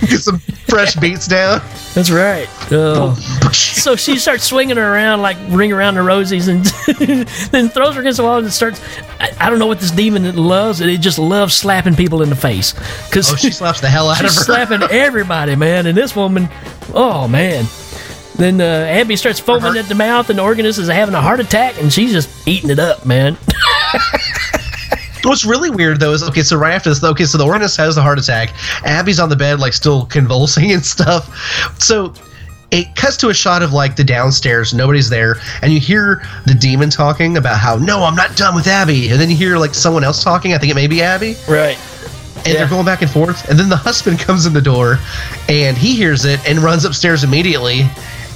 Get 0.01 0.21
some 0.21 0.39
fresh 0.39 0.95
beats 0.97 1.27
down. 1.27 1.61
That's 1.95 2.11
right. 2.11 2.47
Oh. 2.71 3.15
so 3.53 3.97
she 3.97 4.19
starts 4.19 4.45
swinging 4.45 4.77
her 4.77 4.95
around 4.95 5.23
like 5.23 5.37
ring 5.49 5.73
around 5.73 5.95
the 5.95 6.01
rosies, 6.01 6.49
and 6.49 6.65
then 7.53 7.69
throws 7.69 7.95
her 7.95 8.01
against 8.01 8.19
the 8.19 8.25
wall 8.25 8.39
and 8.39 8.53
starts. 8.53 8.81
I, 9.21 9.31
I 9.41 9.51
don't 9.51 9.59
know 9.59 9.67
what 9.67 9.81
this 9.81 9.91
demon 9.91 10.37
loves, 10.37 10.81
and 10.81 10.91
it 10.91 11.01
just 11.01 11.19
loves 11.19 11.55
slapping 11.55 11.95
people 11.95 12.23
in 12.23 12.31
the 12.31 12.37
face. 12.37 12.73
Because 13.09 13.33
Oh, 13.33 13.37
she 13.37 13.51
slaps 13.51 13.81
the 13.81 13.89
hell 13.89 14.09
out 14.09 14.19
of 14.21 14.27
her. 14.27 14.31
slapping 14.31 14.83
everybody, 14.91 15.57
man. 15.57 15.87
And 15.87 15.97
this 15.97 16.15
woman, 16.17 16.49
oh 16.95 17.29
man. 17.29 17.67
Then 18.37 18.61
uh, 18.61 18.65
Abby 18.65 19.15
starts 19.15 19.39
foaming 19.39 19.77
at 19.77 19.85
the 19.85 19.95
mouth, 19.95 20.29
and 20.29 20.41
the 20.41 20.43
organist 20.43 20.81
is 20.81 20.89
having 20.89 21.15
a 21.15 21.21
heart 21.21 21.39
attack, 21.39 21.81
and 21.81 21.93
she's 21.93 22.11
just 22.11 22.49
eating 22.49 22.71
it 22.71 22.81
up, 22.81 23.07
man. 23.07 23.39
What's 25.25 25.45
really 25.45 25.71
weird 25.71 26.01
though 26.01 26.13
is 26.13 26.23
okay. 26.23 26.43
So 26.43 26.57
right 26.57 26.75
after 26.75 26.91
this, 26.91 27.03
okay, 27.03 27.25
so 27.25 27.39
the 27.39 27.47
organist 27.47 27.77
has 27.79 27.95
the 27.95 28.03
heart 28.03 28.19
attack. 28.19 28.53
Abby's 28.85 29.19
on 29.19 29.29
the 29.29 29.37
bed, 29.37 29.61
like 29.61 29.73
still 29.73 30.07
convulsing 30.17 30.73
and 30.73 30.85
stuff. 30.85 31.35
So 31.81 32.13
it 32.71 32.95
cuts 32.97 33.17
to 33.19 33.29
a 33.29 33.35
shot 33.35 33.63
of 33.63 33.73
like 33.73 33.97
the 33.97 34.05
downstairs, 34.05 34.75
nobody's 34.75 35.09
there, 35.09 35.37
and 35.63 35.73
you 35.73 35.81
hear 35.81 36.23
the 36.47 36.55
demon 36.55 36.91
talking 36.91 37.37
about 37.37 37.59
how 37.59 37.77
no, 37.77 38.03
I'm 38.03 38.17
not 38.17 38.37
done 38.37 38.55
with 38.55 38.67
Abby, 38.67 39.11
and 39.11 39.21
then 39.21 39.31
you 39.31 39.37
hear 39.37 39.57
like 39.57 39.75
someone 39.75 40.05
else 40.05 40.23
talking. 40.25 40.55
I 40.55 40.59
think 40.59 40.73
it 40.73 40.75
may 40.75 40.87
be 40.87 41.01
Abby, 41.03 41.37
right? 41.49 41.79
And 42.47 42.57
they're 42.59 42.69
going 42.69 42.85
back 42.85 43.01
and 43.01 43.11
forth, 43.11 43.49
and 43.49 43.59
then 43.59 43.69
the 43.69 43.77
husband 43.77 44.19
comes 44.27 44.45
in 44.45 44.53
the 44.53 44.61
door, 44.61 44.99
and 45.49 45.79
he 45.79 45.95
hears 45.95 46.25
it 46.25 46.45
and 46.47 46.59
runs 46.59 46.85
upstairs 46.85 47.25
immediately. 47.25 47.83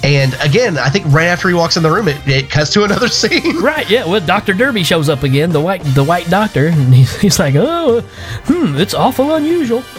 And 0.05 0.37
again, 0.41 0.79
I 0.79 0.89
think 0.91 1.07
right 1.09 1.27
after 1.27 1.49
he 1.49 1.55
walks 1.55 1.77
in 1.77 1.83
the 1.83 1.91
room, 1.91 2.09
it, 2.09 2.17
it 2.27 2.51
cuts 2.51 2.73
to 2.75 2.85
another 2.89 3.09
scene. 3.09 3.61
Right, 3.61 3.89
yeah. 3.91 4.07
Well, 4.07 4.21
Doctor 4.25 4.55
Derby 4.55 4.85
shows 4.85 5.09
up 5.09 5.23
again, 5.23 5.51
the 5.51 5.61
white, 5.61 5.83
the 5.95 6.05
white 6.05 6.29
doctor, 6.31 6.69
and 6.69 6.95
he's, 6.95 7.17
he's 7.21 7.39
like, 7.39 7.55
"Oh, 7.57 8.01
hmm, 8.45 8.77
it's 8.77 8.95
awful 8.95 9.35
unusual." 9.35 9.83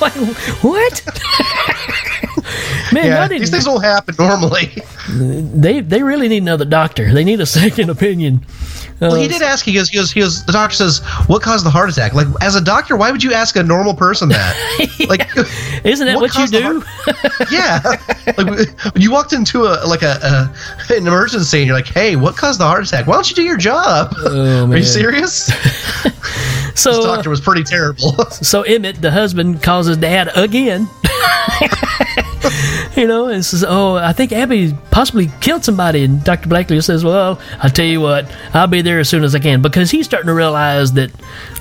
Like, 0.00 0.14
what? 0.62 1.02
Man, 2.92 3.06
yeah, 3.06 3.28
these 3.28 3.50
things 3.50 3.64
don't 3.64 3.82
happen 3.82 4.14
normally. 4.18 4.70
They 5.10 5.80
they 5.80 6.02
really 6.02 6.28
need 6.28 6.42
another 6.42 6.64
doctor. 6.64 7.12
They 7.12 7.24
need 7.24 7.40
a 7.40 7.46
second 7.46 7.90
opinion. 7.90 8.46
Well, 9.00 9.14
he 9.16 9.24
Uh, 9.26 9.28
did 9.28 9.42
ask. 9.42 9.64
He 9.64 9.72
goes, 9.72 9.88
he 9.88 9.96
goes, 9.98 10.12
he 10.12 10.20
goes. 10.20 10.44
The 10.44 10.52
doctor 10.52 10.76
says, 10.76 11.00
"What 11.26 11.42
caused 11.42 11.66
the 11.66 11.70
heart 11.70 11.90
attack?" 11.90 12.14
Like, 12.14 12.28
as 12.40 12.54
a 12.54 12.60
doctor, 12.60 12.96
why 12.96 13.10
would 13.10 13.22
you 13.22 13.32
ask 13.32 13.56
a 13.56 13.62
normal 13.62 13.94
person 13.94 14.28
that? 14.30 14.54
Like, 15.08 15.28
isn't 15.84 16.06
that 16.06 16.16
what, 16.16 16.34
you 16.36 16.46
do? 16.46 16.80
heart- 16.80 17.50
yeah. 17.50 17.80
Like, 18.38 18.94
when 18.94 19.02
you 19.02 19.10
walked 19.10 19.32
into 19.32 19.64
a 19.64 19.84
like 19.86 20.02
a, 20.02 20.50
a 20.90 20.94
an 20.96 21.06
emergency, 21.06 21.58
and 21.58 21.66
you're 21.66 21.76
like, 21.76 21.88
"Hey, 21.88 22.16
what 22.16 22.36
caused 22.36 22.60
the 22.60 22.64
heart 22.66 22.86
attack? 22.86 23.06
Why 23.06 23.14
don't 23.14 23.28
you 23.28 23.36
do 23.36 23.42
your 23.42 23.56
job?" 23.58 24.14
Oh, 24.18 24.70
Are 24.70 24.76
you 24.76 24.82
serious? 24.84 25.46
So 26.76 26.90
this 26.96 27.04
uh, 27.04 27.14
doctor 27.14 27.30
was 27.30 27.40
pretty 27.40 27.62
terrible. 27.64 28.12
so 28.30 28.62
Emmett, 28.62 29.00
the 29.00 29.10
husband, 29.10 29.62
calls 29.62 29.86
his 29.86 29.96
dad 29.96 30.30
again. 30.36 30.88
you 32.96 33.06
know, 33.06 33.26
and 33.28 33.44
says, 33.44 33.64
"Oh, 33.66 33.96
I 33.96 34.12
think 34.12 34.32
Abby 34.32 34.74
possibly 34.90 35.30
killed 35.40 35.64
somebody." 35.64 36.04
And 36.04 36.22
Doctor 36.22 36.48
Blackley 36.48 36.80
says, 36.80 37.04
"Well, 37.04 37.40
I'll 37.60 37.70
tell 37.70 37.86
you 37.86 38.00
what, 38.00 38.30
I'll 38.52 38.66
be 38.66 38.82
there 38.82 39.00
as 39.00 39.08
soon 39.08 39.24
as 39.24 39.34
I 39.34 39.38
can," 39.38 39.62
because 39.62 39.90
he's 39.90 40.06
starting 40.06 40.28
to 40.28 40.34
realize 40.34 40.92
that 40.92 41.10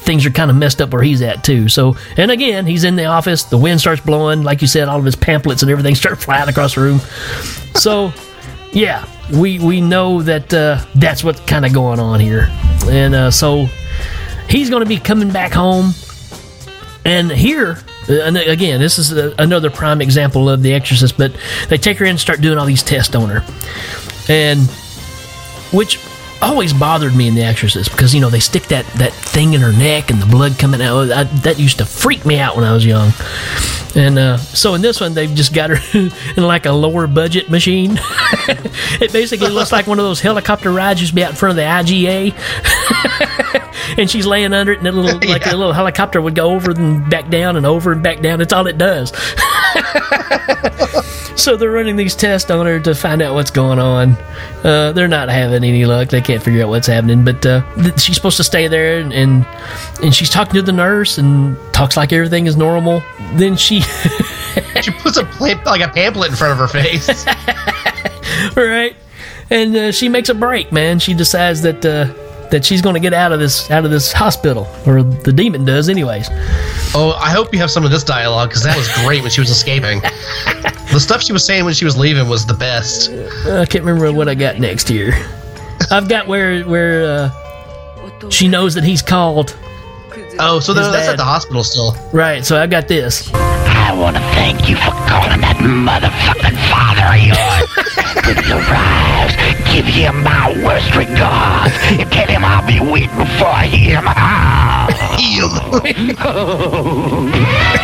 things 0.04 0.26
are 0.26 0.32
kind 0.32 0.52
of 0.52 0.58
messed 0.58 0.82
up 0.82 0.92
where 0.92 1.04
he's 1.04 1.22
at 1.22 1.44
too. 1.44 1.70
So, 1.70 1.96
and 2.18 2.32
again, 2.32 2.66
he's 2.66 2.84
in 2.84 2.96
the 2.96 3.06
office. 3.06 3.44
The 3.44 3.58
wind 3.58 3.80
starts 3.80 4.02
blowing, 4.02 4.44
like 4.44 4.62
you 4.62 4.68
said, 4.68 4.88
all 4.88 5.00
of 5.00 5.06
his 5.06 5.16
pamphlets 5.16 5.62
and 5.62 5.72
everything 5.72 5.96
start 5.96 6.20
flying 6.22 6.50
across 6.50 6.76
the 6.76 6.82
room. 6.82 7.00
So, 7.76 8.14
yeah, 8.72 9.06
we 9.32 9.60
we 9.60 9.82
know 9.82 10.22
that 10.22 10.54
uh, 10.54 10.84
that's 10.96 11.24
what's 11.24 11.40
kind 11.42 11.66
of 11.66 11.74
going 11.74 12.00
on 12.00 12.20
here, 12.20 12.48
and 12.88 13.16
uh, 13.16 13.32
so 13.32 13.68
he's 14.50 14.70
going 14.70 14.84
to 14.84 14.90
be 14.90 14.98
coming 14.98 15.32
back 15.32 15.52
home. 15.52 15.94
And 17.06 17.30
here, 17.30 17.80
and 18.10 18.38
again, 18.38 18.80
this 18.80 19.00
is 19.00 19.12
a, 19.12 19.34
another 19.38 19.70
prime 19.70 20.02
example 20.02 20.50
of 20.50 20.62
The 20.62 20.74
Exorcist, 20.74 21.18
but 21.18 21.36
they 21.70 21.78
take 21.78 21.98
her 21.98 22.06
in 22.06 22.12
and 22.12 22.20
start 22.20 22.42
doing 22.42 22.58
all 22.58 22.66
these 22.66 22.84
tests 22.84 23.16
on 23.16 23.30
her. 23.30 23.44
And 24.30 24.62
which 25.72 26.00
always 26.42 26.74
bothered 26.74 27.16
me 27.16 27.28
in 27.28 27.36
The 27.36 27.44
Exorcist 27.44 27.92
because, 27.92 28.14
you 28.14 28.20
know, 28.22 28.30
they 28.30 28.40
stick 28.40 28.64
that, 28.64 28.86
that 28.98 29.14
thing 29.14 29.54
in 29.54 29.62
her 29.62 29.72
neck 29.72 30.12
and 30.12 30.22
the 30.22 30.26
blood 30.26 30.60
coming 30.60 30.82
out. 30.82 31.12
I, 31.12 31.24
that 31.24 31.58
used 31.58 31.78
to 31.80 31.86
freak 31.86 32.26
me 32.26 32.38
out 32.38 32.56
when 32.56 32.66
I 32.66 32.74
was 32.74 32.86
young. 32.86 33.12
And 33.96 34.18
uh, 34.18 34.38
so 34.38 34.74
in 34.74 34.82
this 34.82 35.00
one, 35.00 35.14
they've 35.14 35.34
just 35.34 35.54
got 35.54 35.70
her 35.70 36.00
in 36.38 36.44
like 36.44 36.66
a 36.66 36.72
lower 36.72 37.08
budget 37.08 37.50
machine. 37.50 37.98
it 39.00 39.14
basically 39.14 39.50
looks 39.50 39.72
like 39.72 39.88
one 39.88 40.00
of 40.00 40.06
those 40.06 40.20
helicopter 40.20 40.72
rides 40.72 41.00
used 41.00 41.12
to 41.12 41.16
be 41.16 41.24
out 41.24 41.32
in 41.32 41.36
front 41.36 41.52
of 41.52 41.56
the 41.58 41.64
IGA. 41.64 42.34
and 43.98 44.10
she's 44.10 44.26
laying 44.26 44.54
under 44.54 44.72
it, 44.72 44.80
and 44.80 44.88
a 44.88 44.92
little 44.92 45.20
like 45.30 45.46
a 45.46 45.56
little 45.56 45.74
helicopter 45.74 46.22
would 46.22 46.36
go 46.36 46.54
over 46.54 46.72
and 46.72 47.10
back 47.10 47.30
down 47.30 47.58
and 47.58 47.66
over 47.66 47.92
and 47.92 48.04
back 48.04 48.22
down. 48.22 48.42
It's 48.42 48.54
all 48.54 48.68
it 48.68 48.78
does. 48.78 49.10
so 51.36 51.58
they're 51.58 51.72
running 51.72 51.96
these 51.96 52.16
tests 52.16 52.50
on 52.52 52.66
her 52.66 52.80
to 52.80 52.96
find 52.96 53.22
out 53.22 53.34
what's 53.34 53.52
going 53.52 53.80
on. 53.80 54.12
Uh, 54.64 54.92
they're 54.94 55.08
not 55.08 55.30
having 55.30 55.64
any 55.64 55.86
luck. 55.86 56.10
They 56.10 56.22
can't 56.22 56.42
figure 56.42 56.64
out 56.64 56.70
what's 56.70 56.88
happening. 56.88 57.26
But 57.26 57.46
uh, 57.46 57.62
th- 57.76 58.00
she's 58.00 58.16
supposed 58.16 58.38
to 58.38 58.44
stay 58.44 58.68
there, 58.68 59.00
and, 59.00 59.14
and 59.14 59.46
and 60.02 60.16
she's 60.16 60.30
talking 60.30 60.54
to 60.56 60.62
the 60.62 60.72
nurse 60.72 61.18
and 61.18 61.58
talks 61.74 61.98
like 61.98 62.14
everything 62.14 62.46
is 62.46 62.56
normal. 62.56 63.04
Then 63.34 63.56
she 63.56 63.82
she 64.82 64.92
puts 64.92 65.18
a 65.18 65.24
like 65.40 65.82
a 65.82 65.90
pamphlet 65.90 66.32
in 66.32 66.36
front 66.36 66.54
of 66.54 66.60
her 66.60 66.68
face. 66.68 67.26
right? 68.56 68.96
And 69.50 69.76
uh, 69.76 69.92
she 69.92 70.10
makes 70.10 70.30
a 70.30 70.34
break, 70.34 70.72
man. 70.72 71.00
She 71.00 71.14
decides 71.14 71.62
that 71.64 71.86
uh, 71.86 72.14
that 72.54 72.64
she's 72.64 72.84
going 72.84 72.94
to 72.94 73.00
get 73.00 73.16
out 73.16 73.32
of 73.32 73.40
this 73.40 73.72
out 73.72 73.84
of 73.84 73.90
this 73.90 74.14
hospital, 74.14 74.68
or 74.86 75.02
the 75.02 75.34
demon 75.34 75.66
does, 75.66 75.90
anyways. 75.90 76.28
Oh, 76.94 77.18
I 77.20 77.32
hope 77.32 77.52
you 77.52 77.58
have 77.58 77.72
some 77.72 77.84
of 77.84 77.90
this 77.90 78.04
dialogue 78.04 78.50
because 78.50 78.62
that 78.62 78.78
was 78.78 78.88
great 79.04 79.24
when 79.24 79.32
she 79.32 79.42
was 79.42 79.50
escaping. 79.50 80.02
the 80.94 81.00
stuff 81.00 81.24
she 81.24 81.34
was 81.34 81.44
saying 81.44 81.66
when 81.66 81.74
she 81.74 81.84
was 81.84 81.98
leaving 81.98 82.30
was 82.30 82.46
the 82.46 82.54
best. 82.54 83.10
I 83.48 83.66
can't 83.66 83.84
remember 83.84 84.14
what 84.14 84.30
I 84.30 84.36
got 84.36 84.60
next 84.60 84.88
here. 84.88 85.14
I've 85.90 86.08
got 86.08 86.28
where 86.28 86.62
where 86.66 87.32
uh, 87.32 88.30
she 88.30 88.48
knows 88.48 88.76
that 88.76 88.84
he's 88.84 89.02
called. 89.02 89.58
Oh, 90.38 90.60
so 90.60 90.76
that's 90.76 91.08
at 91.08 91.18
the 91.18 91.24
hospital 91.24 91.64
still. 91.64 91.98
Right. 92.14 92.46
So 92.46 92.62
I've 92.62 92.70
got 92.70 92.88
this. 92.88 93.32
I 93.84 93.92
want 93.92 94.16
to 94.16 94.24
thank 94.32 94.70
you 94.70 94.76
for 94.78 94.96
calling 95.12 95.42
that 95.42 95.58
motherfucking 95.60 96.56
father 96.72 97.04
of 97.04 97.20
yours. 97.20 97.68
he 98.40 98.52
arrives, 98.56 99.36
give 99.68 99.86
him 99.86 100.24
my 100.24 100.56
worst 100.64 100.96
regards 100.96 101.76
and 102.00 102.10
tell 102.10 102.28
him 102.28 102.46
I'll 102.46 102.66
be 102.66 102.80
waiting 102.80 103.28
for 103.38 103.54
him. 103.68 104.08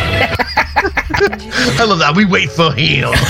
I 0.42 1.84
love 1.86 1.98
that. 2.00 2.14
We 2.16 2.24
wait 2.24 2.50
for 2.50 2.72
him. 2.72 3.10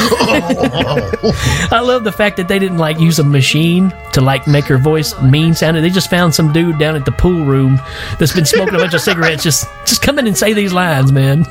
Oh. 1.23 1.69
I 1.71 1.81
love 1.81 2.05
the 2.05 2.13
fact 2.13 2.37
that 2.37 2.49
they 2.49 2.59
didn't 2.59 2.79
like 2.79 2.99
use 3.01 3.19
a 3.19 3.25
machine 3.25 3.93
to 4.13 4.21
like 4.21 4.47
make 4.47 4.65
her 4.67 4.79
voice 4.79 5.19
mean 5.21 5.55
sounding. 5.55 5.83
They 5.83 5.91
just 5.91 6.09
found 6.09 6.35
some 6.35 6.53
dude 6.53 6.79
down 6.79 6.95
at 6.97 7.05
the 7.05 7.13
pool 7.13 7.45
room 7.45 7.81
that's 8.19 8.33
been 8.33 8.45
smoking 8.47 8.75
a 8.75 8.79
bunch 8.79 8.95
of 8.95 9.01
cigarettes. 9.01 9.43
Just 9.43 9.67
just 9.85 10.03
come 10.03 10.19
in 10.19 10.27
and 10.27 10.37
say 10.37 10.53
these 10.53 10.73
lines, 10.73 11.13
man. 11.13 11.47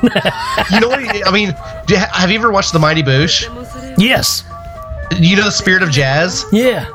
you 0.71 0.79
know 0.79 0.89
what? 0.89 1.27
I 1.27 1.31
mean, 1.31 1.51
have 1.51 2.31
you 2.31 2.39
ever 2.39 2.51
watched 2.51 2.73
The 2.73 2.79
Mighty 2.79 3.03
Boosh? 3.03 3.43
Yes. 3.97 4.43
You 5.17 5.35
know 5.35 5.45
the 5.45 5.51
Spirit 5.51 5.83
of 5.83 5.91
Jazz? 5.91 6.45
Yeah. 6.51 6.89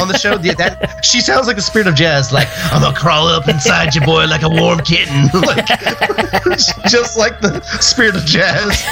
On 0.00 0.06
the 0.06 0.16
show, 0.18 0.38
yeah, 0.40 0.54
that 0.54 1.04
she 1.04 1.20
sounds 1.20 1.46
like 1.46 1.56
the 1.56 1.62
Spirit 1.62 1.88
of 1.88 1.94
Jazz. 1.94 2.32
Like 2.32 2.48
I'm 2.72 2.82
gonna 2.82 2.96
crawl 2.96 3.26
up 3.26 3.48
inside 3.48 3.94
you, 3.94 4.00
boy, 4.02 4.26
like 4.26 4.42
a 4.42 4.48
warm 4.48 4.80
kitten. 4.80 5.28
like, 5.34 5.66
just 6.88 7.18
like 7.18 7.40
the 7.40 7.60
Spirit 7.80 8.16
of 8.16 8.24
Jazz. 8.24 8.84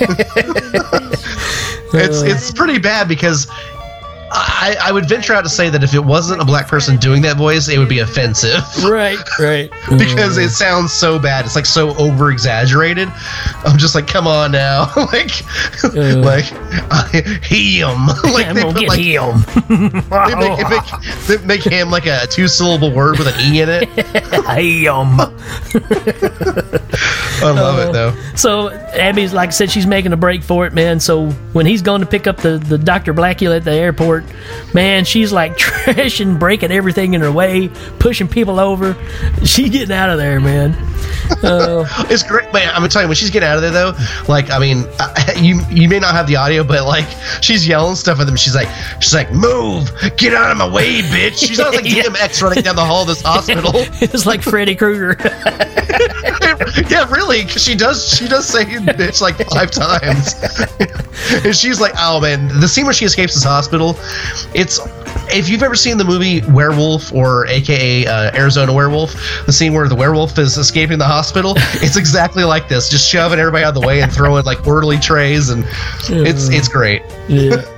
it's 1.94 2.22
it's 2.22 2.50
pretty 2.52 2.78
bad 2.78 3.08
because 3.08 3.46
I, 4.34 4.76
I 4.82 4.92
would 4.92 5.06
venture 5.08 5.34
out 5.34 5.42
to 5.42 5.50
say 5.50 5.68
that 5.68 5.84
if 5.84 5.94
it 5.94 6.02
wasn't 6.02 6.40
a 6.40 6.44
black 6.44 6.66
person 6.66 6.96
doing 6.96 7.20
that 7.22 7.36
voice, 7.36 7.68
it 7.68 7.78
would 7.78 7.88
be 7.88 7.98
offensive. 7.98 8.62
right, 8.84 9.18
right. 9.38 9.70
because 9.98 10.38
it 10.38 10.50
sounds 10.50 10.92
so 10.92 11.18
bad. 11.18 11.44
It's 11.44 11.54
like 11.54 11.66
so 11.66 11.94
over 11.96 12.30
exaggerated. 12.30 13.08
I'm 13.64 13.78
just 13.78 13.94
like, 13.94 14.06
come 14.06 14.26
on 14.26 14.52
now, 14.52 14.90
like, 14.96 15.42
like 15.94 16.50
uh, 16.90 17.08
him. 17.42 18.06
like 18.32 18.46
I'm 18.46 18.56
gonna 18.56 18.80
get 18.80 18.96
him. 18.96 19.44
They 19.68 20.34
make, 20.34 20.56
they 20.58 20.68
make, 20.68 21.26
they 21.26 21.46
make 21.46 21.62
him 21.62 21.90
like 21.90 22.06
a 22.06 22.26
two 22.26 22.48
syllable 22.48 22.90
word 22.90 23.18
with 23.18 23.28
an 23.28 23.38
e 23.40 23.60
in 23.60 23.68
it. 23.68 23.88
Him. 23.88 25.20
I 27.42 27.50
love 27.50 27.88
it 27.88 27.92
though. 27.92 28.16
So 28.34 28.70
Abby's 28.70 29.32
like 29.32 29.48
I 29.48 29.52
said, 29.52 29.70
she's 29.70 29.86
making 29.86 30.12
a 30.12 30.16
break 30.16 30.42
for 30.42 30.66
it, 30.66 30.72
man. 30.72 31.00
So 31.00 31.30
when 31.52 31.66
he's 31.66 31.82
going 31.82 32.00
to 32.00 32.06
pick 32.06 32.26
up 32.26 32.38
the, 32.38 32.58
the 32.58 32.78
Dr. 32.78 33.12
Blacula 33.12 33.56
at 33.56 33.64
the 33.64 33.72
airport, 33.72 34.21
man, 34.74 35.04
she's 35.04 35.32
like 35.32 35.56
trashing, 35.58 36.38
breaking 36.38 36.70
everything 36.72 37.14
in 37.14 37.20
her 37.20 37.32
way, 37.32 37.68
pushing 37.98 38.28
people 38.28 38.58
over. 38.60 38.96
She's 39.44 39.70
getting 39.70 39.94
out 39.94 40.10
of 40.10 40.18
there, 40.18 40.40
man. 40.40 40.91
Uh, 41.42 41.84
it's 42.10 42.22
great, 42.22 42.52
man. 42.52 42.68
I'm 42.68 42.76
gonna 42.76 42.88
tell 42.88 43.02
you 43.02 43.08
when 43.08 43.16
she's 43.16 43.30
getting 43.30 43.48
out 43.48 43.56
of 43.56 43.62
there 43.62 43.70
though. 43.72 43.92
Like, 44.28 44.50
I 44.50 44.58
mean, 44.58 44.84
I- 45.00 45.34
you 45.40 45.60
you 45.70 45.88
may 45.88 45.98
not 45.98 46.14
have 46.14 46.26
the 46.26 46.36
audio, 46.36 46.62
but 46.64 46.84
like, 46.86 47.06
she's 47.42 47.66
yelling 47.66 47.96
stuff 47.96 48.20
at 48.20 48.26
them. 48.26 48.36
She's 48.36 48.54
like, 48.54 48.68
she's 49.00 49.14
like, 49.14 49.32
move, 49.32 49.90
get 50.16 50.34
out 50.34 50.50
of 50.50 50.56
my 50.58 50.68
way, 50.68 51.00
bitch. 51.02 51.38
She 51.46 51.54
sounds 51.54 51.74
like 51.76 51.84
DMX 51.86 52.42
running 52.42 52.62
down 52.62 52.76
the 52.76 52.84
hall 52.84 53.02
of 53.02 53.08
this 53.08 53.22
hospital. 53.22 53.72
it's 54.00 54.26
like 54.26 54.42
Freddy 54.42 54.74
Krueger. 54.76 55.16
yeah, 56.88 57.10
really, 57.10 57.42
'cause 57.44 57.62
she 57.62 57.74
does 57.74 58.16
she 58.16 58.28
does 58.28 58.46
say 58.48 58.64
bitch 58.64 59.20
like 59.20 59.36
five 59.50 59.70
times, 59.70 60.34
and 61.44 61.54
she's 61.54 61.80
like, 61.80 61.92
oh 61.98 62.20
man, 62.20 62.48
the 62.60 62.68
scene 62.68 62.84
where 62.84 62.94
she 62.94 63.04
escapes 63.04 63.34
this 63.34 63.44
hospital, 63.44 63.96
it's 64.54 64.78
if 65.32 65.48
you've 65.48 65.62
ever 65.62 65.74
seen 65.74 65.98
the 65.98 66.04
movie 66.04 66.42
Werewolf 66.50 67.12
or 67.12 67.46
AKA 67.46 68.06
uh, 68.06 68.36
Arizona 68.36 68.72
Werewolf, 68.72 69.12
the 69.46 69.52
scene 69.52 69.72
where 69.72 69.88
the 69.88 69.94
werewolf 69.94 70.38
is 70.38 70.56
escaping 70.56 70.98
the 70.98 71.04
hospital, 71.06 71.54
it's 71.56 71.96
exactly 71.96 72.44
like 72.44 72.68
this, 72.68 72.88
just 72.88 73.08
shoving 73.08 73.38
everybody 73.38 73.64
out 73.64 73.74
of 73.74 73.80
the 73.80 73.86
way 73.86 74.02
and 74.02 74.12
throwing 74.12 74.44
like 74.44 74.66
orderly 74.66 74.98
trays, 74.98 75.50
and 75.50 75.64
it's 76.08 76.48
it's 76.48 76.68
great. 76.68 77.02
yeah. 77.28 77.62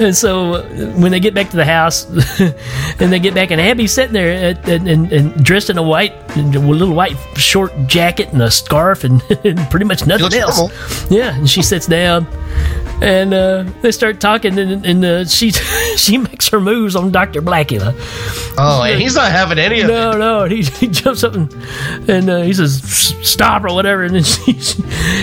And 0.00 0.16
so 0.16 0.54
uh, 0.54 0.62
when 0.98 1.12
they 1.12 1.20
get 1.20 1.34
back 1.34 1.50
to 1.50 1.56
the 1.56 1.64
house, 1.64 2.04
and 2.40 3.12
they 3.12 3.20
get 3.20 3.34
back, 3.34 3.50
and 3.52 3.60
Abby's 3.60 3.92
sitting 3.92 4.12
there 4.12 4.50
at, 4.50 4.68
and, 4.68 4.88
and, 4.88 5.12
and 5.12 5.44
dressed 5.44 5.70
in 5.70 5.78
a 5.78 5.82
white, 5.82 6.12
a 6.36 6.42
little 6.42 6.94
white 6.94 7.16
short 7.36 7.72
jacket 7.86 8.32
and 8.32 8.42
a 8.42 8.50
scarf, 8.50 9.04
and, 9.04 9.22
and 9.44 9.58
pretty 9.70 9.86
much 9.86 10.06
nothing 10.06 10.32
else. 10.34 10.58
normal. 10.58 10.76
Yeah, 11.10 11.36
and 11.36 11.48
she 11.48 11.62
sits 11.62 11.86
down, 11.86 12.26
and 13.02 13.32
uh, 13.32 13.64
they 13.82 13.92
start 13.92 14.20
talking, 14.20 14.58
and, 14.58 14.84
and 14.84 15.04
uh, 15.04 15.24
she 15.26 15.50
she 15.96 16.18
makes 16.18 16.48
her 16.48 16.60
moves 16.60 16.96
on 16.96 17.12
Doctor 17.12 17.40
Blacula. 17.40 17.94
Oh, 18.58 18.82
and 18.82 19.00
he's 19.00 19.14
not 19.14 19.30
having 19.30 19.58
any 19.58 19.80
of 19.80 19.88
it. 19.88 19.92
no, 19.92 20.12
no. 20.18 20.44
He, 20.44 20.62
he 20.62 20.88
jumps 20.88 21.24
up 21.24 21.34
and, 21.34 21.52
and 22.08 22.30
uh, 22.30 22.42
he 22.42 22.52
says, 22.52 22.82
"Stop" 23.22 23.64
or 23.64 23.74
whatever, 23.74 24.02
and 24.04 24.14
then 24.14 24.24
she, 24.24 24.52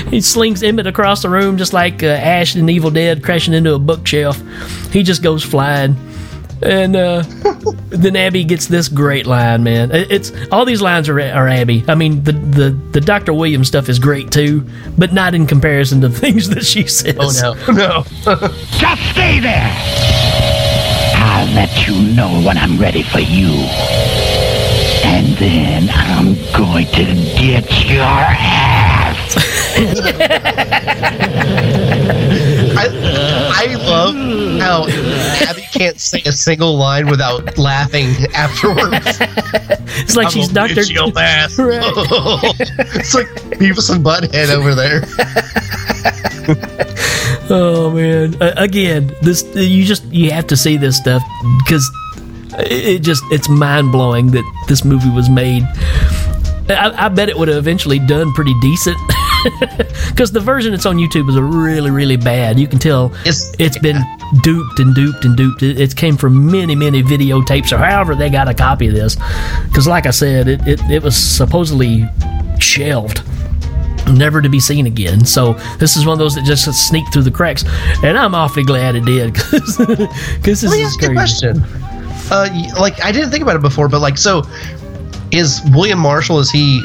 he 0.09 0.21
slings 0.21 0.63
Emmett 0.63 0.87
across 0.87 1.21
the 1.21 1.29
room 1.29 1.57
just 1.57 1.73
like 1.73 2.03
uh, 2.03 2.07
Ash 2.07 2.55
in 2.55 2.69
Evil 2.69 2.91
Dead 2.91 3.23
crashing 3.23 3.53
into 3.53 3.73
a 3.73 3.79
bookshelf. 3.79 4.41
He 4.91 5.03
just 5.03 5.23
goes 5.23 5.43
flying. 5.43 5.95
And 6.63 6.95
uh, 6.95 7.23
then 7.89 8.15
Abby 8.15 8.43
gets 8.43 8.67
this 8.67 8.87
great 8.87 9.25
line, 9.25 9.63
man. 9.63 9.89
It's 9.91 10.31
all 10.51 10.63
these 10.65 10.81
lines 10.81 11.09
are, 11.09 11.19
are 11.19 11.47
Abby. 11.47 11.83
I 11.87 11.95
mean, 11.95 12.23
the, 12.23 12.33
the 12.33 12.69
the 12.91 13.01
Doctor 13.01 13.33
Williams 13.33 13.67
stuff 13.67 13.89
is 13.89 13.97
great 13.97 14.31
too, 14.31 14.63
but 14.97 15.11
not 15.11 15.33
in 15.33 15.47
comparison 15.47 16.01
to 16.01 16.09
things 16.23 16.49
that 16.49 16.63
she 16.63 16.85
says. 16.85 17.41
Oh 17.43 17.55
no, 17.67 17.73
no. 17.73 18.03
Just 18.77 19.01
stay 19.11 19.39
there. 19.39 19.71
I'll 21.15 21.51
let 21.53 21.87
you 21.87 22.13
know 22.13 22.41
when 22.45 22.57
I'm 22.57 22.77
ready 22.77 23.03
for 23.03 23.19
you. 23.19 23.49
And 25.03 25.35
then 25.37 25.89
I'm 25.91 26.35
going 26.55 26.85
to 26.87 27.05
get 27.05 27.89
your 27.89 28.03
ass. 28.03 29.35
Love 34.05 34.59
how 34.59 34.85
Abby 35.49 35.61
can't 35.73 35.99
say 35.99 36.21
a 36.25 36.31
single 36.31 36.77
line 36.77 37.07
without 37.07 37.57
laughing 37.57 38.09
afterwards. 38.33 39.19
It's 39.93 40.15
like 40.15 40.27
I'm 40.27 40.31
she's 40.31 40.47
Doctor 40.47 40.83
your 40.83 41.11
ass. 41.17 41.59
Right. 41.59 41.83
it's 42.95 43.13
like 43.13 43.27
Beavis 43.59 43.93
and 43.93 44.03
Butthead 44.03 44.49
over 44.49 44.73
there. 44.73 45.01
Oh 47.49 47.91
man! 47.91 48.41
Uh, 48.41 48.53
again, 48.55 49.13
this 49.21 49.43
you 49.53 49.83
just 49.83 50.05
you 50.05 50.31
have 50.31 50.47
to 50.47 50.55
see 50.55 50.77
this 50.77 50.95
stuff 50.95 51.21
because 51.59 51.89
it, 52.59 52.85
it 52.85 52.99
just 52.99 53.21
it's 53.31 53.49
mind 53.49 53.91
blowing 53.91 54.31
that 54.31 54.63
this 54.69 54.85
movie 54.85 55.09
was 55.09 55.29
made. 55.29 55.63
I, 56.69 56.93
I 57.05 57.09
bet 57.09 57.27
it 57.27 57.37
would 57.37 57.49
have 57.49 57.57
eventually 57.57 57.99
done 57.99 58.31
pretty 58.31 58.53
decent 58.61 58.97
because 60.09 60.31
the 60.31 60.39
version 60.39 60.71
that's 60.71 60.85
on 60.85 60.97
YouTube 60.97 61.29
is 61.29 61.35
a 61.35 61.43
really 61.43 61.91
really 61.91 62.17
bad. 62.17 62.59
You 62.59 62.67
can 62.67 62.79
tell 62.79 63.11
it's 63.25 63.53
it's 63.59 63.77
been 63.77 64.01
duped 64.43 64.79
and 64.79 64.93
duped 64.95 65.25
and 65.25 65.35
duped. 65.35 65.63
It, 65.63 65.79
it 65.79 65.95
came 65.95 66.17
from 66.17 66.51
many 66.51 66.75
many 66.75 67.03
videotapes 67.03 67.71
or 67.71 67.77
however 67.77 68.15
they 68.15 68.29
got 68.29 68.47
a 68.47 68.53
copy 68.53 68.87
of 68.87 68.93
this. 68.93 69.15
Because 69.67 69.87
like 69.87 70.05
I 70.05 70.11
said, 70.11 70.47
it, 70.47 70.67
it 70.67 70.79
it 70.89 71.03
was 71.03 71.15
supposedly 71.15 72.07
shelved 72.59 73.23
never 74.07 74.41
to 74.41 74.49
be 74.49 74.59
seen 74.59 74.87
again. 74.87 75.25
So 75.25 75.53
this 75.77 75.95
is 75.95 76.05
one 76.05 76.13
of 76.13 76.19
those 76.19 76.35
that 76.35 76.43
just 76.43 76.65
sneaked 76.87 77.13
through 77.13 77.23
the 77.23 77.31
cracks, 77.31 77.63
and 78.03 78.17
I'm 78.17 78.35
awfully 78.35 78.63
glad 78.63 78.95
it 78.95 79.05
did 79.05 79.33
because 79.33 79.77
this 80.41 80.63
Let 80.63 80.79
is 80.79 80.95
a 80.95 80.97
crazy. 80.97 81.13
question. 81.13 81.63
Uh, 82.31 82.47
like 82.79 83.03
I 83.03 83.11
didn't 83.11 83.29
think 83.29 83.43
about 83.43 83.55
it 83.55 83.61
before, 83.61 83.89
but 83.89 83.99
like, 83.99 84.17
so 84.17 84.43
is 85.31 85.61
William 85.73 85.99
Marshall? 85.99 86.39
Is 86.39 86.51
he? 86.51 86.83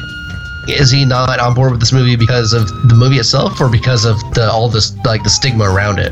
Is 0.67 0.91
he 0.91 1.05
not 1.05 1.39
on 1.39 1.53
board 1.53 1.71
with 1.71 1.79
this 1.79 1.93
movie 1.93 2.15
because 2.15 2.53
of 2.53 2.67
the 2.89 2.95
movie 2.95 3.17
itself, 3.17 3.59
or 3.61 3.69
because 3.69 4.05
of 4.05 4.17
the 4.33 4.49
all 4.51 4.67
this 4.69 4.95
like 5.05 5.23
the 5.23 5.29
stigma 5.29 5.63
around 5.63 5.99
it? 5.99 6.11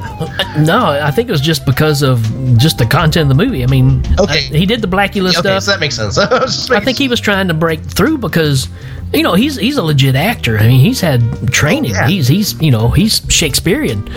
No, 0.60 0.86
I 0.86 1.12
think 1.12 1.28
it 1.28 1.32
was 1.32 1.41
just 1.41 1.66
because 1.66 2.01
of 2.01 2.22
just 2.58 2.78
the 2.78 2.86
content 2.86 3.30
of 3.30 3.38
the 3.38 3.43
movie. 3.45 3.64
I 3.64 3.68
mean, 3.68 4.03
Okay. 4.20 4.39
I- 4.39 4.58
he 4.58 4.66
did 4.66 4.82
the 4.82 4.88
Blacula 4.88 5.30
Okay, 5.30 5.39
stuff. 5.39 5.64
so 5.64 5.72
that 5.72 5.80
makes 5.80 5.95
sense. 5.95 6.18
I 6.72 6.80
think 6.80 6.97
he 6.97 7.08
was 7.08 7.20
trying 7.20 7.47
to 7.49 7.53
break 7.53 7.82
through 7.82 8.20
because, 8.20 8.70
you 9.14 9.24
know, 9.24 9.34
he's 9.34 9.56
he's 9.58 9.78
a 9.78 9.84
legit 9.84 10.16
actor. 10.16 10.58
I 10.58 10.68
mean, 10.68 10.80
he's 10.80 11.01
had 11.01 11.22
training. 11.51 11.93
He's 12.08 12.28
he's 12.28 12.60
you 12.62 12.72
know 12.72 12.89
he's 12.89 13.22
Shakespearean, 13.30 14.08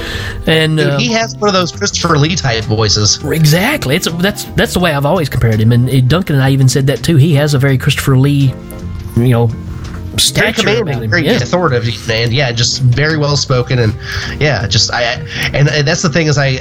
and 0.47 0.79
Dude, 0.79 0.87
uh, 0.87 0.99
he 0.99 1.13
has 1.13 1.37
one 1.37 1.49
of 1.49 1.55
those 1.55 1.73
Christopher 1.73 2.17
Lee 2.17 2.37
type 2.37 2.65
voices. 2.65 3.19
Exactly. 3.25 3.97
It's 3.97 4.11
that's 4.19 4.45
that's 4.45 4.73
the 4.75 4.81
way 4.81 4.93
I've 4.93 5.07
always 5.07 5.29
compared 5.29 5.61
him, 5.61 5.73
and 5.73 6.09
Duncan 6.09 6.37
and 6.37 6.45
I 6.45 6.51
even 6.51 6.69
said 6.69 6.87
that 6.87 7.03
too. 7.03 7.17
He 7.17 7.35
has 7.35 7.55
a 7.55 7.59
very 7.59 7.77
Christopher 7.79 8.17
Lee, 8.17 8.53
you 9.17 9.29
know, 9.31 9.51
Very 10.19 10.53
stature 10.53 10.69
about 10.69 10.79
commanding, 10.79 11.05
him. 11.05 11.11
very 11.11 11.25
Yeah. 11.27 11.37
authoritative, 11.37 12.11
and 12.11 12.33
yeah, 12.33 12.53
just 12.53 12.83
very 12.83 13.17
well 13.17 13.37
spoken, 13.37 13.79
and 13.79 13.95
yeah, 14.41 14.67
just 14.67 14.93
I, 14.93 15.03
and, 15.53 15.69
and 15.69 15.87
that's 15.87 16.03
the 16.03 16.09
thing 16.09 16.27
is 16.27 16.37
I, 16.39 16.61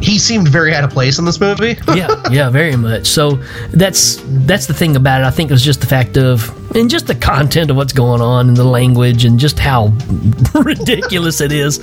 he 0.00 0.18
seemed 0.18 0.48
very 0.48 0.74
out 0.74 0.84
of 0.84 0.90
place 0.90 1.18
in 1.18 1.24
this 1.24 1.40
movie. 1.40 1.76
yeah, 1.94 2.22
yeah, 2.30 2.50
very 2.50 2.76
much. 2.76 3.06
So 3.06 3.32
that's 3.70 4.20
that's 4.46 4.66
the 4.66 4.74
thing 4.74 4.96
about 4.96 5.22
it. 5.22 5.24
I 5.24 5.30
think 5.30 5.50
it 5.50 5.54
was 5.54 5.62
just 5.64 5.80
the 5.80 5.86
fact 5.86 6.16
of 6.16 6.50
and 6.76 6.90
just 6.90 7.06
the 7.06 7.14
content 7.14 7.70
of 7.70 7.76
what's 7.76 7.92
going 7.92 8.20
on 8.20 8.48
and 8.48 8.56
the 8.56 8.64
language 8.64 9.24
and 9.24 9.38
just 9.38 9.58
how 9.58 9.92
ridiculous 10.54 11.40
it 11.40 11.52
is. 11.52 11.76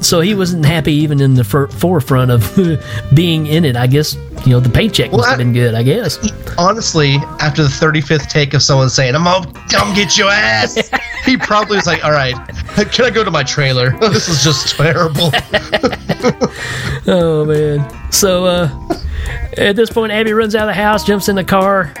So 0.00 0.20
he 0.20 0.34
wasn't 0.34 0.64
happy 0.64 0.92
even 0.94 1.20
in 1.20 1.34
the 1.34 1.44
for- 1.44 1.68
forefront 1.68 2.30
of 2.30 2.58
being 3.14 3.46
in 3.46 3.64
it. 3.64 3.76
I 3.76 3.86
guess 3.86 4.14
you 4.46 4.52
know 4.52 4.60
the 4.60 4.70
paycheck 4.70 5.12
must 5.12 5.28
have 5.28 5.38
been 5.38 5.52
good. 5.52 5.74
I 5.74 5.82
guess. 5.82 6.18
Honestly, 6.58 7.16
after 7.40 7.62
the 7.62 7.68
35th 7.68 8.28
take 8.28 8.54
of 8.54 8.62
someone 8.62 8.90
saying, 8.90 9.14
I'm 9.14 9.24
gonna 9.24 9.52
come 9.70 9.94
get 9.94 10.16
your 10.18 10.30
ass, 10.30 10.90
he 11.24 11.36
probably 11.36 11.76
was 11.76 11.86
like, 11.86 12.04
all 12.04 12.12
right, 12.12 12.34
can 12.92 13.04
I 13.04 13.10
go 13.10 13.24
to 13.24 13.30
my 13.30 13.42
trailer? 13.42 13.90
this 14.00 14.28
is 14.28 14.42
just 14.42 14.76
terrible. 14.76 15.30
Oh 17.06 17.44
man. 17.46 18.12
So 18.12 18.44
uh 18.44 18.68
at 19.56 19.74
this 19.74 19.90
point 19.90 20.12
Abby 20.12 20.32
runs 20.32 20.54
out 20.54 20.68
of 20.68 20.74
the 20.74 20.80
house, 20.80 21.04
jumps 21.04 21.28
in 21.28 21.36
the 21.36 21.44
car. 21.44 21.92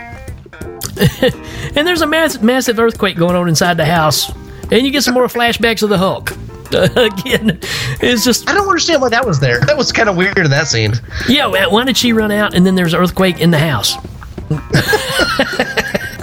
and 1.74 1.86
there's 1.88 2.02
a 2.02 2.06
mass- 2.06 2.40
massive 2.42 2.78
earthquake 2.78 3.16
going 3.16 3.34
on 3.34 3.48
inside 3.48 3.76
the 3.78 3.86
house. 3.86 4.30
And 4.70 4.82
you 4.84 4.90
get 4.90 5.02
some 5.02 5.14
more 5.14 5.26
flashbacks 5.26 5.82
of 5.82 5.88
the 5.88 5.98
Hulk. 5.98 6.30
again, 6.72 7.58
it's 8.00 8.24
just 8.24 8.48
I 8.48 8.54
don't 8.54 8.68
understand 8.68 9.00
why 9.02 9.08
that 9.08 9.26
was 9.26 9.40
there. 9.40 9.60
That 9.60 9.76
was 9.76 9.90
kind 9.90 10.08
of 10.08 10.16
weird 10.16 10.38
in 10.38 10.50
that 10.50 10.66
scene. 10.68 10.92
Yeah, 11.28 11.46
why 11.46 11.84
did 11.84 11.96
she 11.96 12.12
run 12.12 12.30
out 12.30 12.54
and 12.54 12.64
then 12.66 12.74
there's 12.74 12.92
an 12.94 13.00
earthquake 13.00 13.40
in 13.40 13.50
the 13.50 13.58
house? 13.58 13.96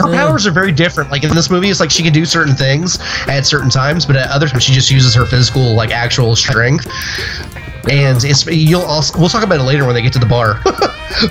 Her 0.08 0.14
powers 0.14 0.48
are 0.48 0.52
very 0.52 0.72
different. 0.72 1.12
Like 1.12 1.24
in 1.24 1.34
this 1.36 1.50
movie, 1.50 1.70
it's 1.70 1.80
like 1.80 1.92
she 1.92 2.04
can 2.04 2.14
do 2.14 2.26
certain 2.26 2.56
things 2.56 3.00
at 3.28 3.46
certain 3.46 3.70
times, 3.70 4.06
but 4.06 4.16
at 4.16 4.30
other 4.30 4.48
times 4.48 4.64
she 4.64 4.74
just 4.74 4.90
uses 4.92 5.14
her 5.16 5.26
physical, 5.26 5.74
like 5.74 5.92
actual 5.92 6.36
strength. 6.36 6.88
And 7.90 8.24
it's 8.24 8.46
you'll 8.46 8.82
also 8.82 9.18
we'll 9.20 9.30
talk 9.30 9.44
about 9.44 9.60
it 9.60 9.64
later 9.64 9.86
when 9.86 9.96
they 9.96 10.02
get 10.02 10.14
to 10.14 10.20
the 10.20 10.26
bar 10.26 10.60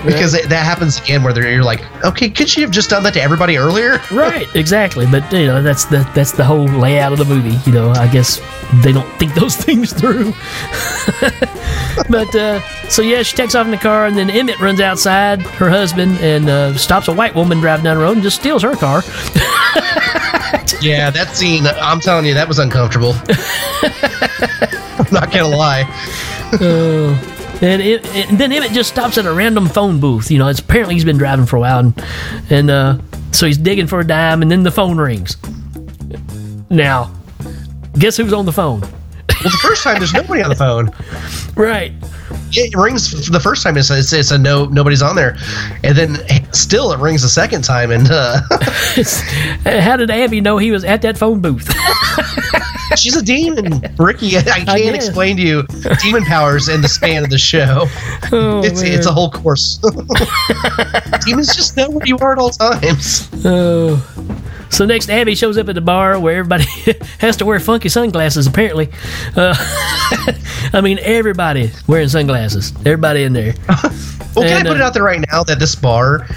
because 0.05 0.33
it, 0.33 0.49
that 0.49 0.65
happens 0.65 0.99
again 0.99 1.23
where 1.23 1.33
they're, 1.33 1.51
you're 1.51 1.63
like, 1.63 1.81
okay, 2.03 2.29
could 2.29 2.49
she 2.49 2.61
have 2.61 2.71
just 2.71 2.89
done 2.89 3.03
that 3.03 3.13
to 3.13 3.21
everybody 3.21 3.57
earlier? 3.57 4.01
Right, 4.17 4.47
exactly. 4.55 5.05
But 5.05 5.31
you 5.31 5.45
know, 5.45 5.61
that's 5.61 5.85
the 5.85 6.09
that's 6.15 6.31
the 6.31 6.43
whole 6.43 6.65
layout 6.65 7.11
of 7.11 7.19
the 7.19 7.25
movie. 7.25 7.57
You 7.69 7.71
know, 7.71 7.91
I 7.91 8.07
guess 8.07 8.41
they 8.83 8.91
don't 8.91 9.07
think 9.19 9.33
those 9.39 9.55
things 9.55 9.93
through. 9.93 10.33
but 12.09 12.33
uh, 12.35 12.59
so 12.89 13.01
yeah, 13.03 13.21
she 13.21 13.35
takes 13.35 13.53
off 13.53 13.65
in 13.65 13.71
the 13.71 13.77
car, 13.77 14.07
and 14.07 14.17
then 14.17 14.29
Emmett 14.29 14.59
runs 14.59 14.79
outside, 14.81 15.41
her 15.41 15.69
husband, 15.69 16.17
and 16.19 16.49
uh, 16.49 16.75
stops 16.77 17.07
a 17.09 17.13
white 17.13 17.35
woman 17.35 17.59
driving 17.59 17.83
down 17.83 17.97
the 17.97 18.03
road 18.03 18.13
and 18.13 18.23
just 18.23 18.39
steals 18.39 18.63
her 18.63 18.75
car. 18.75 19.03
yeah, 20.81 21.11
that 21.11 21.31
scene. 21.33 21.67
I'm 21.67 21.99
telling 21.99 22.25
you, 22.25 22.33
that 22.33 22.47
was 22.47 22.57
uncomfortable. 22.59 23.13
I'm 24.99 25.13
not 25.13 25.31
gonna 25.31 25.47
lie. 25.47 25.83
Uh, 26.53 27.13
and, 27.61 27.81
it, 27.81 28.05
and 28.15 28.37
then 28.37 28.51
Emmett 28.51 28.71
just 28.71 28.89
stops 28.89 29.17
at 29.17 29.25
a 29.25 29.33
random 29.33 29.67
phone 29.67 29.99
booth. 29.99 30.29
You 30.31 30.39
know, 30.39 30.47
it's 30.47 30.59
apparently 30.59 30.95
he's 30.95 31.05
been 31.05 31.17
driving 31.17 31.45
for 31.45 31.57
a 31.57 31.59
while, 31.59 31.79
and, 31.79 32.05
and 32.49 32.69
uh, 32.69 32.97
so 33.31 33.45
he's 33.45 33.57
digging 33.57 33.87
for 33.87 33.99
a 33.99 34.05
dime, 34.07 34.41
and 34.41 34.49
then 34.51 34.63
the 34.63 34.71
phone 34.71 34.97
rings. 34.97 35.37
Now, 36.69 37.13
guess 37.97 38.17
who's 38.17 38.33
on 38.33 38.45
the 38.45 38.51
phone? 38.51 38.81
Well, 38.81 39.51
the 39.51 39.59
first 39.61 39.83
time 39.83 39.97
there's 39.99 40.13
nobody 40.13 40.41
on 40.41 40.49
the 40.49 40.55
phone. 40.55 40.91
Right. 41.57 41.91
It 42.51 42.75
rings 42.75 43.27
the 43.29 43.39
first 43.39 43.63
time. 43.63 43.77
It's, 43.77 43.89
it's, 43.89 44.13
it's 44.13 44.29
a 44.29 44.37
no, 44.37 44.65
nobody's 44.65 45.01
on 45.01 45.15
there, 45.15 45.35
and 45.83 45.97
then 45.97 46.17
still 46.53 46.91
it 46.91 46.99
rings 46.99 47.23
a 47.23 47.29
second 47.29 47.63
time, 47.63 47.89
and 47.89 48.07
uh, 48.11 48.41
How 49.81 49.97
did 49.97 50.11
Abby 50.11 50.39
know 50.39 50.59
he 50.59 50.69
was 50.69 50.83
at 50.83 51.01
that 51.01 51.17
phone 51.17 51.41
booth? 51.41 51.67
She's 52.95 53.15
a 53.15 53.23
demon. 53.23 53.81
Ricky, 53.97 54.37
I 54.37 54.41
can't 54.41 54.65
guess. 54.67 55.05
explain 55.07 55.37
to 55.37 55.43
you 55.43 55.63
demon 56.01 56.23
powers 56.23 56.69
in 56.69 56.81
the 56.81 56.87
span 56.87 57.23
of 57.23 57.29
the 57.29 57.37
show. 57.37 57.85
Oh, 58.29 58.61
it's 58.63 58.81
man. 58.81 58.91
it's 58.91 59.05
a 59.05 59.11
whole 59.13 59.31
course. 59.31 59.77
Demons 61.25 61.55
just 61.55 61.77
know 61.77 61.89
where 61.89 62.05
you 62.05 62.17
are 62.17 62.33
at 62.33 62.39
all 62.39 62.49
times. 62.49 63.29
Oh. 63.45 63.95
So 64.69 64.85
next, 64.85 65.09
Abby 65.09 65.33
shows 65.33 65.57
up 65.57 65.69
at 65.69 65.75
the 65.75 65.81
bar 65.81 66.19
where 66.19 66.37
everybody 66.39 66.65
has 67.19 67.37
to 67.37 67.45
wear 67.45 67.59
funky 67.61 67.87
sunglasses. 67.87 68.45
Apparently, 68.47 68.89
uh, 69.37 69.55
I 70.73 70.81
mean 70.83 70.99
everybody 71.01 71.71
wearing 71.87 72.09
sunglasses. 72.09 72.73
Everybody 72.79 73.23
in 73.23 73.31
there. 73.33 73.53
Well, 74.35 74.45
can 74.45 74.57
And, 74.59 74.67
I 74.67 74.71
put 74.71 74.77
it 74.77 74.81
uh, 74.81 74.85
out 74.85 74.93
there 74.93 75.03
right 75.03 75.23
now 75.31 75.43
that 75.43 75.57
this 75.59 75.73
bar, 75.75 76.27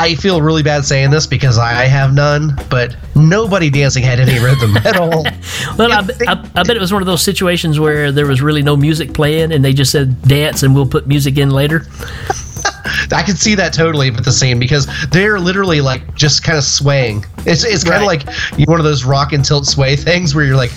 I 0.00 0.14
feel 0.14 0.40
really 0.40 0.62
bad 0.62 0.86
saying 0.86 1.10
this 1.10 1.26
because 1.26 1.58
I 1.58 1.84
have 1.84 2.14
none, 2.14 2.58
but 2.70 2.96
nobody 3.14 3.68
dancing 3.68 4.02
had 4.02 4.18
any 4.18 4.38
rhythm 4.42 4.74
at 4.78 4.96
all. 4.96 5.24
Well, 5.76 5.92
I, 5.92 5.98
I, 6.26 6.50
I 6.56 6.62
bet 6.62 6.76
it 6.76 6.80
was 6.80 6.92
one 6.92 7.02
of 7.02 7.06
those 7.06 7.22
situations 7.22 7.78
where 7.78 8.10
there 8.12 8.26
was 8.26 8.40
really 8.40 8.62
no 8.62 8.76
music 8.76 9.12
playing, 9.12 9.52
and 9.52 9.62
they 9.64 9.72
just 9.74 9.92
said 9.92 10.20
dance, 10.22 10.62
and 10.62 10.74
we'll 10.74 10.86
put 10.86 11.06
music 11.06 11.36
in 11.38 11.50
later. 11.50 11.84
I 13.12 13.22
can 13.22 13.36
see 13.36 13.54
that 13.56 13.72
totally 13.72 14.10
with 14.10 14.24
the 14.24 14.32
scene 14.32 14.58
because 14.58 14.86
they're 15.10 15.38
literally 15.38 15.80
like 15.80 16.14
just 16.14 16.42
kind 16.42 16.56
of 16.56 16.64
swaying. 16.64 17.24
It's 17.38 17.64
it's 17.64 17.84
kind 17.84 18.02
of 18.02 18.08
Right. 18.08 18.26
like 18.56 18.68
one 18.68 18.78
of 18.80 18.84
those 18.84 19.04
rock 19.04 19.32
and 19.32 19.44
tilt 19.44 19.66
sway 19.66 19.96
things 19.96 20.34
where 20.34 20.44
you're 20.44 20.56
like, 20.56 20.72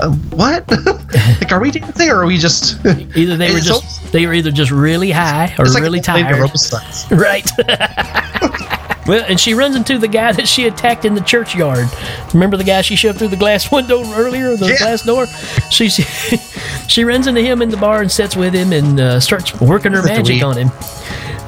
uh, 0.00 0.10
what? 0.30 0.68
like, 1.40 1.52
are 1.52 1.60
we 1.60 1.70
dancing 1.70 2.10
or 2.10 2.22
are 2.22 2.26
we 2.26 2.38
just? 2.38 2.84
Either 3.16 3.36
they 3.36 3.52
were 3.52 3.60
just 3.60 4.12
they 4.12 4.26
were 4.26 4.34
either 4.34 4.50
just 4.50 4.70
really 4.70 5.10
high 5.10 5.54
or 5.58 5.66
like 5.66 5.82
really 5.82 6.00
they 6.00 6.12
played 6.12 6.26
the 6.26 7.08
tired. 7.10 7.20
Right. 7.20 8.67
Well, 9.08 9.24
and 9.26 9.40
she 9.40 9.54
runs 9.54 9.74
into 9.74 9.98
the 9.98 10.06
guy 10.06 10.32
that 10.32 10.46
she 10.46 10.66
attacked 10.66 11.06
in 11.06 11.14
the 11.14 11.22
churchyard. 11.22 11.88
Remember 12.34 12.58
the 12.58 12.64
guy 12.64 12.82
she 12.82 12.94
shoved 12.94 13.18
through 13.18 13.28
the 13.28 13.36
glass 13.36 13.72
window 13.72 14.02
earlier, 14.12 14.54
the 14.54 14.76
glass 14.78 15.02
door? 15.02 15.26
She, 15.70 15.88
she 15.88 16.02
she 16.88 17.04
runs 17.04 17.26
into 17.26 17.40
him 17.40 17.62
in 17.62 17.70
the 17.70 17.78
bar 17.78 18.02
and 18.02 18.12
sits 18.12 18.36
with 18.36 18.52
him 18.52 18.72
and 18.72 19.00
uh, 19.00 19.18
starts 19.18 19.58
working 19.60 19.92
her 19.92 20.02
magic 20.02 20.42
on 20.42 20.58
him. 20.58 20.70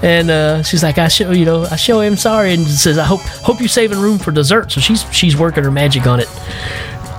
And 0.02 0.30
uh, 0.30 0.62
she's 0.62 0.82
like, 0.82 0.96
I 0.96 1.08
show 1.08 1.32
you 1.32 1.44
know, 1.44 1.64
I 1.64 1.76
show 1.76 2.00
him 2.00 2.16
sorry, 2.16 2.54
and 2.54 2.66
says, 2.66 2.96
I 2.96 3.04
hope 3.04 3.20
hope 3.20 3.61
you're 3.61 3.68
saving 3.68 4.00
room 4.00 4.18
for 4.18 4.32
dessert. 4.32 4.72
So 4.72 4.80
she's 4.80 5.04
she's 5.14 5.36
working 5.36 5.62
her 5.62 5.70
magic 5.70 6.06
on 6.06 6.20
it, 6.20 6.28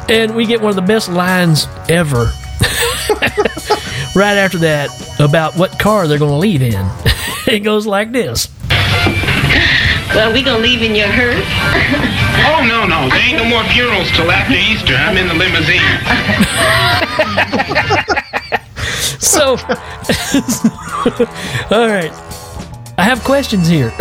and 0.09 0.35
we 0.35 0.47
get 0.47 0.59
one 0.59 0.71
of 0.71 0.75
the 0.75 0.81
best 0.81 1.07
lines 1.07 1.67
ever. 1.87 2.31
right 4.15 4.37
after 4.37 4.57
that, 4.57 4.89
about 5.19 5.55
what 5.55 5.77
car 5.77 6.07
they're 6.07 6.17
going 6.17 6.31
to 6.31 6.37
leave 6.37 6.63
in. 6.63 6.87
it 7.47 7.59
goes 7.59 7.85
like 7.85 8.11
this. 8.11 8.47
Well, 10.13 10.33
we 10.33 10.43
gonna 10.43 10.59
leave 10.59 10.81
in 10.81 10.95
your 10.95 11.07
hearse? 11.07 11.45
Oh, 12.43 12.65
no, 12.65 12.87
no. 12.87 13.07
There 13.09 13.19
ain't 13.19 13.37
no 13.37 13.45
more 13.45 13.63
funerals 13.65 14.09
till 14.11 14.31
after 14.31 14.53
Easter. 14.53 14.95
I'm 14.95 15.15
in 15.15 15.27
the 15.27 15.33
limousine. 15.33 15.81
So, 19.21 19.51
all 21.71 21.87
right. 21.87 22.11
I 22.97 23.03
have 23.03 23.23
questions 23.23 23.67
here. 23.67 23.91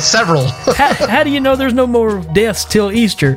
Several. 0.00 0.46
how, 0.74 0.94
how 1.06 1.24
do 1.24 1.30
you 1.30 1.40
know 1.40 1.56
there's 1.56 1.74
no 1.74 1.86
more 1.86 2.20
deaths 2.34 2.64
till 2.64 2.92
Easter? 2.92 3.36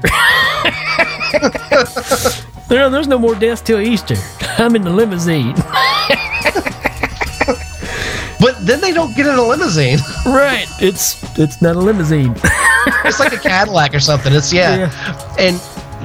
there, 2.70 2.90
there's 2.90 3.08
no 3.08 3.18
more 3.18 3.36
deaths 3.36 3.62
till 3.62 3.80
Easter. 3.80 4.16
I'm 4.58 4.76
in 4.76 4.84
the 4.84 4.92
limousine. 4.92 5.56
But 8.44 8.66
then 8.66 8.82
they 8.82 8.92
don't 8.92 9.16
get 9.16 9.26
in 9.26 9.36
a 9.36 9.42
limousine. 9.42 10.00
right. 10.26 10.68
It's 10.82 11.24
it's 11.40 11.62
not 11.62 11.78
a 11.78 11.80
limousine. 11.80 12.36
it's 13.06 13.22
like 13.22 13.32
a 13.32 13.38
Cadillac 13.38 13.96
or 13.96 14.02
something. 14.02 14.34
It's 14.34 14.52
yeah. 14.52 14.92
And 15.40 15.62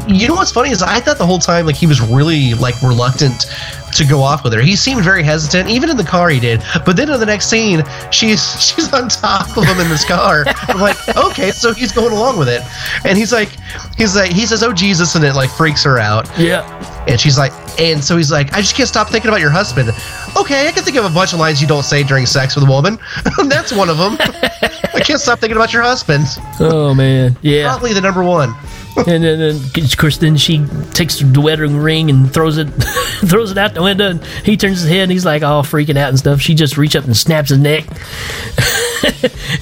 you 0.07 0.29
know 0.29 0.35
what's 0.35 0.53
funny 0.53 0.71
is 0.71 0.81
I 0.81 1.01
thought 1.01 1.19
the 1.19 1.27
whole 1.27 1.41
time 1.41 1.67
like 1.67 1.75
he 1.75 1.89
was 1.89 2.01
really 2.01 2.55
like 2.55 2.81
reluctant 2.81 3.47
to 3.95 4.05
go 4.05 4.23
off 4.23 4.45
with 4.45 4.53
her. 4.53 4.61
He 4.61 4.77
seemed 4.77 5.03
very 5.03 5.25
hesitant, 5.25 5.69
even 5.69 5.91
in 5.91 5.97
the 5.97 6.05
car 6.05 6.29
he 6.29 6.39
did. 6.39 6.63
But 6.87 6.97
then 6.97 7.11
in 7.11 7.19
the 7.19 7.27
next 7.27 7.51
scene, 7.51 7.83
she's 8.13 8.41
she's 8.63 8.93
on 8.93 9.09
top 9.09 9.57
of 9.57 9.65
him 9.65 9.81
in 9.81 9.89
this 9.89 10.05
car. 10.05 10.45
I'm 10.69 10.81
like, 10.81 10.97
okay, 11.17 11.51
so 11.51 11.75
he's 11.75 11.91
going 11.91 12.13
along 12.13 12.39
with 12.39 12.49
it. 12.49 12.63
And 13.05 13.19
he's 13.19 13.33
like, 13.33 13.51
he's 13.97 14.15
like, 14.15 14.31
he 14.31 14.47
says, 14.47 14.63
"Oh 14.63 14.73
Jesus," 14.73 15.17
and 15.17 15.25
it 15.25 15.35
like 15.35 15.51
freaks 15.51 15.83
her 15.83 15.99
out. 15.99 16.31
Yeah. 16.39 16.65
And 17.09 17.21
she's 17.21 17.39
like, 17.39 17.53
and 17.81 18.05
so 18.05 18.17
he's 18.17 18.31
like, 18.31 18.53
I 18.53 18.61
just 18.61 18.75
can't 18.75 18.89
stop 18.89 19.09
thinking 19.09 19.29
about 19.29 19.41
your 19.41 19.51
husband. 19.51 19.89
Okay, 20.37 20.69
I 20.69 20.73
can 20.73 20.85
think 20.85 20.97
of 20.97 21.05
a 21.05 21.11
bunch 21.11 21.33
of 21.33 21.39
lines 21.39 21.61
you 21.61 21.67
don't 21.67 21.85
say 21.85 22.03
during 22.03 22.27
sex 22.27 22.55
with 22.55 22.65
a 22.65 22.71
woman. 22.71 22.99
That's 23.49 23.73
one 23.73 23.89
of 23.89 23.97
them. 23.97 24.17
I 24.21 25.01
can't 25.03 25.21
stop 25.21 25.39
thinking 25.39 25.57
about 25.57 25.73
your 25.73 25.83
husband. 25.83 26.27
Oh 26.61 26.95
man, 26.95 27.37
yeah. 27.41 27.69
Probably 27.69 27.93
the 27.95 28.01
number 28.01 28.23
one. 28.23 28.55
and 29.07 29.23
then, 29.23 29.39
then 29.39 29.85
of 29.85 29.97
course, 29.97 30.19
then 30.19 30.37
she 30.37 30.65
takes 30.93 31.21
the 31.21 31.41
wedding 31.41 31.77
ring 31.77 32.11
and 32.11 32.33
throws 32.33 32.59
it, 32.59 32.65
throws 33.27 33.51
it 33.53 33.59
out 33.59 33.75
the 33.75 33.83
window. 33.83 34.11
And 34.11 34.25
he 34.45 34.57
turns 34.57 34.81
his 34.81 34.91
head 34.91 35.03
and 35.03 35.13
he's 35.13 35.25
like 35.25 35.43
all 35.43 35.63
freaking 35.63 35.97
out 35.97 36.09
and 36.09 36.19
stuff. 36.19 36.41
She 36.41 36.55
just 36.55 36.77
reaches 36.77 37.03
up 37.03 37.05
and 37.05 37.17
snaps 37.17 37.51
his 37.51 37.59
neck. 37.59 37.87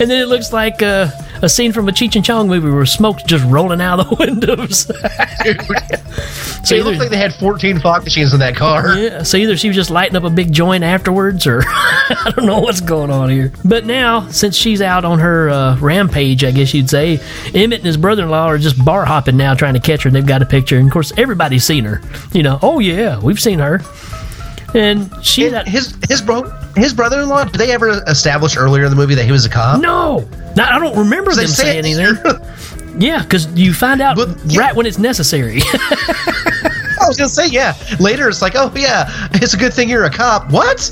and 0.01 0.11
then 0.11 0.23
it 0.23 0.29
looks 0.29 0.53
like 0.53 0.83
uh, 0.83 1.11
a 1.43 1.49
scene 1.49 1.73
from 1.73 1.89
a 1.89 1.93
Cheech 1.93 2.17
and 2.17 2.25
Chong 2.25 2.49
movie 2.49 2.71
where 2.71 2.87
smoke's 2.87 3.23
just 3.23 3.45
rolling 3.45 3.81
out 3.81 4.01
of 4.01 4.11
the 4.11 4.17
windows. 4.19 4.91
So 6.67 6.75
it 6.75 6.85
looked 6.85 6.99
like 6.99 7.11
they 7.11 7.17
had 7.17 7.33
14 7.35 7.79
fog 7.79 8.03
machines 8.03 8.33
in 8.33 8.41
that 8.41 8.57
car. 8.57 8.97
Yeah, 9.07 9.23
so 9.23 9.37
either 9.37 9.57
she 9.57 9.69
was 9.69 9.77
just 9.77 9.91
lighting 9.91 10.17
up 10.17 10.25
a 10.25 10.31
big 10.31 10.53
joint 10.53 10.83
afterwards, 10.83 11.47
or 11.47 11.63
I 11.65 12.33
don't 12.35 12.47
know 12.47 12.59
what's 12.59 12.81
going 12.81 13.11
on 13.11 13.29
here. 13.29 13.53
But 13.65 13.85
now, 13.85 14.29
since 14.31 14.57
she's 14.57 14.81
out 14.81 15.05
on 15.05 15.21
her 15.21 15.49
uh, 15.51 15.77
rampage, 15.79 16.43
I 16.43 16.51
guess 16.51 16.75
you'd 16.75 16.91
say, 16.91 17.21
Emmett 17.55 17.81
and 17.81 17.87
his 17.87 17.97
brother-in-law 17.97 18.47
are 18.47 18.59
just 18.59 18.83
bar 18.85 19.05
hopping 19.05 19.37
now, 19.37 19.55
trying 19.55 19.75
to 19.75 19.81
catch 19.81 20.03
her. 20.03 20.09
And 20.09 20.17
they've 20.17 20.27
got 20.27 20.43
a 20.43 20.47
picture, 20.47 20.77
and 20.79 20.89
of 20.89 20.93
course, 20.93 21.13
everybody's 21.17 21.65
seen 21.65 21.85
her. 21.85 22.01
You 22.33 22.43
know, 22.43 22.59
oh 22.63 22.81
yeah, 22.81 23.21
we've 23.21 23.39
seen 23.41 23.61
her. 23.61 23.81
And 24.77 25.11
she, 25.25 25.49
his 25.65 25.97
his 26.09 26.21
bro, 26.21 26.43
his 26.77 26.93
brother-in-law. 26.93 27.45
Did 27.45 27.55
they 27.55 27.73
ever 27.73 28.03
establish 28.07 28.57
earlier 28.57 28.85
in 28.85 28.91
the 28.91 28.97
movie 28.97 29.15
that 29.15 29.25
he 29.25 29.33
was 29.33 29.47
a 29.47 29.49
cop? 29.49 29.81
No, 29.81 30.29
Now, 30.55 30.75
I 30.75 30.79
don't 30.79 30.97
remember 30.97 31.35
them 31.35 31.47
say 31.47 31.81
saying 31.81 31.87
it 31.87 31.99
anything. 31.99 33.01
yeah, 33.01 33.23
because 33.23 33.47
you 33.55 33.73
find 33.73 34.03
out 34.03 34.19
right 34.55 34.77
when 34.77 34.85
it's 34.85 34.99
necessary. 34.99 35.61
Was 37.19 37.35
gonna 37.35 37.49
say 37.49 37.55
yeah. 37.55 37.75
Later, 37.99 38.29
it's 38.29 38.43
like, 38.43 38.55
oh 38.57 38.71
yeah, 38.75 39.09
it's 39.35 39.55
a 39.55 39.57
good 39.57 39.73
thing 39.73 39.89
you're 39.89 40.05
a 40.05 40.11
cop. 40.11 40.51
What? 40.51 40.91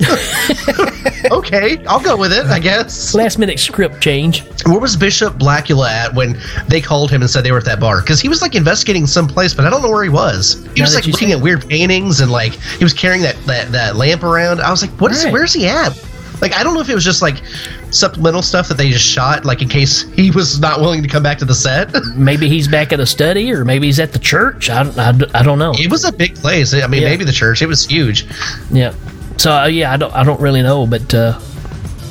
okay, 1.31 1.85
I'll 1.87 2.01
go 2.01 2.17
with 2.17 2.33
it. 2.33 2.47
I 2.47 2.59
guess. 2.59 3.15
Last 3.15 3.39
minute 3.39 3.59
script 3.59 4.01
change. 4.01 4.43
Where 4.67 4.79
was 4.79 4.97
Bishop 4.97 5.35
Blacula 5.35 5.91
at 5.91 6.15
when 6.15 6.41
they 6.69 6.81
called 6.81 7.11
him 7.11 7.21
and 7.21 7.31
said 7.31 7.45
they 7.45 7.53
were 7.53 7.59
at 7.59 7.65
that 7.67 7.81
bar? 7.81 8.01
Because 8.01 8.21
he 8.21 8.29
was 8.29 8.41
like 8.41 8.55
investigating 8.55 9.07
someplace, 9.07 9.53
but 9.53 9.67
I 9.67 9.71
don't 9.71 9.83
know 9.83 9.91
where 9.91 10.03
he 10.05 10.09
was. 10.09 10.65
He 10.75 10.81
Now 10.81 10.87
was 10.87 10.95
like 10.95 11.07
looking 11.07 11.33
at 11.33 11.41
weird 11.41 11.69
paintings 11.69 12.21
and 12.21 12.31
like 12.31 12.55
he 12.55 12.85
was 12.85 12.95
carrying 12.95 13.23
that 13.23 13.37
that, 13.47 13.71
that 13.73 13.97
lamp 13.97 14.23
around. 14.23 14.61
I 14.61 14.71
was 14.71 14.81
like, 14.81 14.99
what 15.01 15.13
is? 15.13 15.25
Right. 15.25 15.33
Where's 15.33 15.53
he 15.53 15.67
at? 15.67 15.93
Like 16.41 16.53
I 16.55 16.63
don't 16.63 16.75
know 16.75 16.81
if 16.81 16.89
it 16.89 16.95
was 16.95 17.05
just 17.05 17.23
like 17.23 17.43
supplemental 17.91 18.43
stuff 18.43 18.69
that 18.69 18.77
they 18.77 18.91
just 18.91 19.05
shot, 19.07 19.45
like 19.45 19.63
in 19.63 19.69
case 19.69 20.03
he 20.13 20.31
was 20.31 20.61
not 20.61 20.81
willing 20.81 21.03
to 21.03 21.09
come 21.09 21.23
back 21.23 21.39
to 21.39 21.45
the 21.45 21.55
set. 21.55 21.91
maybe 22.17 22.49
he's 22.49 22.69
back 22.69 22.93
at 22.93 23.01
a 23.01 23.07
study, 23.07 23.53
or 23.53 23.65
maybe 23.65 23.87
he's 23.87 24.01
at 24.01 24.13
the 24.13 24.19
church. 24.19 24.69
I, 24.71 24.83
I, 24.83 25.13
I 25.35 25.43
don't 25.43 25.59
know. 25.59 25.73
It 25.77 25.91
was 25.91 26.05
a 26.05 26.13
big 26.13 26.35
place. 26.37 26.75
I 26.75 26.87
mean, 26.87 27.03
Yeah. 27.03 27.09
maybe 27.11 27.25
the 27.25 27.33
church. 27.33 27.63
It 27.63 27.67
was 27.67 27.87
huge. 27.87 28.27
Yeah. 28.71 28.95
So 29.37 29.53
uh, 29.53 29.67
yeah, 29.67 29.93
I 29.93 29.97
don't 29.97 30.13
I 30.15 30.23
don't 30.25 30.41
really 30.41 30.63
know, 30.63 30.87
but 30.87 31.13
uh, 31.15 31.39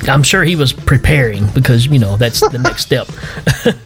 I'm 0.08 0.22
sure 0.22 0.42
he 0.44 0.56
was 0.56 0.72
preparing 0.72 1.46
because 1.54 1.86
you 1.86 1.98
know 1.98 2.16
that's 2.16 2.40
the 2.40 2.58
next 2.58 2.82
step. 2.82 3.08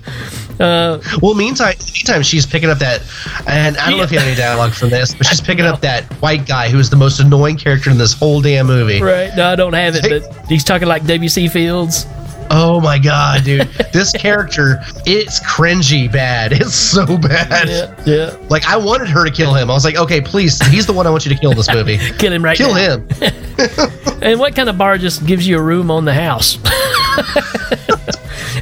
uh, 0.61 1.01
well, 1.23 1.35
meantime, 1.35 1.75
meantime, 1.93 2.23
she's 2.23 2.47
picking 2.47 2.71
up 2.71 2.79
that, 2.79 3.03
and 3.47 3.77
I 3.77 3.89
don't 3.89 3.99
know 3.99 4.05
if 4.05 4.13
you 4.13 4.19
have 4.19 4.27
any 4.27 4.37
dialogue 4.37 4.73
from 4.73 4.91
this, 4.91 5.15
but 5.15 5.27
she's 5.27 5.41
picking 5.41 5.65
up 5.65 5.81
that 5.81 6.05
white 6.21 6.47
guy 6.47 6.69
who 6.69 6.79
is 6.79 6.91
the 6.91 6.97
most 6.97 7.21
annoying 7.21 7.57
character 7.57 7.91
in 7.91 7.99
this 7.99 8.13
whole 8.13 8.41
damn 8.41 8.67
movie. 8.67 9.01
Right? 9.03 9.31
No, 9.37 9.49
I 9.49 9.57
don't 9.57 9.73
have 9.73 9.95
it, 9.97 10.03
but 10.09 10.47
he's 10.49 10.65
talking 10.65 10.89
like 10.89 11.07
W.C. 11.07 11.49
Fields. 11.49 12.07
Oh 12.51 12.81
my 12.81 12.99
god, 12.99 13.45
dude! 13.45 13.61
this 13.93 14.13
character, 14.13 14.79
it's 15.05 15.39
cringy 15.41 16.11
bad. 16.11 16.53
It's 16.53 16.75
so 16.75 17.05
bad. 17.19 17.69
Yeah, 17.69 17.95
yeah. 18.07 18.37
Like 18.49 18.65
I 18.67 18.77
wanted 18.77 19.09
her 19.09 19.25
to 19.25 19.31
kill 19.31 19.53
him. 19.55 19.71
I 19.71 19.75
was 19.75 19.85
like, 19.85 19.97
okay, 19.97 20.21
please, 20.21 20.59
he's 20.69 20.87
the 20.87 20.93
one 20.93 21.07
I 21.07 21.11
want 21.11 21.27
you 21.27 21.35
to 21.35 21.39
kill 21.39 21.51
in 21.51 21.57
this 21.57 21.71
movie. 21.73 21.99
Kill 22.19 22.33
him 22.33 22.43
right 22.45 22.57
Kill 22.57 22.75
now. 22.75 22.97
him. 22.97 23.09
And 24.21 24.41
what 24.41 24.57
kind 24.57 24.69
of 24.69 24.77
bar 24.77 24.99
just 24.99 25.25
gives 25.27 25.47
you 25.47 25.57
a 25.59 25.63
room 25.63 25.93
on 25.93 26.05
the 26.05 26.13
house? 26.13 26.59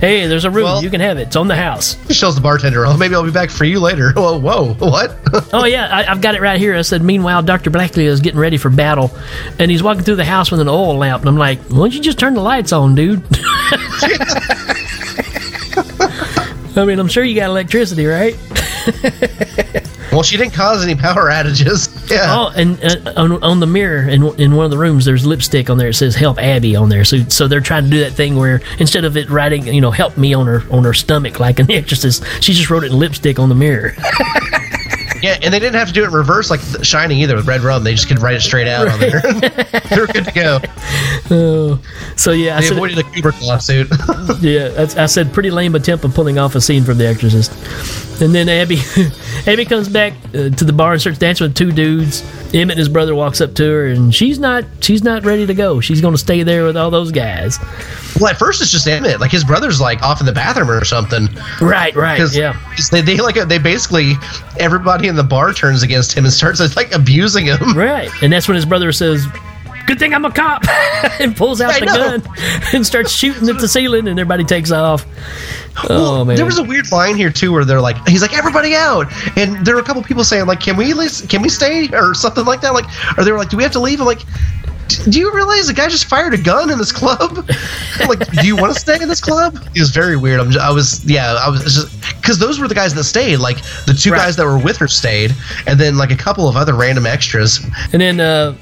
Hey, 0.00 0.26
there's 0.26 0.44
a 0.44 0.50
room. 0.50 0.82
you 0.82 0.90
can 0.90 1.00
have 1.00 1.18
it. 1.18 1.28
It's 1.28 1.36
on 1.36 1.48
the 1.48 1.56
house. 1.56 1.94
He 2.06 2.14
shows 2.14 2.34
the 2.34 2.40
bartender. 2.40 2.86
Oh, 2.86 2.96
maybe 2.96 3.14
I'll 3.14 3.24
be 3.24 3.30
back 3.30 3.50
for 3.50 3.64
you 3.64 3.80
later. 3.80 4.12
Whoa, 4.16 4.38
whoa, 4.38 4.74
what? 4.74 5.16
oh 5.52 5.64
yeah, 5.64 5.88
I, 5.90 6.10
I've 6.10 6.20
got 6.20 6.34
it 6.34 6.40
right 6.40 6.58
here. 6.58 6.74
I 6.74 6.82
said, 6.82 7.02
meanwhile, 7.02 7.42
Doctor 7.42 7.70
Blackley 7.70 8.04
is 8.06 8.20
getting 8.20 8.40
ready 8.40 8.56
for 8.56 8.70
battle, 8.70 9.10
and 9.58 9.70
he's 9.70 9.82
walking 9.82 10.02
through 10.04 10.16
the 10.16 10.24
house 10.24 10.50
with 10.50 10.60
an 10.60 10.68
oil 10.68 10.96
lamp, 10.96 11.22
and 11.22 11.28
I'm 11.28 11.36
like, 11.36 11.60
why 11.64 11.76
don't 11.78 11.94
you 11.94 12.00
just 12.00 12.18
turn 12.18 12.34
the 12.34 12.40
lights 12.42 12.72
on, 12.72 12.94
dude? 12.94 13.22
I 16.78 16.84
mean, 16.84 16.98
I'm 16.98 17.08
sure 17.08 17.24
you 17.24 17.34
got 17.34 17.48
electricity, 17.48 18.04
right? 18.06 18.36
Well, 20.16 20.22
she 20.22 20.38
didn't 20.38 20.54
cause 20.54 20.82
any 20.82 20.94
power 20.94 21.24
outages. 21.30 22.10
Yeah. 22.10 22.24
Oh, 22.28 22.52
and 22.56 22.82
uh, 22.82 23.12
on, 23.16 23.42
on 23.42 23.60
the 23.60 23.66
mirror 23.66 24.08
in 24.08 24.22
in 24.40 24.54
one 24.56 24.64
of 24.64 24.70
the 24.70 24.78
rooms, 24.78 25.04
there's 25.04 25.26
lipstick 25.26 25.68
on 25.68 25.76
there. 25.76 25.88
It 25.88 25.94
says 25.94 26.14
"Help 26.14 26.38
Abby" 26.38 26.74
on 26.74 26.88
there. 26.88 27.04
So 27.04 27.18
so 27.28 27.46
they're 27.46 27.60
trying 27.60 27.84
to 27.84 27.90
do 27.90 28.00
that 28.00 28.12
thing 28.14 28.36
where 28.36 28.62
instead 28.78 29.04
of 29.04 29.16
it 29.18 29.28
writing, 29.28 29.66
you 29.66 29.82
know, 29.82 29.90
"Help 29.90 30.16
me" 30.16 30.32
on 30.32 30.46
her 30.46 30.62
on 30.70 30.84
her 30.84 30.94
stomach 30.94 31.38
like 31.38 31.58
an 31.58 31.70
Exorcist, 31.76 32.24
she 32.40 32.54
just 32.54 32.70
wrote 32.70 32.84
it 32.84 32.92
in 32.92 32.98
lipstick 32.98 33.38
on 33.38 33.50
the 33.50 33.54
mirror. 33.54 33.94
Yeah, 35.26 35.38
and 35.42 35.52
they 35.52 35.58
didn't 35.58 35.74
have 35.74 35.88
to 35.88 35.92
do 35.92 36.04
it 36.04 36.06
in 36.06 36.12
reverse 36.12 36.50
like 36.50 36.60
Shining 36.84 37.18
either 37.18 37.34
with 37.34 37.48
red 37.48 37.62
rum. 37.62 37.82
They 37.82 37.94
just 37.94 38.06
could 38.06 38.20
write 38.20 38.36
it 38.36 38.42
straight 38.42 38.68
out 38.68 38.86
on 38.86 39.00
there. 39.00 39.20
They're 39.90 40.06
good 40.06 40.24
to 40.24 40.32
go. 40.32 40.60
Oh, 41.30 41.80
so 42.14 42.30
yeah, 42.30 42.56
I 42.56 42.60
They 42.60 42.68
said, 42.68 42.76
avoided 42.76 42.98
a 42.98 43.02
Kubrick 43.02 43.42
lawsuit. 43.42 43.88
yeah, 44.40 44.86
I 44.96 45.06
said 45.06 45.32
pretty 45.32 45.50
lame 45.50 45.74
attempt 45.74 46.04
of 46.04 46.14
pulling 46.14 46.38
off 46.38 46.54
a 46.54 46.60
scene 46.60 46.84
from 46.84 46.98
The 46.98 47.08
Exorcist. 47.08 47.50
And 48.22 48.32
then 48.32 48.48
Abby, 48.48 48.78
Abby 49.46 49.64
comes 49.64 49.88
back 49.88 50.12
uh, 50.28 50.50
to 50.50 50.64
the 50.64 50.72
bar 50.72 50.92
and 50.92 51.00
starts 51.00 51.18
dancing 51.18 51.46
with 51.46 51.56
two 51.56 51.72
dudes. 51.72 52.22
Emmett 52.54 52.72
and 52.72 52.78
his 52.78 52.88
brother 52.88 53.14
walks 53.14 53.40
up 53.40 53.54
to 53.54 53.64
her, 53.64 53.86
and 53.86 54.14
she's 54.14 54.38
not 54.38 54.64
she's 54.80 55.02
not 55.04 55.24
ready 55.24 55.46
to 55.46 55.54
go. 55.54 55.80
She's 55.80 56.00
going 56.00 56.14
to 56.14 56.18
stay 56.18 56.42
there 56.42 56.64
with 56.64 56.76
all 56.76 56.90
those 56.90 57.10
guys. 57.12 57.58
Well, 58.20 58.28
at 58.30 58.38
first 58.38 58.62
it's 58.62 58.70
just 58.70 58.86
Emmett. 58.86 59.20
Like 59.20 59.30
his 59.30 59.44
brother's 59.44 59.80
like 59.80 60.02
off 60.02 60.20
in 60.20 60.26
the 60.26 60.32
bathroom 60.32 60.70
or 60.70 60.84
something. 60.84 61.28
Right, 61.60 61.94
right, 61.94 62.18
yeah. 62.34 62.52
'cause 62.74 62.88
They, 62.90 63.00
they 63.02 63.16
like 63.18 63.34
they 63.48 63.58
basically 63.58 64.14
everybody 64.58 65.08
in 65.08 65.16
the 65.16 65.24
bar 65.24 65.52
turns 65.52 65.82
against 65.82 66.12
him 66.16 66.24
and 66.24 66.32
starts 66.32 66.60
like 66.76 66.92
abusing 66.94 67.46
him. 67.46 67.76
Right, 67.76 68.10
and 68.22 68.32
that's 68.32 68.48
when 68.48 68.54
his 68.54 68.64
brother 68.66 68.92
says, 68.92 69.26
"Good 69.86 69.98
thing 69.98 70.14
I'm 70.14 70.24
a 70.24 70.30
cop," 70.30 70.64
and 71.20 71.36
pulls 71.36 71.60
out 71.60 71.72
I 71.72 71.80
the 71.80 71.86
know. 71.86 71.94
gun 71.94 72.22
and 72.72 72.86
starts 72.86 73.12
shooting 73.12 73.48
at 73.48 73.58
the 73.58 73.68
ceiling, 73.68 74.08
and 74.08 74.18
everybody 74.18 74.44
takes 74.44 74.70
off. 74.70 75.06
Oh 75.88 76.24
man, 76.24 76.36
there 76.36 76.46
was 76.46 76.58
a 76.58 76.64
weird 76.64 76.90
line 76.90 77.16
here 77.16 77.30
too, 77.30 77.52
where 77.52 77.64
they're 77.64 77.80
like, 77.80 77.96
he's 78.08 78.22
like, 78.22 78.36
everybody 78.36 78.74
out, 78.74 79.06
and 79.36 79.64
there 79.64 79.74
were 79.74 79.80
a 79.80 79.84
couple 79.84 80.02
people 80.02 80.24
saying 80.24 80.46
like, 80.46 80.60
can 80.60 80.76
we 80.76 80.90
at 80.90 80.96
least, 80.96 81.28
can 81.28 81.42
we 81.42 81.48
stay 81.48 81.88
or 81.92 82.14
something 82.14 82.44
like 82.44 82.60
that, 82.62 82.72
like, 82.72 82.86
or 83.18 83.24
they 83.24 83.32
were 83.32 83.38
like, 83.38 83.50
do 83.50 83.56
we 83.56 83.62
have 83.62 83.72
to 83.72 83.80
leave? 83.80 84.00
I'm 84.00 84.06
like, 84.06 84.22
do 84.88 85.18
you 85.18 85.34
realize 85.34 85.66
the 85.66 85.72
guy 85.72 85.88
just 85.88 86.04
fired 86.04 86.34
a 86.34 86.38
gun 86.38 86.70
in 86.70 86.78
this 86.78 86.92
club? 86.92 87.48
like, 88.08 88.30
do 88.30 88.46
you 88.46 88.56
want 88.56 88.72
to 88.74 88.80
stay 88.80 89.00
in 89.00 89.08
this 89.08 89.20
club? 89.20 89.56
It 89.74 89.80
was 89.80 89.90
very 89.90 90.16
weird. 90.16 90.40
I'm, 90.40 90.50
just, 90.50 90.64
I 90.64 90.70
was, 90.70 91.04
yeah, 91.04 91.34
I 91.34 91.48
was 91.48 91.62
just 91.62 92.16
because 92.20 92.38
those 92.38 92.58
were 92.58 92.68
the 92.68 92.74
guys 92.74 92.94
that 92.94 93.04
stayed. 93.04 93.38
Like 93.38 93.58
the 93.86 93.96
two 93.98 94.10
guys 94.10 94.36
that 94.36 94.44
were 94.44 94.58
with 94.58 94.76
her 94.78 94.88
stayed, 94.88 95.34
and 95.66 95.78
then 95.78 95.96
like 95.96 96.10
a 96.10 96.16
couple 96.16 96.48
of 96.48 96.56
other 96.56 96.74
random 96.74 97.06
extras. 97.06 97.64
And 97.92 98.00
then, 98.00 98.20
uh, 98.20 98.56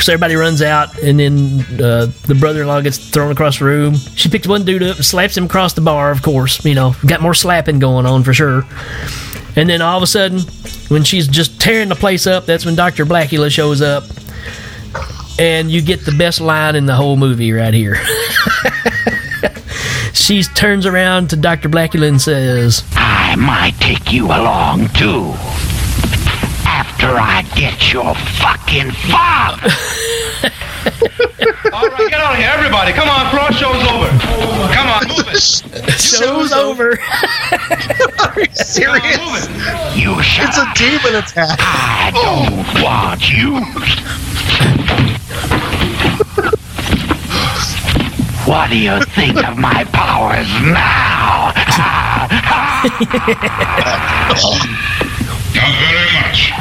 so 0.00 0.12
everybody 0.12 0.36
runs 0.36 0.62
out, 0.62 0.98
and 0.98 1.18
then 1.18 1.60
uh, 1.80 2.06
the 2.26 2.36
brother-in-law 2.38 2.80
gets 2.80 2.98
thrown 2.98 3.30
across 3.30 3.58
the 3.58 3.64
room. 3.64 3.94
She 4.16 4.28
picks 4.28 4.46
one 4.46 4.64
dude 4.64 4.82
up 4.82 4.96
and 4.96 5.04
slaps 5.04 5.36
him 5.36 5.44
across 5.44 5.74
the 5.74 5.80
bar. 5.80 6.10
Of 6.10 6.22
course, 6.22 6.64
you 6.64 6.74
know, 6.74 6.94
got 7.06 7.20
more 7.20 7.34
slapping 7.34 7.78
going 7.78 8.06
on 8.06 8.22
for 8.22 8.32
sure. 8.32 8.64
And 9.54 9.68
then 9.68 9.82
all 9.82 9.96
of 9.96 10.02
a 10.02 10.06
sudden, 10.06 10.40
when 10.88 11.04
she's 11.04 11.28
just 11.28 11.60
tearing 11.60 11.88
the 11.88 11.94
place 11.94 12.26
up, 12.26 12.46
that's 12.46 12.64
when 12.64 12.74
Doctor 12.74 13.04
Blacula 13.04 13.50
shows 13.50 13.82
up, 13.82 14.04
and 15.38 15.70
you 15.70 15.82
get 15.82 16.04
the 16.04 16.14
best 16.16 16.40
line 16.40 16.74
in 16.74 16.86
the 16.86 16.94
whole 16.94 17.16
movie 17.16 17.52
right 17.52 17.74
here. 17.74 17.96
she 20.14 20.42
turns 20.42 20.86
around 20.86 21.30
to 21.30 21.36
Doctor 21.36 21.68
Blacula 21.68 22.08
and 22.08 22.20
says, 22.20 22.82
I 22.94 23.36
might 23.36 23.74
take 23.78 24.12
you 24.12 24.26
along 24.26 24.88
too. 24.88 25.34
After 27.02 27.18
I 27.18 27.42
get 27.56 27.92
your 27.92 28.14
fucking 28.14 28.92
father. 29.10 29.66
All 31.74 31.88
right, 31.88 32.08
get 32.08 32.20
out 32.20 32.34
of 32.34 32.38
here, 32.38 32.48
everybody. 32.54 32.92
Come 32.92 33.08
on, 33.08 33.28
floor 33.32 33.50
show's 33.50 33.82
over. 33.90 34.08
Come 34.72 34.86
on, 34.86 35.08
move 35.08 35.26
it. 35.26 35.40
"Show's 36.00 36.52
over." 36.52 36.92
Are 38.22 38.38
you 38.38 38.46
serious? 38.54 39.48
You 39.98 40.22
shut 40.22 40.50
It's 40.50 40.58
a 40.58 40.72
demon 40.78 41.16
attack. 41.16 41.58
I 41.58 42.12
don't 42.14 42.82
want 42.84 43.32
you. 43.32 43.58
What 48.46 48.70
do 48.70 48.78
you 48.78 49.00
think 49.06 49.42
of 49.44 49.56
my 49.58 49.82
powers 49.90 50.46
now? 50.62 51.50
Not 55.54 55.72
very 55.80 56.01
much. 56.32 56.52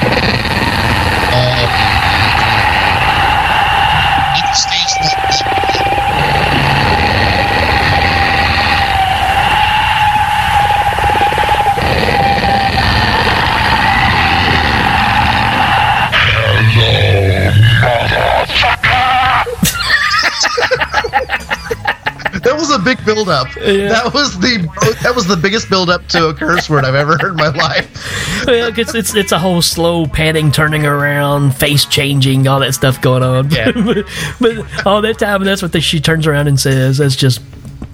That 22.44 22.58
was 22.72 22.80
a 22.80 22.84
big 22.84 23.04
build 23.06 23.30
up. 23.30 23.48
Yeah. 23.56 23.90
That 23.90 24.14
was 24.14 24.40
the 24.40 24.68
that 25.04 25.14
was 25.16 25.28
the 25.28 25.36
biggest 25.36 25.70
build 25.70 25.90
up 25.90 26.08
to 26.10 26.28
a 26.28 26.34
curse 26.34 26.70
word 26.70 26.86
I've 26.86 26.96
ever 26.96 27.18
heard 27.18 27.32
in 27.32 27.38
my 27.38 27.50
life. 27.50 28.46
well, 28.48 28.78
it's, 28.78 28.96
it's 28.96 29.16
it's 29.16 29.32
a 29.32 29.40
whole 29.40 29.62
slow 29.62 30.06
panning, 30.06 30.52
turning 30.52 30.86
around, 30.86 31.56
face 31.56 31.86
changing, 31.86 32.48
all 32.48 32.60
that 32.60 32.74
stuff 32.74 33.02
going 33.02 33.24
on. 33.24 33.50
Yeah. 33.52 33.72
but, 33.86 34.06
but 34.40 34.86
all 34.86 35.02
that 35.02 35.20
time, 35.20 35.44
that's 35.44 35.62
what 35.62 35.72
the, 35.72 35.82
she 35.82 36.00
turns 36.00 36.28
around 36.28 36.48
and 36.48 36.60
says. 36.60 36.98
That's 36.98 37.16
just 37.16 37.42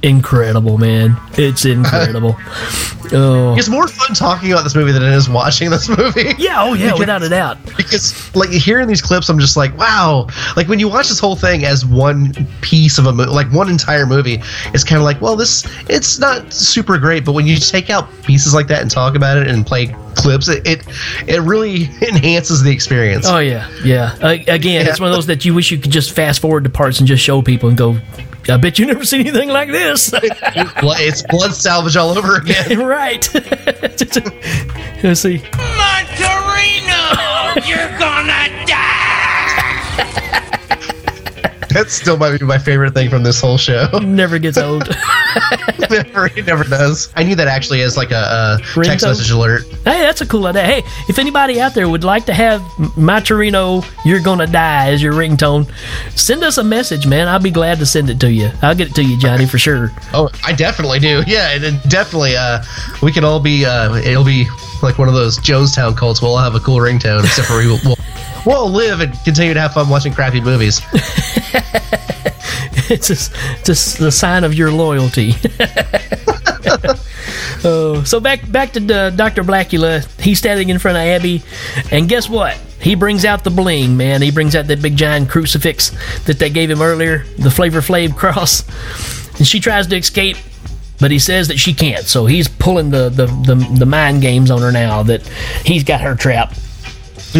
incredible, 0.07 0.77
man. 0.77 1.17
It's 1.33 1.65
incredible. 1.65 2.35
oh, 3.13 3.55
It's 3.57 3.69
more 3.69 3.87
fun 3.87 4.15
talking 4.15 4.51
about 4.51 4.63
this 4.63 4.75
movie 4.75 4.91
than 4.91 5.03
it 5.03 5.13
is 5.13 5.29
watching 5.29 5.69
this 5.69 5.87
movie. 5.89 6.33
yeah, 6.37 6.63
oh 6.63 6.73
yeah, 6.73 6.85
Because- 6.87 6.99
without 6.99 7.23
a 7.23 7.29
doubt. 7.29 7.57
Because 7.77 8.35
like 8.35 8.49
hearing 8.49 8.87
these 8.87 9.01
clips, 9.01 9.29
I'm 9.29 9.39
just 9.39 9.55
like, 9.57 9.77
wow. 9.77 10.27
Like 10.55 10.67
when 10.67 10.79
you 10.79 10.87
watch 10.87 11.09
this 11.09 11.19
whole 11.19 11.35
thing 11.35 11.65
as 11.65 11.85
one 11.85 12.33
piece 12.61 12.97
of 12.97 13.05
a 13.05 13.13
movie, 13.13 13.29
like 13.29 13.51
one 13.51 13.69
entire 13.69 14.05
movie, 14.05 14.41
it's 14.73 14.83
kind 14.83 14.97
of 14.99 15.03
like, 15.03 15.21
well, 15.21 15.35
this 15.35 15.65
it's 15.89 16.17
not 16.19 16.51
super 16.51 16.97
great, 16.97 17.23
but 17.25 17.33
when 17.33 17.45
you 17.45 17.57
take 17.57 17.89
out 17.89 18.07
pieces 18.23 18.53
like 18.53 18.67
that 18.67 18.81
and 18.81 18.89
talk 18.89 19.15
about 19.15 19.37
it 19.37 19.47
and 19.47 19.65
play 19.65 19.95
clips, 20.15 20.47
it 20.47 20.65
it, 20.67 20.83
it 21.27 21.41
really 21.41 21.83
enhances 22.01 22.63
the 22.63 22.71
experience. 22.71 23.27
Oh 23.27 23.39
yeah, 23.39 23.69
yeah. 23.83 24.15
Uh, 24.21 24.37
again, 24.47 24.87
it's 24.87 24.99
one 24.99 25.09
of 25.09 25.15
those 25.15 25.27
that 25.27 25.45
you 25.45 25.53
wish 25.53 25.69
you 25.71 25.77
could 25.77 25.91
just 25.91 26.11
fast 26.13 26.39
forward 26.41 26.63
to 26.63 26.69
parts 26.69 26.99
and 26.99 27.07
just 27.07 27.23
show 27.23 27.41
people 27.41 27.69
and 27.69 27.77
go. 27.77 27.97
I 28.49 28.57
bet 28.57 28.79
you 28.79 28.85
never 28.85 29.03
seen 29.03 29.21
anything 29.21 29.49
like 29.49 29.69
this. 29.69 30.09
Blood- 30.79 31.01
it's 31.01 31.21
blood 31.23 31.53
salvage 31.53 31.97
all 31.97 32.17
over 32.17 32.35
again. 32.37 32.79
right. 32.85 33.27
Let's 35.03 35.19
see. 35.21 35.39
Monterino, 36.47 37.67
you're 37.67 37.99
gonna 37.99 38.31
That 41.77 41.91
still 41.91 42.17
might 42.17 42.39
be 42.39 42.45
my 42.45 42.57
favorite 42.57 42.93
thing 42.93 43.09
from 43.09 43.23
this 43.23 43.41
whole 43.41 43.57
show. 43.57 43.87
Never 44.01 44.39
gets 44.39 44.57
old. 44.57 44.87
never, 45.89 46.27
it 46.27 46.47
never 46.47 46.63
does. 46.63 47.11
I 47.15 47.23
knew 47.23 47.35
that 47.35 47.47
actually 47.47 47.81
as 47.81 47.97
like 47.97 48.11
a, 48.11 48.57
a 48.59 48.83
text 48.83 49.05
message 49.05 49.29
alert. 49.29 49.63
Hey, 49.83 50.01
that's 50.01 50.21
a 50.21 50.25
cool 50.25 50.47
idea. 50.47 50.63
Hey, 50.63 50.83
if 51.09 51.19
anybody 51.19 51.59
out 51.59 51.73
there 51.75 51.89
would 51.89 52.03
like 52.03 52.25
to 52.27 52.33
have 52.33 52.63
my 52.97 53.19
Torino, 53.19 53.83
you're 54.05 54.21
gonna 54.21 54.47
die 54.47 54.91
as 54.91 55.03
your 55.03 55.13
ringtone, 55.13 55.69
send 56.17 56.43
us 56.43 56.57
a 56.57 56.63
message, 56.63 57.05
man. 57.05 57.27
I'll 57.27 57.39
be 57.39 57.51
glad 57.51 57.79
to 57.79 57.85
send 57.85 58.09
it 58.09 58.19
to 58.21 58.31
you. 58.31 58.49
I'll 58.61 58.75
get 58.75 58.89
it 58.89 58.95
to 58.95 59.03
you, 59.03 59.17
Johnny, 59.17 59.45
for 59.45 59.59
sure. 59.59 59.91
Oh, 60.13 60.29
I 60.45 60.53
definitely 60.53 60.99
do. 60.99 61.23
Yeah, 61.27 61.51
and 61.51 61.81
definitely. 61.89 62.35
Uh, 62.37 62.63
we 63.03 63.11
can 63.11 63.23
all 63.23 63.39
be. 63.39 63.65
Uh, 63.65 63.95
it'll 63.97 64.23
be 64.23 64.47
like 64.81 64.97
one 64.97 65.09
of 65.09 65.13
those 65.13 65.37
Jonestown 65.37 65.95
cults. 65.97 66.21
We'll 66.21 66.31
all 66.35 66.43
have 66.43 66.55
a 66.55 66.59
cool 66.59 66.77
ringtone, 66.77 67.23
except 67.23 67.47
for 67.47 67.57
we 67.57 67.67
will. 67.67 67.79
We'll, 67.83 67.97
we'll 68.47 68.69
live 68.69 69.01
and 69.01 69.13
continue 69.23 69.53
to 69.53 69.59
have 69.59 69.73
fun 69.73 69.89
watching 69.89 70.13
crappy 70.13 70.39
movies. 70.39 70.81
it's 72.89 73.07
just, 73.09 73.35
just 73.65 73.99
the 73.99 74.11
sign 74.11 74.45
of 74.45 74.53
your 74.53 74.71
loyalty. 74.71 75.33
oh, 77.65 78.01
so 78.05 78.19
back 78.21 78.49
back 78.49 78.71
to 78.71 78.95
uh, 78.95 79.09
Doctor 79.09 79.43
Blacula. 79.43 80.05
He's 80.21 80.39
standing 80.39 80.69
in 80.69 80.79
front 80.79 80.97
of 80.97 81.01
Abby, 81.01 81.43
and 81.91 82.07
guess 82.07 82.29
what? 82.29 82.55
He 82.79 82.95
brings 82.95 83.25
out 83.25 83.43
the 83.43 83.49
bling, 83.49 83.97
man. 83.97 84.21
He 84.21 84.31
brings 84.31 84.55
out 84.55 84.67
that 84.67 84.81
big 84.81 84.95
giant 84.95 85.29
crucifix 85.29 85.89
that 86.25 86.39
they 86.39 86.49
gave 86.49 86.71
him 86.71 86.81
earlier, 86.81 87.25
the 87.37 87.51
Flavor 87.51 87.81
Flav 87.81 88.15
cross, 88.15 88.63
and 89.37 89.45
she 89.45 89.59
tries 89.59 89.87
to 89.87 89.97
escape. 89.97 90.37
But 90.99 91.11
he 91.11 91.19
says 91.19 91.49
that 91.49 91.59
she 91.59 91.75
can't, 91.75 92.05
so 92.05 92.25
he's 92.25 92.47
pulling 92.47 92.89
the, 92.89 93.09
the, 93.09 93.27
the, 93.27 93.75
the 93.77 93.85
mind 93.85 94.23
games 94.23 94.49
on 94.49 94.61
her 94.61 94.71
now 94.71 95.03
that 95.03 95.27
he's 95.63 95.83
got 95.83 96.01
her 96.01 96.15
trapped. 96.15 96.59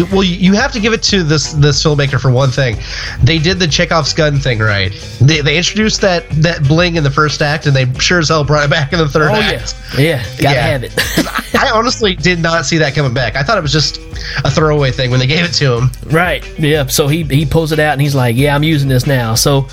Well, 0.04 0.22
you- 0.22 0.36
you 0.38 0.52
have 0.54 0.72
to 0.72 0.80
give 0.80 0.92
it 0.92 1.02
to 1.04 1.22
this 1.22 1.52
this 1.54 1.82
filmmaker 1.82 2.20
for 2.20 2.30
one 2.30 2.50
thing. 2.50 2.76
They 3.22 3.38
did 3.38 3.58
the 3.58 3.66
Chekhov's 3.66 4.12
gun 4.12 4.38
thing 4.38 4.58
right. 4.58 4.92
They, 5.20 5.40
they 5.40 5.56
introduced 5.56 6.00
that 6.02 6.28
that 6.42 6.62
bling 6.66 6.96
in 6.96 7.04
the 7.04 7.10
first 7.10 7.42
act, 7.42 7.66
and 7.66 7.74
they 7.74 7.86
sure 7.98 8.18
as 8.20 8.28
hell 8.28 8.44
brought 8.44 8.64
it 8.64 8.70
back 8.70 8.92
in 8.92 8.98
the 8.98 9.08
third 9.08 9.30
Oh, 9.30 9.34
act. 9.34 9.74
yeah. 9.96 9.98
Yeah, 9.98 10.22
gotta 10.40 10.60
have 10.60 10.84
it. 10.84 10.92
I 11.54 11.70
honestly 11.70 12.14
did 12.14 12.38
not 12.40 12.66
see 12.66 12.78
that 12.78 12.94
coming 12.94 13.14
back. 13.14 13.34
I 13.36 13.42
thought 13.42 13.58
it 13.58 13.62
was 13.62 13.72
just 13.72 13.98
a 14.44 14.50
throwaway 14.50 14.90
thing 14.92 15.10
when 15.10 15.18
they 15.18 15.26
gave 15.26 15.44
it 15.44 15.52
to 15.54 15.76
him. 15.76 15.90
Right. 16.06 16.44
Yeah. 16.58 16.86
So 16.86 17.08
he 17.08 17.24
he 17.24 17.46
pulls 17.46 17.72
it 17.72 17.78
out 17.78 17.92
and 17.92 18.00
he's 18.02 18.14
like, 18.14 18.36
"Yeah, 18.36 18.54
I'm 18.54 18.62
using 18.62 18.88
this 18.88 19.06
now." 19.06 19.34
So 19.34 19.66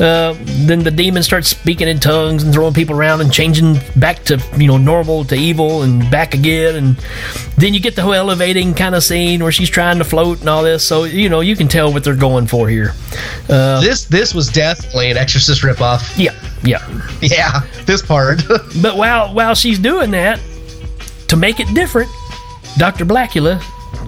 uh, 0.00 0.34
then 0.66 0.80
the 0.82 0.90
demon 0.90 1.22
starts 1.22 1.48
speaking 1.48 1.86
in 1.88 2.00
tongues 2.00 2.42
and 2.42 2.52
throwing 2.52 2.74
people 2.74 2.96
around 2.96 3.20
and 3.20 3.32
changing 3.32 3.78
back 3.96 4.24
to 4.24 4.42
you 4.56 4.66
know 4.66 4.78
normal 4.78 5.24
to 5.26 5.36
evil 5.36 5.82
and 5.82 6.10
back 6.10 6.34
again. 6.34 6.74
And 6.76 6.96
then 7.56 7.74
you 7.74 7.80
get 7.80 7.94
the 7.96 8.02
whole 8.02 8.14
elevating 8.14 8.74
kind 8.74 8.94
of 8.94 9.02
scene 9.04 9.42
where 9.42 9.52
she's 9.52 9.67
trying 9.68 9.98
to 9.98 10.04
float 10.04 10.40
and 10.40 10.48
all 10.48 10.62
this. 10.62 10.84
So 10.84 11.04
you 11.04 11.28
know 11.28 11.40
you 11.40 11.56
can 11.56 11.68
tell 11.68 11.92
what 11.92 12.04
they're 12.04 12.14
going 12.16 12.46
for 12.46 12.68
here. 12.68 12.92
Uh, 13.48 13.80
this 13.80 14.04
this 14.04 14.34
was 14.34 14.48
definitely 14.48 15.10
an 15.10 15.16
Exorcist 15.16 15.62
ripoff. 15.62 16.18
Yeah. 16.18 16.34
Yeah. 16.62 16.86
Yeah. 17.20 17.60
This 17.84 18.02
part. 18.02 18.42
but 18.82 18.96
while 18.96 19.32
while 19.34 19.54
she's 19.54 19.78
doing 19.78 20.10
that, 20.12 20.40
to 21.28 21.36
make 21.36 21.60
it 21.60 21.72
different, 21.74 22.10
Doctor 22.76 23.04
Blacula 23.04 23.62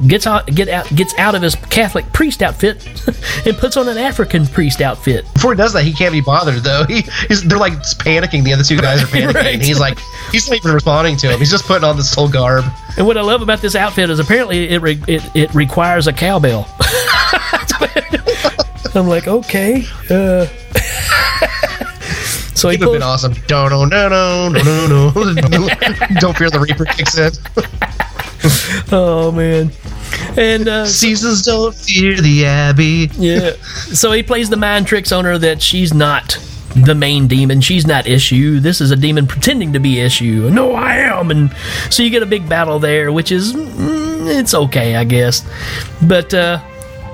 gets 0.07 0.27
out, 0.27 0.47
get 0.47 0.69
out, 0.69 0.89
gets 0.95 1.15
out 1.19 1.35
of 1.35 1.43
his 1.43 1.55
Catholic 1.55 2.11
priest 2.13 2.43
outfit 2.43 2.87
and 3.47 3.57
puts 3.57 3.77
on 3.77 3.89
an 3.89 3.99
African 3.99 4.47
priest 4.47 4.81
outfit. 4.81 5.25
Before 5.35 5.53
he 5.53 5.57
does 5.57 5.73
that, 5.73 5.85
he 5.85 5.93
can't 5.93 6.13
be 6.13 6.21
bothered 6.21 6.63
though. 6.63 6.85
He, 6.91 7.03
he's, 7.29 7.43
they're 7.45 7.59
like 7.59 7.75
panicking. 7.75 8.43
The 8.43 8.53
other 8.53 8.65
two 8.65 8.77
guys 8.77 9.03
are 9.03 9.07
panicking. 9.09 9.35
Right. 9.35 9.63
He's 9.63 9.79
like, 9.79 9.99
he's 10.33 10.49
not 10.49 10.57
even 10.57 10.73
responding 10.73 11.17
to 11.19 11.29
him. 11.31 11.39
He's 11.39 11.51
just 11.51 11.65
putting 11.67 11.85
on 11.85 11.97
this 11.97 12.13
whole 12.13 12.29
garb. 12.29 12.65
And 12.97 13.07
what 13.07 13.17
I 13.17 13.21
love 13.23 13.41
about 13.43 13.61
this 13.61 13.77
outfit 13.77 14.11
is 14.11 14.19
apparently 14.19 14.71
it 14.71 14.83
re- 14.83 15.01
it, 15.07 15.23
it 15.37 15.55
requires 15.55 16.07
a 16.09 16.13
cowbell. 16.13 16.67
I'm 18.95 19.07
like, 19.07 19.29
okay. 19.29 19.85
Uh. 20.11 20.47
so 22.55 22.69
he 22.71 22.77
would 22.77 22.81
have 22.81 22.93
been 22.93 23.03
awesome. 23.03 23.35
No, 23.49 23.69
no, 23.69 23.85
no, 23.85 24.09
no, 24.09 24.49
no, 24.49 24.85
no, 24.93 25.33
no. 25.33 25.69
Don't 26.19 26.37
fear 26.37 26.51
the 26.51 26.59
Reaper 26.61 26.87
kicks 26.87 27.17
in. 27.17 27.33
oh 28.93 29.31
man. 29.33 29.71
And 30.41 30.69
uh, 30.69 30.87
seasons 30.87 31.43
don't 31.43 31.75
fear 31.75 32.21
the 32.21 32.47
Abby. 32.47 33.11
Yeah. 33.15 33.53
So 33.63 34.11
he 34.13 34.23
plays 34.23 34.49
the 34.51 34.57
mind 34.57 34.87
tricks 34.87 35.13
on 35.13 35.25
her 35.27 35.37
that 35.39 35.61
she's 35.61 35.93
not 35.93 36.39
the 36.75 36.95
main 36.95 37.27
demon. 37.29 37.61
She's 37.61 37.87
not 37.87 38.05
Eshu. 38.07 38.61
This 38.61 38.81
is 38.81 38.91
a 38.91 38.97
demon 38.97 39.27
pretending 39.27 39.73
to 39.75 39.81
be 39.81 39.97
Eshu. 39.97 40.51
No, 40.53 40.73
I 40.75 40.95
am. 40.97 41.31
And 41.31 41.55
so 41.91 42.03
you 42.03 42.11
get 42.11 42.23
a 42.23 42.27
big 42.27 42.49
battle 42.49 42.79
there, 42.79 43.13
which 43.13 43.31
is 43.33 43.53
mm, 43.53 44.39
it's 44.39 44.55
okay, 44.55 44.97
I 44.97 45.05
guess. 45.05 45.45
But 46.01 46.33
uh, 46.33 46.61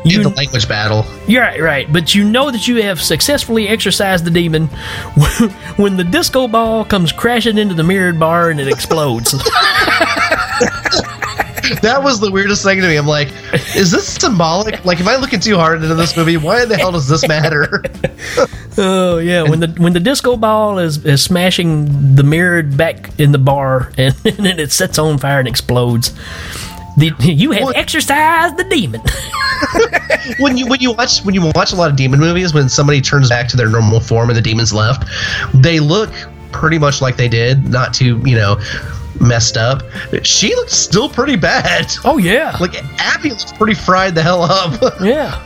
You 0.05 0.22
the 0.22 0.29
language 0.29 0.68
battle. 0.68 1.05
you're 1.27 1.43
right, 1.43 1.61
right. 1.61 1.93
But 1.93 2.14
you 2.14 2.22
know 2.22 2.51
that 2.53 2.68
you 2.68 2.83
have 2.83 3.01
successfully 3.01 3.66
exorcised 3.66 4.24
the 4.24 4.31
demon 4.31 4.66
when 5.77 5.97
the 5.97 6.05
disco 6.05 6.47
ball 6.47 6.85
comes 6.85 7.11
crashing 7.11 7.59
into 7.59 7.74
the 7.74 7.83
mirrored 7.83 8.20
bar 8.20 8.51
and 8.51 8.61
it 8.61 8.68
explodes. 8.68 9.35
That 11.82 12.02
was 12.02 12.20
the 12.20 12.30
weirdest 12.30 12.62
thing 12.64 12.80
to 12.80 12.86
me. 12.86 12.96
I'm 12.96 13.06
like, 13.06 13.28
is 13.74 13.90
this 13.90 14.06
symbolic? 14.06 14.84
Like, 14.84 15.00
am 15.00 15.08
I 15.08 15.16
looking 15.16 15.40
too 15.40 15.56
hard 15.56 15.82
into 15.82 15.94
this 15.94 16.16
movie? 16.16 16.36
Why 16.36 16.64
the 16.64 16.76
hell 16.76 16.92
does 16.92 17.08
this 17.08 17.26
matter? 17.26 17.82
Oh 18.78 19.18
yeah, 19.18 19.42
when 19.42 19.60
the 19.60 19.68
when 19.78 19.94
the 19.94 20.00
disco 20.00 20.36
ball 20.36 20.78
is, 20.78 21.04
is 21.04 21.22
smashing 21.22 22.14
the 22.14 22.22
mirrored 22.22 22.76
back 22.76 23.18
in 23.18 23.32
the 23.32 23.38
bar 23.38 23.90
and, 23.96 24.14
and 24.26 24.36
then 24.36 24.60
it 24.60 24.72
sets 24.72 24.98
on 24.98 25.18
fire 25.18 25.38
and 25.38 25.48
explodes. 25.48 26.12
The, 26.98 27.12
you 27.20 27.52
have 27.52 27.74
exorcised 27.74 28.56
the 28.56 28.64
demon. 28.64 29.02
when 30.38 30.56
you 30.56 30.66
when 30.66 30.80
you 30.80 30.92
watch 30.92 31.22
when 31.24 31.34
you 31.34 31.50
watch 31.54 31.72
a 31.72 31.76
lot 31.76 31.90
of 31.90 31.96
demon 31.96 32.20
movies, 32.20 32.54
when 32.54 32.68
somebody 32.68 33.00
turns 33.00 33.28
back 33.28 33.48
to 33.48 33.56
their 33.56 33.68
normal 33.68 34.00
form 34.00 34.28
and 34.30 34.36
the 34.36 34.42
demons 34.42 34.72
left, 34.72 35.04
they 35.54 35.80
look 35.80 36.10
pretty 36.52 36.78
much 36.78 37.02
like 37.02 37.16
they 37.16 37.28
did, 37.28 37.68
not 37.68 37.94
too 37.94 38.20
you 38.24 38.34
know 38.36 38.58
messed 39.20 39.56
up. 39.56 39.82
She 40.22 40.54
looks 40.54 40.72
still 40.74 41.08
pretty 41.08 41.36
bad. 41.36 41.92
Oh 42.04 42.18
yeah, 42.18 42.56
like 42.60 42.74
Abby 42.98 43.30
looks 43.30 43.52
pretty 43.52 43.74
fried 43.74 44.14
the 44.14 44.22
hell 44.22 44.42
up. 44.42 44.80
Yeah. 45.00 45.42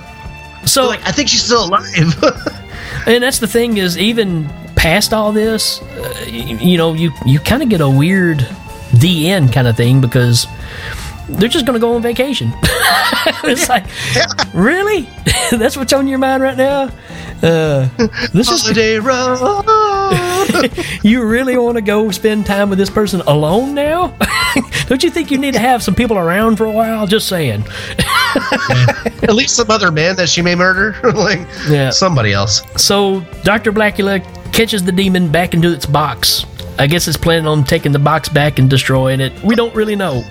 So 0.66 0.86
like 0.86 1.00
I 1.06 1.12
think 1.12 1.28
she's 1.28 1.42
still 1.42 1.64
alive. 1.64 1.84
and 3.06 3.22
that's 3.22 3.38
the 3.38 3.46
thing 3.46 3.78
is 3.78 3.96
even 3.98 4.48
past 4.76 5.12
all 5.12 5.32
this, 5.32 5.80
uh, 5.82 6.24
you, 6.26 6.56
you 6.58 6.78
know, 6.78 6.92
you 6.94 7.12
you 7.26 7.38
kind 7.40 7.62
of 7.62 7.68
get 7.68 7.80
a 7.80 7.88
weird 7.88 8.46
the 8.94 9.30
end 9.30 9.52
kind 9.52 9.66
of 9.66 9.76
thing 9.76 10.00
because 10.00 10.46
they're 11.38 11.48
just 11.48 11.66
going 11.66 11.74
to 11.74 11.80
go 11.80 11.94
on 11.94 12.02
vacation. 12.02 12.52
it's 13.44 13.68
like, 13.68 13.84
really? 14.54 15.08
That's 15.50 15.76
what's 15.76 15.92
on 15.92 16.06
your 16.08 16.18
mind 16.18 16.42
right 16.42 16.56
now? 16.56 16.90
Uh, 17.42 17.88
this 18.34 18.50
is 18.50 18.62
Holiday 18.62 18.98
road. 18.98 20.70
you 21.02 21.24
really 21.24 21.56
want 21.56 21.76
to 21.76 21.80
go 21.82 22.10
spend 22.10 22.44
time 22.44 22.68
with 22.68 22.78
this 22.78 22.90
person 22.90 23.22
alone 23.22 23.74
now? 23.74 24.14
Don't 24.88 25.02
you 25.02 25.10
think 25.10 25.30
you 25.30 25.38
need 25.38 25.54
to 25.54 25.60
have 25.60 25.82
some 25.82 25.94
people 25.94 26.18
around 26.18 26.56
for 26.56 26.66
a 26.66 26.70
while? 26.70 27.06
Just 27.06 27.28
saying. 27.28 27.64
At 29.22 29.34
least 29.34 29.56
some 29.56 29.70
other 29.70 29.90
man 29.90 30.16
that 30.16 30.28
she 30.28 30.42
may 30.42 30.54
murder, 30.54 30.94
like 31.12 31.46
Yeah. 31.68 31.90
somebody 31.90 32.32
else. 32.32 32.62
So 32.76 33.20
Dr. 33.42 33.72
Blacula 33.72 34.22
catches 34.52 34.84
the 34.84 34.92
demon 34.92 35.30
back 35.32 35.54
into 35.54 35.72
its 35.72 35.86
box. 35.86 36.44
I 36.78 36.86
guess 36.86 37.08
it's 37.08 37.16
planning 37.16 37.46
on 37.46 37.64
taking 37.64 37.92
the 37.92 37.98
box 37.98 38.28
back 38.28 38.58
and 38.58 38.68
destroying 38.68 39.20
it. 39.20 39.32
We 39.42 39.54
don't 39.54 39.74
really 39.74 39.96
know. 39.96 40.22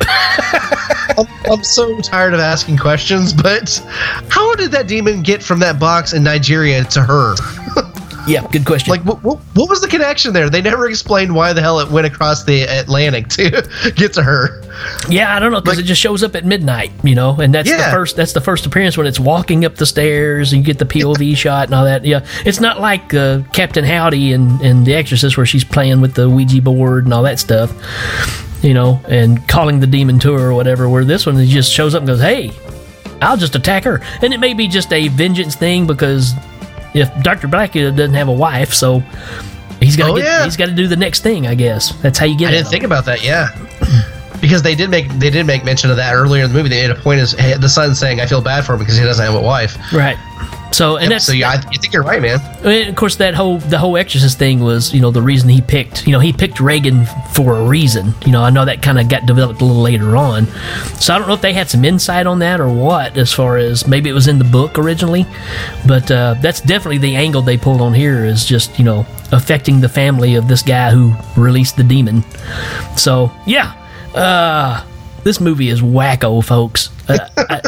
I'm, 1.17 1.27
I'm 1.51 1.63
so 1.63 1.99
tired 1.99 2.33
of 2.33 2.39
asking 2.39 2.77
questions, 2.77 3.33
but 3.33 3.81
how 4.29 4.55
did 4.55 4.71
that 4.71 4.87
demon 4.87 5.21
get 5.21 5.43
from 5.43 5.59
that 5.59 5.79
box 5.79 6.13
in 6.13 6.23
Nigeria 6.23 6.83
to 6.85 7.01
her? 7.01 7.35
yeah, 8.27 8.45
good 8.51 8.65
question. 8.65 8.91
Like, 8.91 9.03
what, 9.03 9.23
what, 9.23 9.39
what 9.55 9.69
was 9.69 9.81
the 9.81 9.87
connection 9.87 10.33
there? 10.33 10.49
They 10.49 10.61
never 10.61 10.87
explained 10.89 11.33
why 11.33 11.53
the 11.53 11.61
hell 11.61 11.79
it 11.79 11.89
went 11.89 12.05
across 12.05 12.43
the 12.43 12.63
Atlantic 12.63 13.27
to 13.29 13.49
get 13.95 14.13
to 14.13 14.23
her. 14.23 14.63
Yeah, 15.09 15.35
I 15.35 15.39
don't 15.39 15.51
know 15.51 15.61
because 15.61 15.79
it 15.79 15.83
just 15.83 15.99
shows 15.99 16.23
up 16.23 16.35
at 16.35 16.45
midnight, 16.45 16.91
you 17.03 17.15
know, 17.15 17.39
and 17.39 17.53
that's 17.53 17.69
the 17.69 17.91
first 17.91 18.15
that's 18.15 18.33
the 18.33 18.41
first 18.41 18.65
appearance 18.65 18.97
when 18.97 19.07
it's 19.07 19.19
walking 19.19 19.65
up 19.65 19.75
the 19.75 19.85
stairs 19.85 20.53
and 20.53 20.59
you 20.59 20.65
get 20.65 20.79
the 20.79 20.85
POV 20.85 21.35
shot 21.35 21.67
and 21.67 21.75
all 21.75 21.85
that. 21.85 22.05
Yeah, 22.05 22.25
it's 22.45 22.59
not 22.59 22.79
like 22.79 23.13
uh, 23.13 23.41
Captain 23.51 23.83
Howdy 23.83 24.31
and 24.33 24.61
and 24.61 24.85
The 24.85 24.93
Exorcist 24.93 25.35
where 25.35 25.45
she's 25.45 25.63
playing 25.63 26.01
with 26.01 26.13
the 26.13 26.29
Ouija 26.29 26.61
board 26.61 27.05
and 27.05 27.13
all 27.13 27.23
that 27.23 27.39
stuff, 27.39 27.71
you 28.62 28.74
know, 28.74 29.01
and 29.07 29.47
calling 29.47 29.80
the 29.80 29.88
demon 29.88 30.20
to 30.20 30.34
her 30.34 30.49
or 30.49 30.53
whatever. 30.53 30.89
Where 30.89 31.05
this 31.05 31.26
one 31.26 31.36
he 31.38 31.47
just 31.51 31.72
shows 31.72 31.95
up 31.95 31.99
and 31.99 32.07
goes, 32.07 32.22
"Hey, 32.22 32.51
I'll 33.22 33.38
just 33.38 33.55
attack 33.55 33.84
her," 33.86 34.01
and 34.22 34.34
it 34.34 34.39
may 34.39 34.53
be 34.53 34.68
just 34.68 34.91
a 34.93 35.07
vengeance 35.10 35.55
thing 35.55 35.88
because 35.88 36.34
if 36.93 37.10
Doctor 37.24 37.47
Blacula 37.47 37.95
doesn't 37.95 38.16
have 38.16 38.28
a 38.28 38.34
wife, 38.34 38.74
so. 38.74 39.03
He's 39.82 39.95
got 39.95 40.07
to 40.07 40.12
Oh, 40.12 40.16
get. 40.18 40.26
yeah. 40.26 40.43
He's 40.43 40.57
got 40.57 40.66
to 40.66 40.74
do 40.74 40.88
the 40.89 40.97
next 40.97 41.24
thing, 41.24 41.47
I 41.47 41.55
guess. 41.55 41.93
That's 42.01 42.20
how 42.20 42.26
you 42.26 42.38
get 42.38 42.49
I 42.49 42.51
didn't 42.51 42.68
think 42.68 42.84
about 42.84 43.05
that. 43.05 43.24
Yeah. 43.24 43.47
Because 44.41 44.62
they 44.62 44.76
did 44.76 44.89
make 44.89 45.07
they 45.20 45.30
did 45.30 45.45
make 45.47 45.64
mention 45.64 45.89
of 45.89 45.95
that 45.95 46.14
earlier 46.14 46.43
in 46.43 46.51
the 46.51 46.53
movie. 46.57 46.68
They 46.68 46.86
made 46.86 46.91
a 46.91 46.99
point 46.99 47.22
as 47.22 47.32
hey, 47.32 47.53
the 47.57 47.70
son 47.70 47.95
saying, 47.95 48.20
"I 48.20 48.26
feel 48.26 48.41
bad 48.41 48.66
for 48.66 48.74
him 48.74 48.80
because 48.80 48.97
he 48.97 49.05
doesn't 49.05 49.24
have 49.24 49.36
a 49.36 49.39
wife." 49.41 49.78
Right. 49.93 50.18
So 50.72 50.97
and 50.97 51.05
Yep, 51.05 51.09
that's 51.09 51.26
so 51.26 51.34
yeah, 51.34 51.49
I, 51.49 51.53
I 51.53 51.78
think 51.78 51.93
you're 51.93 52.03
right, 52.03 52.22
man. 52.22 52.39
And 52.63 52.89
of 52.89 52.95
course, 52.95 53.15
that 53.17 53.34
whole 53.34 53.57
the 53.57 53.78
whole 53.78 53.97
Exorcist 53.97 54.38
thing 54.38 54.59
was, 54.59 54.93
you 54.93 55.01
know, 55.01 55.11
the 55.11 55.22
reason 55.22 55.49
he 55.49 55.61
picked, 55.61 56.05
you 56.05 56.13
know, 56.13 56.20
he 56.20 56.32
picked 56.32 56.59
Regan 56.59 57.05
for 57.34 57.57
a 57.57 57.63
reason. 57.65 58.13
You 58.26 58.32
know, 58.32 58.43
I 58.43 58.49
know 58.49 58.65
that 58.65 58.82
kind 58.82 58.99
of 58.99 59.09
got 59.09 59.26
developed 59.26 59.61
a 59.61 59.65
little 59.65 59.82
later 59.82 60.15
on. 60.15 60.45
So 60.99 61.13
I 61.13 61.17
don't 61.17 61.28
know 61.28 61.34
if 61.34 61.41
they 61.41 61.53
had 61.53 61.70
some 61.70 61.84
insight 61.84 62.28
on 62.28 62.39
that 62.39 62.59
or 62.59 62.70
what, 62.70 63.17
as 63.17 63.34
far 63.34 63.57
as 63.57 63.88
maybe 63.88 64.09
it 64.09 64.13
was 64.13 64.28
in 64.28 64.38
the 64.38 64.45
book 64.45 64.78
originally, 64.78 65.26
but 65.88 66.09
uh, 66.11 66.36
that's 66.41 66.61
definitely 66.61 66.99
the 66.99 67.15
angle 67.15 67.41
they 67.41 67.57
pulled 67.57 67.82
on 67.82 67.93
here 67.93 68.24
is 68.26 68.45
just 68.45 68.78
you 68.78 68.86
know 68.86 69.05
affecting 69.32 69.82
the 69.82 69.89
family 69.89 70.36
of 70.36 70.47
this 70.47 70.61
guy 70.61 70.91
who 70.91 71.13
released 71.36 71.78
the 71.78 71.84
demon. 71.84 72.24
So 72.95 73.32
yeah, 73.45 73.74
uh, 74.13 74.86
this 75.24 75.39
movie 75.39 75.70
is 75.70 75.82
wacko, 75.82 76.43
folks. 76.43 76.89
Uh, 77.10 77.30
I, 77.38 77.62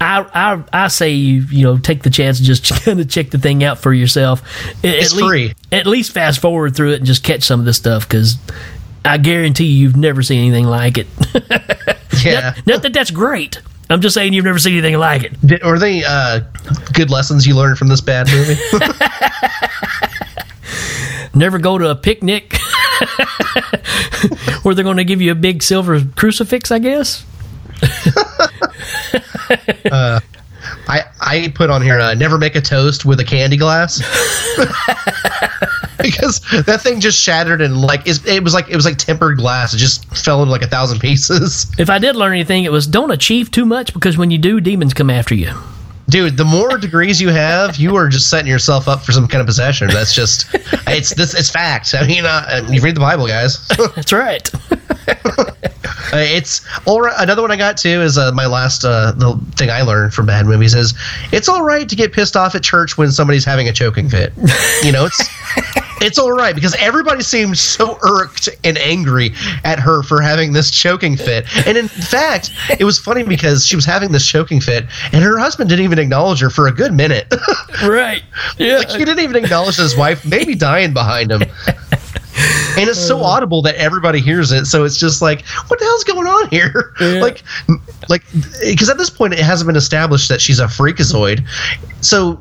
I, 0.00 0.26
I 0.32 0.64
I 0.84 0.88
say 0.88 1.10
you 1.12 1.42
you 1.42 1.64
know 1.64 1.78
take 1.78 2.02
the 2.02 2.10
chance 2.10 2.38
and 2.38 2.46
just 2.46 2.72
kind 2.84 3.00
of 3.00 3.08
check 3.08 3.30
the 3.30 3.38
thing 3.38 3.64
out 3.64 3.78
for 3.78 3.92
yourself. 3.92 4.42
At, 4.84 4.84
It's 4.84 5.14
at 5.14 5.20
free. 5.20 5.54
at 5.72 5.86
least 5.86 6.12
fast 6.12 6.40
forward 6.40 6.74
through 6.76 6.92
it 6.92 6.96
and 6.96 7.06
just 7.06 7.24
catch 7.24 7.42
some 7.42 7.60
of 7.60 7.66
this 7.66 7.76
stuff 7.76 8.08
because 8.08 8.36
I 9.04 9.18
guarantee 9.18 9.66
you 9.66 9.80
you've 9.82 9.96
never 9.96 10.22
seen 10.22 10.40
anything 10.40 10.66
like 10.66 10.98
it. 10.98 11.06
Yeah. 12.24 12.54
not, 12.56 12.66
not 12.66 12.82
that 12.82 12.92
that's 12.92 13.12
great. 13.12 13.60
I'm 13.88 14.00
just 14.00 14.12
saying 14.14 14.32
you've 14.32 14.44
never 14.44 14.58
seen 14.58 14.72
anything 14.72 14.98
like 14.98 15.22
it. 15.22 15.40
Did, 15.46 15.62
were 15.62 15.78
they 15.78 16.02
uh, 16.04 16.40
good 16.92 17.10
lessons 17.10 17.46
you 17.46 17.54
learned 17.54 17.78
from 17.78 17.86
this 17.86 18.00
bad 18.00 18.26
movie? 18.28 18.56
Never 21.34 21.58
go 21.58 21.78
to 21.78 21.90
a 21.90 21.94
picnic 21.94 22.56
where 24.62 24.74
they're 24.74 24.82
going 24.84 24.96
to 24.96 25.04
give 25.04 25.20
you 25.22 25.30
a 25.30 25.34
big 25.36 25.62
silver 25.62 26.00
crucifix. 26.16 26.72
I 26.72 26.80
guess. 26.80 27.24
uh, 29.92 30.20
I 30.88 31.02
I 31.20 31.52
put 31.54 31.70
on 31.70 31.82
here 31.82 31.98
uh, 31.98 32.14
never 32.14 32.38
make 32.38 32.56
a 32.56 32.60
toast 32.60 33.04
with 33.04 33.20
a 33.20 33.24
candy 33.24 33.56
glass 33.56 33.98
because 35.98 36.40
that 36.64 36.80
thing 36.82 37.00
just 37.00 37.20
shattered 37.20 37.60
and 37.60 37.80
like 37.80 38.02
it 38.06 38.42
was 38.42 38.54
like 38.54 38.68
it 38.68 38.76
was 38.76 38.84
like 38.84 38.98
tempered 38.98 39.38
glass. 39.38 39.74
It 39.74 39.78
just 39.78 40.04
fell 40.16 40.42
into 40.42 40.50
like 40.50 40.62
a 40.62 40.66
thousand 40.66 41.00
pieces. 41.00 41.66
If 41.78 41.90
I 41.90 41.98
did 41.98 42.16
learn 42.16 42.32
anything, 42.32 42.64
it 42.64 42.72
was 42.72 42.86
don't 42.86 43.10
achieve 43.10 43.50
too 43.50 43.64
much 43.64 43.94
because 43.94 44.16
when 44.16 44.30
you 44.30 44.38
do, 44.38 44.60
demons 44.60 44.94
come 44.94 45.10
after 45.10 45.34
you. 45.34 45.54
Dude, 46.08 46.36
the 46.36 46.44
more 46.44 46.78
degrees 46.78 47.20
you 47.20 47.28
have, 47.28 47.76
you 47.76 47.94
are 47.96 48.08
just 48.08 48.30
setting 48.30 48.50
yourself 48.50 48.88
up 48.88 49.02
for 49.02 49.12
some 49.12 49.28
kind 49.28 49.40
of 49.40 49.46
possession. 49.46 49.88
That's 49.88 50.14
just 50.14 50.46
it's 50.86 51.14
this 51.14 51.34
it's 51.34 51.50
fact. 51.50 51.94
I 51.94 52.06
mean, 52.06 52.24
uh, 52.24 52.66
you 52.70 52.80
read 52.80 52.96
the 52.96 53.00
Bible, 53.00 53.26
guys. 53.26 53.66
That's 53.94 54.12
right. 54.12 54.50
Uh, 56.10 56.16
it's 56.16 56.64
all 56.86 57.02
right. 57.02 57.14
Another 57.18 57.42
one 57.42 57.50
I 57.50 57.56
got 57.56 57.76
too 57.76 58.00
is 58.00 58.16
uh, 58.16 58.32
my 58.32 58.46
last 58.46 58.84
uh, 58.84 59.12
the 59.12 59.38
thing 59.56 59.70
I 59.70 59.82
learned 59.82 60.14
from 60.14 60.24
bad 60.24 60.46
movies 60.46 60.74
is 60.74 60.94
it's 61.32 61.50
all 61.50 61.62
right 61.62 61.86
to 61.86 61.94
get 61.94 62.12
pissed 62.12 62.36
off 62.36 62.54
at 62.54 62.62
church 62.62 62.96
when 62.96 63.10
somebody's 63.12 63.44
having 63.44 63.68
a 63.68 63.72
choking 63.72 64.08
fit. 64.08 64.32
You 64.82 64.92
know, 64.92 65.06
it's 65.06 65.28
it's 66.00 66.18
all 66.18 66.32
right 66.32 66.54
because 66.54 66.74
everybody 66.76 67.22
seemed 67.22 67.58
so 67.58 67.98
irked 68.02 68.48
and 68.64 68.78
angry 68.78 69.32
at 69.64 69.78
her 69.78 70.02
for 70.02 70.20
having 70.20 70.52
this 70.52 70.70
choking 70.70 71.16
fit. 71.16 71.46
And 71.66 71.76
in 71.76 71.88
fact, 71.88 72.50
it 72.78 72.84
was 72.84 72.98
funny 72.98 73.22
because 73.22 73.66
she 73.66 73.76
was 73.76 73.84
having 73.84 74.12
this 74.12 74.26
choking 74.26 74.60
fit 74.60 74.86
and 75.12 75.22
her 75.22 75.38
husband 75.38 75.68
didn't 75.70 75.84
even 75.84 75.98
acknowledge 75.98 76.40
her 76.40 76.50
for 76.50 76.66
a 76.68 76.72
good 76.72 76.92
minute. 76.92 77.32
right. 77.84 78.22
Yeah. 78.58 78.78
like 78.78 78.90
he 78.90 79.04
didn't 79.04 79.20
even 79.20 79.42
acknowledge 79.42 79.76
his 79.76 79.96
wife 79.96 80.24
maybe 80.24 80.54
dying 80.54 80.92
behind 80.92 81.30
him. 81.30 81.42
And 82.78 82.88
it's 82.88 83.04
so 83.04 83.18
uh. 83.18 83.24
audible 83.24 83.62
that 83.62 83.74
everybody 83.74 84.20
hears 84.20 84.52
it. 84.52 84.66
So 84.66 84.84
it's 84.84 84.98
just 84.98 85.20
like, 85.20 85.44
what 85.66 85.80
the 85.80 85.84
hell's 85.84 86.04
going 86.04 86.26
on 86.26 86.48
here? 86.48 86.94
Like, 87.00 87.42
like 88.08 88.22
because 88.60 88.88
at 88.88 88.98
this 88.98 89.10
point 89.10 89.32
it 89.32 89.40
hasn't 89.40 89.66
been 89.66 89.76
established 89.76 90.28
that 90.28 90.40
she's 90.40 90.60
a 90.60 90.66
freakazoid, 90.66 91.46
so 92.00 92.40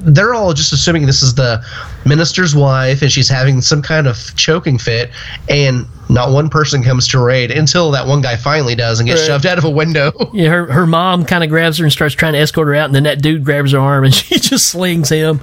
they're 0.00 0.34
all 0.34 0.52
just 0.54 0.72
assuming 0.72 1.06
this 1.06 1.22
is 1.22 1.34
the 1.34 1.62
minister's 2.06 2.54
wife 2.54 3.02
and 3.02 3.10
she's 3.10 3.28
having 3.28 3.60
some 3.60 3.82
kind 3.82 4.06
of 4.06 4.16
choking 4.36 4.78
fit, 4.78 5.10
and 5.48 5.86
not 6.08 6.30
one 6.32 6.48
person 6.48 6.82
comes 6.82 7.06
to 7.08 7.18
her 7.18 7.30
aid 7.30 7.50
until 7.50 7.90
that 7.90 8.06
one 8.06 8.20
guy 8.22 8.34
finally 8.36 8.74
does 8.74 8.98
and 9.00 9.08
gets 9.08 9.20
Right. 9.22 9.26
shoved 9.26 9.44
out 9.46 9.58
of 9.58 9.64
a 9.64 9.70
window. 9.70 10.12
Yeah, 10.32 10.50
her 10.50 10.72
her 10.72 10.86
mom 10.86 11.24
kind 11.24 11.42
of 11.42 11.50
grabs 11.50 11.78
her 11.78 11.84
and 11.84 11.92
starts 11.92 12.14
trying 12.14 12.34
to 12.34 12.38
escort 12.38 12.68
her 12.68 12.74
out, 12.74 12.86
and 12.86 12.94
then 12.94 13.02
that 13.04 13.20
dude 13.22 13.44
grabs 13.44 13.72
her 13.72 13.78
arm 13.80 14.04
and 14.04 14.14
she 14.14 14.38
just 14.38 14.66
slings 14.66 15.08
him, 15.08 15.40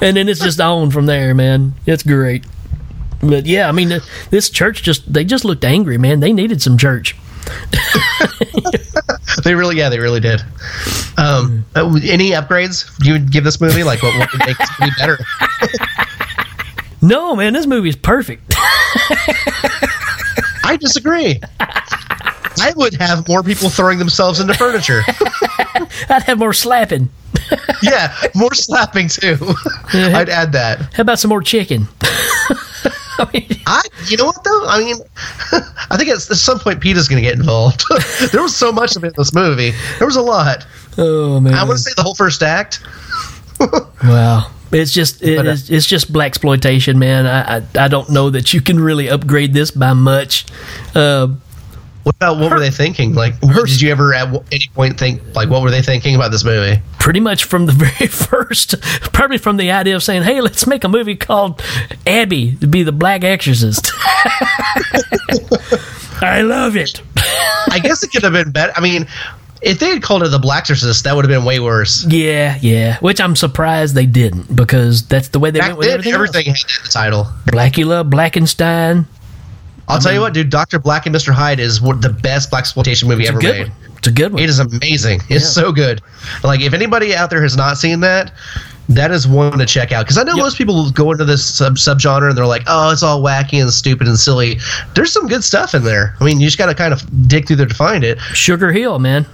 and 0.00 0.16
then 0.16 0.28
it's 0.28 0.40
just 0.40 0.60
on 0.60 0.90
from 0.90 1.06
there, 1.06 1.34
man. 1.34 1.74
It's 1.86 2.02
great. 2.02 2.44
But 3.20 3.46
yeah, 3.46 3.68
I 3.68 3.72
mean, 3.72 4.00
this 4.30 4.48
church 4.48 4.82
just 4.82 5.12
they 5.12 5.24
just 5.24 5.44
looked 5.44 5.64
angry, 5.64 5.98
man. 5.98 6.20
They 6.20 6.32
needed 6.32 6.62
some 6.62 6.78
church. 6.78 7.14
they 9.44 9.54
really, 9.54 9.76
yeah, 9.76 9.88
they 9.88 9.98
really 9.98 10.20
did. 10.20 10.40
Um, 11.16 11.64
uh, 11.74 11.98
any 12.04 12.30
upgrades 12.30 12.90
you 13.04 13.12
would 13.14 13.32
give 13.32 13.44
this 13.44 13.60
movie? 13.60 13.82
Like, 13.84 14.02
what, 14.02 14.16
what 14.18 14.30
would 14.32 14.46
make 14.46 14.58
this 14.58 14.70
movie 14.80 14.92
better? 14.98 15.18
No, 17.00 17.36
man, 17.36 17.52
this 17.52 17.66
movie 17.66 17.90
is 17.90 17.96
perfect. 17.96 18.54
I 20.64 20.76
disagree. 20.80 21.40
I 21.60 22.72
would 22.74 22.94
have 22.94 23.28
more 23.28 23.44
people 23.44 23.70
throwing 23.70 24.00
themselves 24.00 24.40
into 24.40 24.52
furniture. 24.54 25.02
I'd 26.08 26.24
have 26.24 26.38
more 26.38 26.52
slapping. 26.52 27.08
yeah, 27.82 28.12
more 28.34 28.52
slapping 28.52 29.06
too. 29.08 29.36
I'd 29.92 30.28
add 30.28 30.50
that. 30.52 30.92
How 30.94 31.02
about 31.02 31.20
some 31.20 31.28
more 31.28 31.40
chicken? 31.40 31.86
I, 33.66 33.82
you 34.06 34.16
know 34.16 34.26
what 34.26 34.42
though? 34.44 34.66
I 34.66 34.78
mean, 34.78 34.96
I 35.90 35.96
think 35.96 36.08
at, 36.10 36.16
at 36.16 36.36
some 36.36 36.58
point 36.58 36.80
Peter's 36.80 37.08
going 37.08 37.22
to 37.22 37.28
get 37.28 37.38
involved. 37.38 37.84
there 38.32 38.42
was 38.42 38.56
so 38.56 38.72
much 38.72 38.96
of 38.96 39.04
it 39.04 39.08
in 39.08 39.12
this 39.16 39.34
movie. 39.34 39.72
There 39.98 40.06
was 40.06 40.16
a 40.16 40.22
lot. 40.22 40.66
Oh 40.96 41.40
man, 41.40 41.54
I 41.54 41.64
want 41.64 41.78
to 41.78 41.82
say 41.82 41.92
the 41.96 42.02
whole 42.02 42.14
first 42.14 42.42
act. 42.42 42.80
Wow. 44.04 44.50
It's 44.70 44.92
just 44.92 45.22
it, 45.22 45.36
But, 45.36 45.46
uh, 45.46 45.50
it's, 45.52 45.70
it's 45.70 45.86
just 45.86 46.12
blaxploitation, 46.12 46.96
man. 46.96 47.26
I, 47.26 47.56
I 47.56 47.86
I 47.86 47.88
don't 47.88 48.10
know 48.10 48.30
that 48.30 48.52
you 48.52 48.60
can 48.60 48.78
really 48.78 49.08
upgrade 49.08 49.54
this 49.54 49.70
by 49.70 49.94
much. 49.94 50.44
Uh, 50.94 51.28
What 52.08 52.16
about 52.16 52.38
what 52.38 52.50
were 52.50 52.58
they 52.58 52.70
thinking? 52.70 53.14
Like, 53.14 53.38
did 53.38 53.82
you 53.82 53.90
ever 53.90 54.14
at 54.14 54.28
any 54.50 54.64
point 54.74 54.98
think 54.98 55.20
like 55.34 55.50
what 55.50 55.60
were 55.60 55.70
they 55.70 55.82
thinking 55.82 56.14
about 56.14 56.30
this 56.30 56.42
movie? 56.42 56.80
pretty 56.98 57.20
much 57.20 57.44
from 57.44 57.66
the 57.66 57.72
very 57.84 58.06
first, 58.06 58.80
probably 59.12 59.36
from 59.36 59.58
the 59.58 59.70
idea 59.70 59.94
of 59.94 60.02
saying, 60.02 60.22
"Hey, 60.22 60.40
let's 60.40 60.66
make 60.66 60.84
a 60.84 60.88
movie 60.88 61.16
called 61.16 61.62
Abby 62.06 62.56
to 62.56 62.66
be 62.66 62.82
the 62.82 62.92
Black 62.92 63.24
Exorcist." 63.24 63.92
I 66.22 66.40
love 66.40 66.76
it. 66.76 67.02
I 67.70 67.78
guess 67.82 68.02
it 68.02 68.10
could 68.10 68.22
have 68.22 68.32
been 68.32 68.52
better. 68.52 68.72
I 68.74 68.80
mean, 68.80 69.06
if 69.60 69.78
they 69.78 69.90
had 69.90 70.02
called 70.02 70.22
it 70.22 70.30
the 70.30 70.38
Black 70.38 70.62
Exorcist, 70.62 71.04
that 71.04 71.14
would 71.14 71.26
have 71.26 71.30
been 71.30 71.44
way 71.44 71.60
worse. 71.60 72.06
Yeah, 72.06 72.56
yeah. 72.62 72.98
Which 73.00 73.20
I'm 73.20 73.36
surprised 73.36 73.94
they 73.94 74.06
didn't 74.06 74.56
because 74.56 75.06
that's 75.06 75.28
the 75.28 75.38
way 75.38 75.50
they 75.50 75.58
Back 75.58 75.68
went 75.68 75.78
with 75.78 75.88
then, 75.88 75.94
everything. 76.14 76.14
everything 76.14 76.46
had 76.46 76.56
that 76.56 76.80
the 76.84 76.88
title. 76.90 77.24
Blacula, 77.46 78.08
Blackenstein. 78.08 79.06
I'll 79.88 79.98
tell 79.98 80.12
you 80.12 80.20
what, 80.20 80.34
dude. 80.34 80.50
Doctor 80.50 80.78
Black 80.78 81.06
and 81.06 81.12
Mister 81.12 81.32
Hyde 81.32 81.60
is 81.60 81.80
the 81.80 82.16
best 82.22 82.50
blaxploitation 82.50 83.08
movie 83.08 83.26
ever 83.26 83.40
made. 83.40 83.68
one. 83.68 83.72
It's 83.96 84.06
a 84.06 84.12
good 84.12 84.32
one. 84.32 84.42
It 84.42 84.48
is 84.48 84.58
amazing. 84.58 85.20
It's 85.28 85.44
Yeah. 85.44 85.62
so 85.62 85.72
good. 85.72 86.00
Like, 86.44 86.60
if 86.60 86.72
anybody 86.72 87.16
out 87.16 87.30
there 87.30 87.42
has 87.42 87.56
not 87.56 87.78
seen 87.78 88.00
that, 88.00 88.32
that 88.90 89.10
is 89.10 89.26
one 89.26 89.58
to 89.58 89.66
check 89.66 89.90
out. 89.90 90.04
Because 90.04 90.16
I 90.18 90.22
know 90.22 90.36
most 90.36 90.56
people 90.56 90.90
go 90.90 91.10
into 91.12 91.24
this 91.24 91.44
sub 91.44 91.76
subgenre 91.76 92.28
and 92.28 92.38
they're 92.38 92.46
like, 92.46 92.62
"Oh, 92.66 92.90
it's 92.90 93.02
all 93.02 93.22
wacky 93.22 93.60
and 93.60 93.72
stupid 93.72 94.06
and 94.06 94.18
silly." 94.18 94.58
There's 94.94 95.12
some 95.12 95.26
good 95.26 95.42
stuff 95.42 95.74
in 95.74 95.82
there. 95.84 96.14
I 96.20 96.24
mean, 96.24 96.38
you 96.40 96.46
just 96.46 96.58
got 96.58 96.66
to 96.66 96.74
kind 96.74 96.92
of 96.92 97.02
dig 97.28 97.46
through 97.46 97.56
there 97.56 97.66
to 97.66 97.74
find 97.74 98.04
it. 98.04 98.20
Sugar 98.34 98.70
Hill, 98.72 98.98
man. 98.98 99.26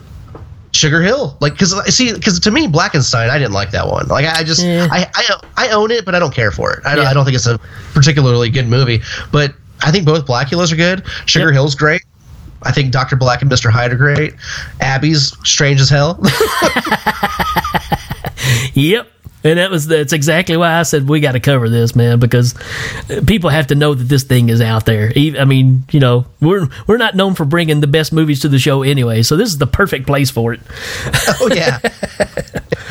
Sugar 0.72 1.02
Hill, 1.02 1.36
like, 1.40 1.52
because 1.52 1.72
uh, 1.72 1.84
see, 1.84 2.12
because 2.12 2.40
to 2.40 2.50
me, 2.50 2.66
Blackenstein, 2.66 3.30
I 3.30 3.38
didn't 3.38 3.52
like 3.52 3.70
that 3.70 3.86
one. 3.86 4.08
Like, 4.08 4.24
I, 4.26 4.40
I 4.40 4.42
just, 4.42 4.60
Yeah. 4.64 4.88
I, 4.90 5.06
I, 5.14 5.68
I 5.68 5.68
own 5.70 5.92
it, 5.92 6.04
but 6.04 6.16
I 6.16 6.18
don't 6.18 6.34
care 6.34 6.50
for 6.50 6.72
it. 6.72 6.80
I, 6.84 6.96
Yeah. 6.96 7.02
I 7.02 7.14
don't 7.14 7.24
think 7.24 7.36
it's 7.36 7.46
a 7.46 7.60
particularly 7.92 8.50
good 8.50 8.66
movie. 8.66 9.00
But 9.30 9.54
I 9.84 9.90
think 9.92 10.06
both 10.06 10.26
Blaculas 10.26 10.72
are 10.72 10.76
good. 10.76 11.04
Sugar 11.26 11.52
Hill's 11.52 11.74
great. 11.74 12.02
I 12.62 12.72
think 12.72 12.92
Doctor 12.92 13.16
Black 13.16 13.42
and 13.42 13.50
Mister 13.50 13.70
Hyde 13.70 13.92
are 13.92 13.96
great. 13.96 14.34
Abby's 14.80 15.36
strange 15.46 15.80
as 15.80 15.90
hell. 15.90 16.18
Yep. 18.74 19.10
And 19.44 19.58
that 19.58 19.70
was 19.70 19.86
that's 19.86 20.14
exactly 20.14 20.56
why 20.56 20.78
I 20.78 20.84
said 20.84 21.06
we 21.06 21.20
got 21.20 21.32
to 21.32 21.40
cover 21.40 21.68
this, 21.68 21.94
man, 21.94 22.18
because 22.18 22.54
people 23.26 23.50
have 23.50 23.66
to 23.66 23.74
know 23.74 23.92
that 23.92 24.04
this 24.04 24.22
thing 24.22 24.48
is 24.48 24.62
out 24.62 24.86
there. 24.86 25.12
I 25.14 25.44
mean, 25.44 25.84
you 25.90 26.00
know, 26.00 26.24
we're 26.40 26.66
we're 26.86 26.96
not 26.96 27.14
known 27.14 27.34
for 27.34 27.44
bringing 27.44 27.80
the 27.80 27.86
best 27.86 28.10
movies 28.10 28.40
to 28.40 28.48
the 28.48 28.58
show 28.58 28.82
anyway, 28.82 29.22
so 29.22 29.36
this 29.36 29.50
is 29.50 29.58
the 29.58 29.66
perfect 29.66 30.06
place 30.06 30.30
for 30.30 30.54
it. 30.54 30.60
oh 31.40 31.50
yeah. 31.54 31.78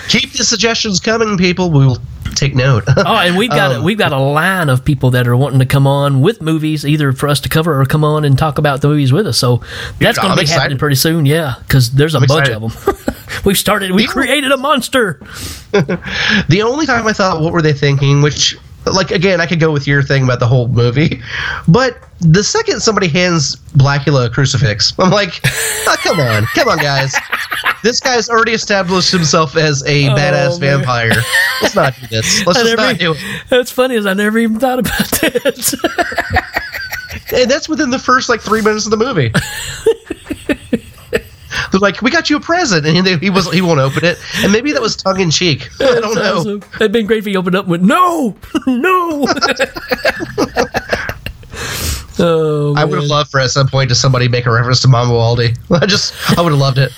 Keep 0.10 0.34
the 0.34 0.44
suggestions 0.44 1.00
coming, 1.00 1.38
people. 1.38 1.72
We 1.72 1.86
will 1.86 1.98
take 2.36 2.56
note. 2.56 2.84
Oh, 3.06 3.16
and 3.18 3.38
we've 3.38 3.50
got 3.50 3.72
Um, 3.76 3.84
we've 3.84 3.98
got 3.98 4.12
a 4.12 4.18
line 4.20 4.70
of 4.70 4.84
people 4.86 5.12
that 5.12 5.28
are 5.28 5.36
wanting 5.36 5.60
to 5.60 5.66
come 5.66 5.86
on 5.88 6.22
with 6.22 6.42
movies, 6.42 6.86
either 6.86 7.12
for 7.14 7.28
us 7.30 7.40
to 7.42 7.50
cover 7.50 7.80
or 7.82 7.86
come 7.86 8.04
on 8.04 8.24
and 8.26 8.38
talk 8.38 8.58
about 8.58 8.82
the 8.82 8.88
movies 8.88 9.12
with 9.14 9.28
us. 9.28 9.38
So 9.38 9.62
that's 10.00 10.18
going 10.18 10.32
to 10.32 10.36
be 10.36 10.42
excited. 10.44 10.60
happening 10.62 10.78
pretty 10.80 10.96
soon. 10.96 11.26
Yeah, 11.26 11.56
because 11.68 11.92
there's 11.92 12.16
a 12.16 12.20
I'm 12.20 12.26
bunch 12.28 12.48
excited. 12.50 12.64
of 12.64 12.86
them. 13.06 13.16
we've 13.46 13.58
started. 13.58 13.92
We 13.92 14.06
created 14.08 14.52
a 14.52 14.58
monster. 14.58 15.20
The 15.74 16.62
only 16.64 16.86
time 16.86 17.08
I 17.08 17.14
thought, 17.14 17.42
what 17.42 17.52
were 17.52 17.62
they 17.62 17.74
thinking? 17.74 18.22
Which, 18.22 18.58
like, 18.86 19.12
again, 19.12 19.40
I 19.40 19.46
could 19.46 19.60
go 19.60 19.72
with 19.72 19.88
your 19.88 20.02
thing 20.04 20.24
about 20.24 20.40
the 20.40 20.48
whole 20.48 20.68
movie, 20.68 21.22
but 21.68 21.98
the 22.20 22.44
second 22.44 22.80
somebody 22.82 23.08
hands 23.08 23.56
Blacula 23.78 24.26
a 24.28 24.30
crucifix, 24.30 24.94
I'm 25.00 25.12
like, 25.12 25.40
oh, 25.46 25.96
come 26.04 26.20
on, 26.20 26.46
come 26.56 26.68
on, 26.68 26.78
guys. 26.80 27.14
This 27.84 28.00
guy's 28.00 28.30
already 28.30 28.54
established 28.54 29.12
himself 29.12 29.56
as 29.58 29.84
a 29.86 30.08
Oh, 30.10 30.16
badass 30.16 30.60
man. 30.60 30.78
vampire. 30.80 31.12
Let's 31.62 31.76
not 31.76 31.94
do 32.00 32.08
this. 32.08 32.46
Let's 32.46 32.60
just 32.64 32.70
never- 32.78 32.82
not 32.82 32.98
do 32.98 33.14
it. 33.14 33.44
That's 33.50 33.72
funny 33.72 33.96
as 33.96 34.06
I 34.06 34.14
never 34.14 34.38
even 34.40 34.60
thought 34.60 34.80
about 34.80 34.98
that. 35.22 36.44
And 37.34 37.50
that's 37.50 37.68
within 37.70 37.90
the 37.90 38.00
first 38.00 38.30
like 38.30 38.42
three 38.42 38.62
minutes 38.62 38.86
of 38.86 38.92
the 38.92 38.98
movie. 38.98 39.32
They're 41.74 41.80
like, 41.80 42.04
"We 42.04 42.12
got 42.12 42.30
you 42.30 42.38
a 42.38 42.40
present," 42.40 42.86
and 42.86 43.08
he, 43.08 43.18
he 43.18 43.30
was 43.32 43.52
he 43.52 43.62
won't 43.62 43.80
open 43.80 44.06
it, 44.06 44.20
and 44.44 44.52
maybe 44.52 44.72
that 44.74 44.82
was 44.82 44.96
tongue 44.96 45.20
in 45.20 45.32
cheek. 45.32 45.70
I 45.80 46.00
don't 46.00 46.14
know. 46.14 46.38
awesome. 46.38 46.64
It'd 46.76 46.92
been 46.92 47.08
great 47.08 47.18
if 47.18 47.26
he 47.26 47.36
opened 47.36 47.56
up 47.56 47.66
and 47.66 47.72
went, 47.72 47.84
no, 47.84 48.38
no. 48.68 49.26
oh, 52.20 52.76
I 52.78 52.86
would 52.86 53.00
have 53.00 53.10
loved 53.10 53.32
for 53.32 53.40
at 53.40 53.50
some 53.50 53.68
point 53.68 53.90
to 53.90 53.96
somebody 53.96 54.28
make 54.28 54.46
a 54.46 54.52
reference 54.52 54.84
to 54.84 54.88
Mama 54.88 55.12
Waldy. 55.14 55.58
I 55.72 55.88
just 55.88 56.14
I 56.38 56.42
would 56.44 56.52
have 56.52 56.62
loved 56.62 56.78
it. 56.78 56.92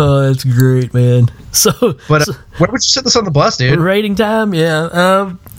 Oh, 0.00 0.28
that's 0.28 0.44
great, 0.44 0.94
man. 0.94 1.28
So, 1.50 1.72
But 2.08 2.28
uh, 2.28 2.34
where 2.58 2.68
would 2.70 2.82
you 2.82 2.88
sit 2.88 3.04
this 3.04 3.16
on 3.16 3.24
the 3.24 3.30
bus, 3.32 3.56
dude? 3.56 3.80
rating 3.80 4.14
time, 4.14 4.54
yeah. 4.54 4.82
Um, 4.92 5.40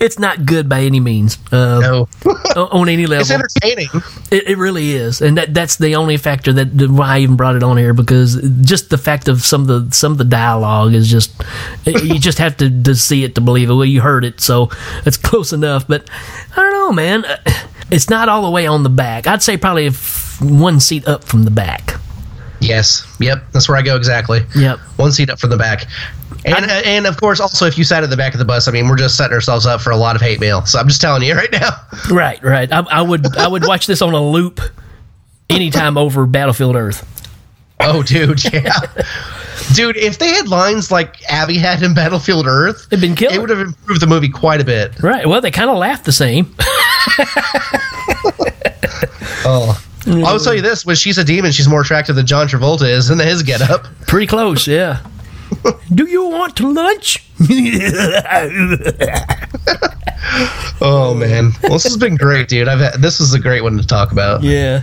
it's 0.00 0.18
not 0.18 0.46
good 0.46 0.68
by 0.68 0.80
any 0.82 0.98
means. 1.00 1.38
Um, 1.52 1.80
No, 1.80 2.08
on 2.56 2.88
any 2.88 3.06
level. 3.06 3.20
it's 3.20 3.30
entertaining. 3.30 3.88
It, 4.30 4.48
it 4.48 4.58
really 4.58 4.92
is, 4.92 5.20
and 5.20 5.36
that 5.36 5.54
that's 5.54 5.76
the 5.76 5.94
only 5.96 6.16
factor 6.16 6.52
that 6.54 6.90
why 6.90 7.16
I 7.16 7.18
even 7.20 7.36
brought 7.36 7.56
it 7.56 7.62
on 7.62 7.76
here 7.76 7.92
because 7.92 8.40
just 8.62 8.90
the 8.90 8.98
fact 8.98 9.28
of 9.28 9.44
some 9.44 9.62
of 9.62 9.68
the 9.90 9.94
some 9.94 10.12
of 10.12 10.18
the 10.18 10.24
dialogue 10.24 10.94
is 10.94 11.08
just 11.10 11.30
you 11.86 12.18
just 12.18 12.38
have 12.38 12.56
to, 12.56 12.70
to 12.82 12.94
see 12.96 13.22
it 13.22 13.34
to 13.36 13.40
believe 13.40 13.70
it. 13.70 13.74
Well, 13.74 13.84
you 13.84 14.00
heard 14.00 14.24
it, 14.24 14.40
so 14.40 14.70
it's 15.06 15.16
close 15.18 15.52
enough. 15.52 15.86
But 15.86 16.08
I 16.52 16.56
don't 16.56 16.72
know, 16.72 16.92
man. 16.92 17.24
Uh, 17.26 17.36
It's 17.90 18.10
not 18.10 18.28
all 18.28 18.42
the 18.42 18.50
way 18.50 18.66
on 18.66 18.82
the 18.82 18.90
back. 18.90 19.26
I'd 19.26 19.42
say 19.42 19.56
probably 19.56 19.88
one 20.40 20.80
seat 20.80 21.06
up 21.06 21.22
from 21.24 21.44
the 21.44 21.50
back. 21.50 21.94
Yes, 22.60 23.06
yep, 23.20 23.44
that's 23.52 23.68
where 23.68 23.78
I 23.78 23.82
go 23.82 23.94
exactly. 23.96 24.40
Yep. 24.56 24.78
One 24.96 25.12
seat 25.12 25.30
up 25.30 25.38
from 25.38 25.50
the 25.50 25.56
back. 25.56 25.84
And, 26.44 26.64
uh, 26.70 26.82
and 26.84 27.06
of 27.06 27.20
course, 27.20 27.40
also 27.40 27.66
if 27.66 27.78
you 27.78 27.84
sat 27.84 28.02
at 28.04 28.10
the 28.10 28.16
back 28.16 28.32
of 28.34 28.38
the 28.38 28.44
bus, 28.44 28.66
I 28.68 28.72
mean, 28.72 28.88
we're 28.88 28.96
just 28.96 29.16
setting 29.16 29.32
ourselves 29.34 29.64
up 29.66 29.80
for 29.80 29.90
a 29.90 29.96
lot 29.96 30.16
of 30.16 30.22
hate 30.22 30.40
mail. 30.40 30.64
So 30.66 30.78
I'm 30.78 30.88
just 30.88 31.00
telling 31.00 31.22
you 31.22 31.34
right 31.36 31.50
now. 31.52 31.70
Right, 32.10 32.42
right. 32.42 32.70
I, 32.72 32.80
I 32.90 33.02
would 33.02 33.36
I 33.36 33.46
would 33.48 33.66
watch 33.66 33.86
this 33.86 34.02
on 34.02 34.12
a 34.14 34.22
loop 34.22 34.60
anytime 35.50 35.96
over 35.96 36.26
Battlefield 36.26 36.74
Earth. 36.76 37.06
Oh, 37.80 38.02
dude, 38.02 38.42
yeah. 38.52 38.72
Dude, 39.74 39.96
if 39.96 40.18
they 40.18 40.30
had 40.30 40.48
lines 40.48 40.90
like 40.90 41.22
Abby 41.30 41.58
had 41.58 41.80
in 41.82 41.94
Battlefield 41.94 42.46
Earth, 42.48 42.88
It'd 42.90 43.00
been 43.00 43.14
killer. 43.14 43.34
it 43.36 43.40
would 43.40 43.50
have 43.50 43.60
improved 43.60 44.00
the 44.02 44.06
movie 44.08 44.28
quite 44.28 44.60
a 44.60 44.64
bit. 44.64 45.00
Right. 45.00 45.28
Well, 45.28 45.40
they 45.40 45.52
kind 45.52 45.70
of 45.70 45.76
laughed 45.78 46.04
the 46.04 46.12
same. 46.12 46.54
Oh. 49.50 49.80
I 50.06 50.32
will 50.32 50.38
tell 50.38 50.54
you 50.54 50.62
this: 50.62 50.86
when 50.86 50.96
she's 50.96 51.18
a 51.18 51.24
demon, 51.24 51.52
she's 51.52 51.68
more 51.68 51.80
attractive 51.82 52.16
than 52.16 52.26
John 52.26 52.48
Travolta 52.48 52.88
is 52.88 53.10
in 53.10 53.18
his 53.18 53.42
getup. 53.42 53.86
Pretty 54.06 54.26
close, 54.26 54.66
yeah. 54.66 55.00
Do 55.94 56.06
you 56.06 56.28
want 56.28 56.56
to 56.56 56.72
lunch? 56.72 57.24
Oh 60.80 61.14
man, 61.14 61.52
well, 61.62 61.72
this 61.72 61.84
has 61.84 61.96
been 61.96 62.14
great, 62.14 62.48
dude. 62.48 62.68
I've 62.68 62.78
had, 62.78 63.02
this 63.02 63.20
is 63.20 63.34
a 63.34 63.38
great 63.40 63.62
one 63.62 63.76
to 63.78 63.86
talk 63.86 64.12
about. 64.12 64.42
Yeah. 64.44 64.82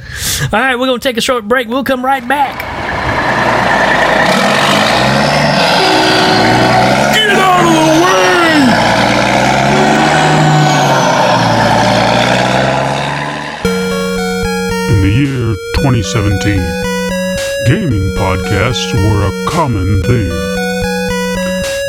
All 0.51 0.59
right, 0.59 0.75
we're 0.75 0.87
going 0.87 0.99
to 0.99 1.07
take 1.07 1.17
a 1.17 1.21
short 1.21 1.47
break. 1.47 1.69
We'll 1.69 1.85
come 1.85 2.03
right 2.03 2.27
back. 2.27 2.84
2017, 15.85 16.57
gaming 17.67 18.09
podcasts 18.15 18.91
were 18.91 19.21
a 19.21 19.45
common 19.51 20.01
thing. 20.01 20.31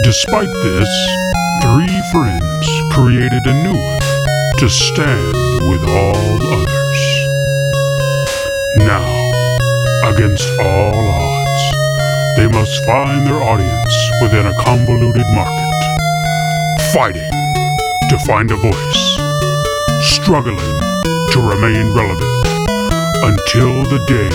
Despite 0.03 0.53
this, 0.53 0.91
three 1.63 2.03
friends 2.13 2.69
created 2.93 3.41
a 3.47 3.55
new 3.65 3.73
one 3.73 4.01
to 4.59 4.69
stand 4.69 5.33
with 5.71 5.83
all 5.89 6.43
others. 6.53 7.01
Now, 8.85 9.09
against 10.05 10.47
all 10.61 11.09
odds, 11.09 11.63
they 12.37 12.49
must 12.49 12.85
find 12.85 13.27
their 13.27 13.43
audience 13.43 13.97
within 14.21 14.45
a 14.45 14.63
convoluted 14.63 15.27
market, 15.33 15.73
fighting 16.93 17.33
to 18.11 18.19
find 18.27 18.51
a 18.51 18.57
voice, 18.57 19.05
struggling 20.03 20.59
to 21.31 21.41
remain 21.41 21.95
relevant 21.95 22.46
until 23.27 23.83
the 23.91 23.99
day 24.07 24.31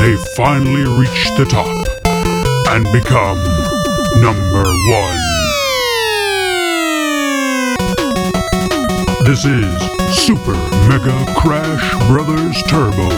they 0.00 0.16
finally 0.34 0.82
reach 0.98 1.30
the 1.38 1.44
top 1.44 1.70
and 2.74 2.84
become 2.92 3.38
number 4.20 4.64
one. 4.90 5.20
This 9.24 9.44
is 9.44 9.70
Super 10.18 10.54
Mega 10.88 11.14
Crash 11.38 11.86
Brothers 12.08 12.60
Turbo, 12.64 13.08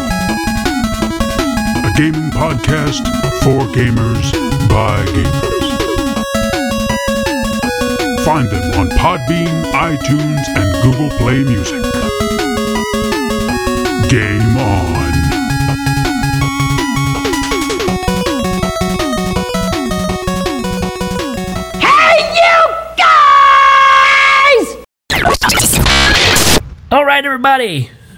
a 1.81 1.93
gaming 1.97 2.31
podcast 2.33 3.01
for 3.43 3.61
gamers 3.73 4.31
by 4.69 5.03
gamers. 5.17 5.67
Find 8.23 8.51
them 8.51 8.79
on 8.79 8.91
Podbean, 8.91 9.65
iTunes, 9.73 10.47
and 10.59 10.83
Google 10.83 11.09
Play 11.17 11.43
Music. 11.43 11.83
Game 14.11 14.57
on. 14.59 15.06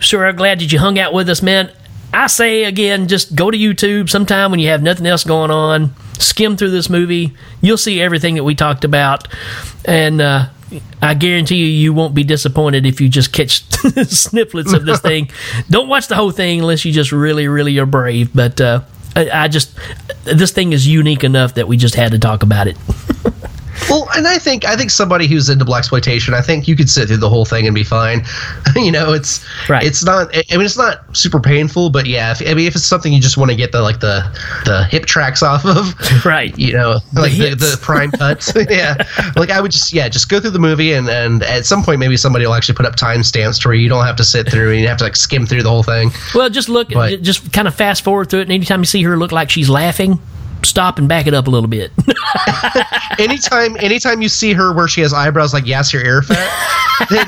Sure, 0.01 0.27
I'm 0.27 0.37
glad 0.37 0.61
that 0.61 0.73
you 0.73 0.79
hung 0.79 0.99
out 0.99 1.13
with 1.13 1.29
us, 1.29 1.43
man. 1.43 1.73
I 2.13 2.27
say 2.27 2.65
again, 2.65 3.09
just 3.09 3.35
go 3.35 3.51
to 3.51 3.59
YouTube 3.59 4.09
sometime 4.09 4.51
when 4.51 4.61
you 4.61 4.69
have 4.69 4.83
nothing 4.83 5.07
else 5.07 5.25
going 5.25 5.51
on. 5.51 5.95
Skim 6.19 6.57
through 6.57 6.71
this 6.71 6.89
movie. 6.89 7.35
You'll 7.61 7.77
see 7.77 8.01
everything 8.01 8.37
that 8.37 8.45
we 8.45 8.55
talked 8.55 8.85
about, 8.85 9.29
and 9.85 10.21
uh, 10.21 10.49
I 11.01 11.15
guarantee 11.15 11.57
you, 11.57 11.67
you 11.67 11.93
won't 11.93 12.15
be 12.15 12.25
disappointed 12.25 12.87
if 12.87 13.01
you 13.01 13.09
just 13.09 13.33
catch 13.33 13.65
snippets 14.07 14.73
of 14.73 14.85
this 14.85 15.01
thing. 15.11 15.31
Don't 15.71 15.89
watch 15.89 16.09
the 16.09 16.15
whole 16.15 16.31
thing 16.31 16.61
unless 16.61 16.85
you 16.85 16.93
just 16.93 17.13
really, 17.13 17.49
really 17.49 17.79
are 17.79 17.87
brave. 17.87 18.31
But 18.35 18.61
uh, 18.61 18.83
I, 19.15 19.31
I 19.31 19.49
just 19.49 19.79
this 20.25 20.53
thing 20.53 20.73
is 20.73 20.87
unique 20.87 21.25
enough 21.25 21.55
that 21.55 21.69
we 21.69 21.77
just 21.77 21.95
had 21.95 22.13
to 22.13 22.19
talk 22.19 22.43
about 22.43 22.69
it. 22.69 22.77
Well, 23.89 24.09
and 24.15 24.27
I 24.27 24.39
think 24.39 24.65
I 24.65 24.77
think 24.77 24.91
somebody 24.91 25.27
who's 25.27 25.49
into 25.49 25.65
blaxploitation, 25.65 26.35
I 26.35 26.43
think 26.43 26.69
you 26.69 26.77
could 26.77 26.91
sit 26.91 27.09
through 27.09 27.19
the 27.19 27.29
whole 27.29 27.45
thing 27.45 27.67
and 27.67 27.75
be 27.75 27.85
fine. 27.85 28.25
you 28.77 28.93
know, 28.93 29.13
it's 29.13 29.45
right. 29.69 29.83
It's 29.83 30.05
not. 30.05 30.35
I 30.35 30.57
mean, 30.57 30.67
it's 30.67 30.77
not 30.77 31.17
super 31.17 31.41
painful, 31.41 31.91
but 31.91 32.07
yeah. 32.07 32.33
If, 32.33 32.43
I 32.43 32.55
mean, 32.55 32.67
if 32.67 32.75
it's 32.75 32.85
something 32.85 33.13
you 33.13 33.21
just 33.21 33.37
want 33.37 33.51
to 33.51 33.57
get 33.57 33.73
the 33.73 33.81
like 33.81 34.01
the 34.01 34.23
the 34.65 34.85
hip 34.85 35.07
tracks 35.07 35.43
off 35.43 35.65
of, 35.65 35.95
right? 36.25 36.57
You 36.59 36.73
know, 36.75 36.99
like 37.15 37.33
the, 37.33 37.51
hits. 37.51 37.71
the, 37.71 37.79
prime 37.81 38.11
cuts. 38.11 38.53
yeah, 38.71 38.97
like 39.37 39.51
I 39.51 39.61
would 39.61 39.71
just 39.71 39.93
yeah, 39.93 40.09
just 40.09 40.29
go 40.29 40.41
through 40.41 40.51
the 40.51 40.59
movie 40.59 40.93
and 40.93 41.09
and 41.09 41.43
at 41.45 41.65
some 41.65 41.83
point 41.83 42.01
maybe 42.01 42.17
somebody 42.17 42.47
will 42.47 42.55
actually 42.55 42.75
put 42.75 42.87
up 42.87 42.97
timestamps 42.97 43.61
to 43.63 43.69
where 43.69 43.75
you 43.75 43.89
don't 43.89 44.05
have 44.05 44.17
to 44.17 44.25
sit 44.25 44.51
through 44.51 44.73
and 44.73 44.81
you 44.81 44.89
have 44.89 44.99
to 44.99 45.05
like 45.05 45.17
skim 45.17 45.47
through 45.47 45.63
the 45.63 45.71
whole 45.71 45.83
thing. 45.83 46.11
Well, 46.35 46.51
just 46.51 46.69
look, 46.69 46.91
But- 46.91 47.23
just 47.23 47.53
kind 47.53 47.69
of 47.69 47.75
fast 47.75 48.05
forward 48.05 48.31
through 48.31 48.41
it, 48.41 48.43
and 48.45 48.53
anytime 48.53 48.81
you 48.81 48.87
see 48.87 49.03
her 49.03 49.17
look 49.17 49.33
like 49.33 49.51
she's 49.51 49.71
laughing, 49.71 50.21
stop 50.69 50.99
and 50.99 51.09
back 51.09 51.27
it 51.27 51.35
up 51.35 51.47
a 51.47 51.51
little 51.51 51.69
bit. 51.69 51.91
anytime 53.19 53.77
anytime 53.79 54.23
you 54.23 54.29
see 54.29 54.53
her 54.53 54.73
where 54.73 54.89
she 54.89 55.01
has 55.01 55.13
eyebrows 55.13 55.53
like 55.55 55.65
Yasser 55.65 56.05
Arafat, 56.05 56.37
then, 57.11 57.27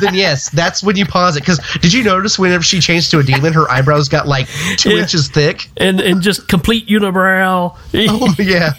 then 0.00 0.14
yes, 0.14 0.48
that's 0.50 0.82
when 0.82 0.96
you 0.96 1.04
pause 1.06 1.36
it. 1.36 1.40
Because 1.40 1.58
did 1.80 1.92
you 1.92 2.02
notice 2.02 2.38
whenever 2.38 2.62
she 2.62 2.80
changed 2.80 3.10
to 3.12 3.18
a 3.18 3.22
demon, 3.22 3.52
her 3.52 3.70
eyebrows 3.70 4.08
got 4.08 4.26
like 4.26 4.48
two 4.76 4.90
Yeah. 4.90 5.02
inches 5.02 5.28
thick? 5.28 5.68
and 5.76 6.00
and 6.00 6.22
just 6.22 6.48
complete 6.48 6.86
unibrow. 6.88 7.76
Oh 7.94 8.34
yeah. 8.38 8.72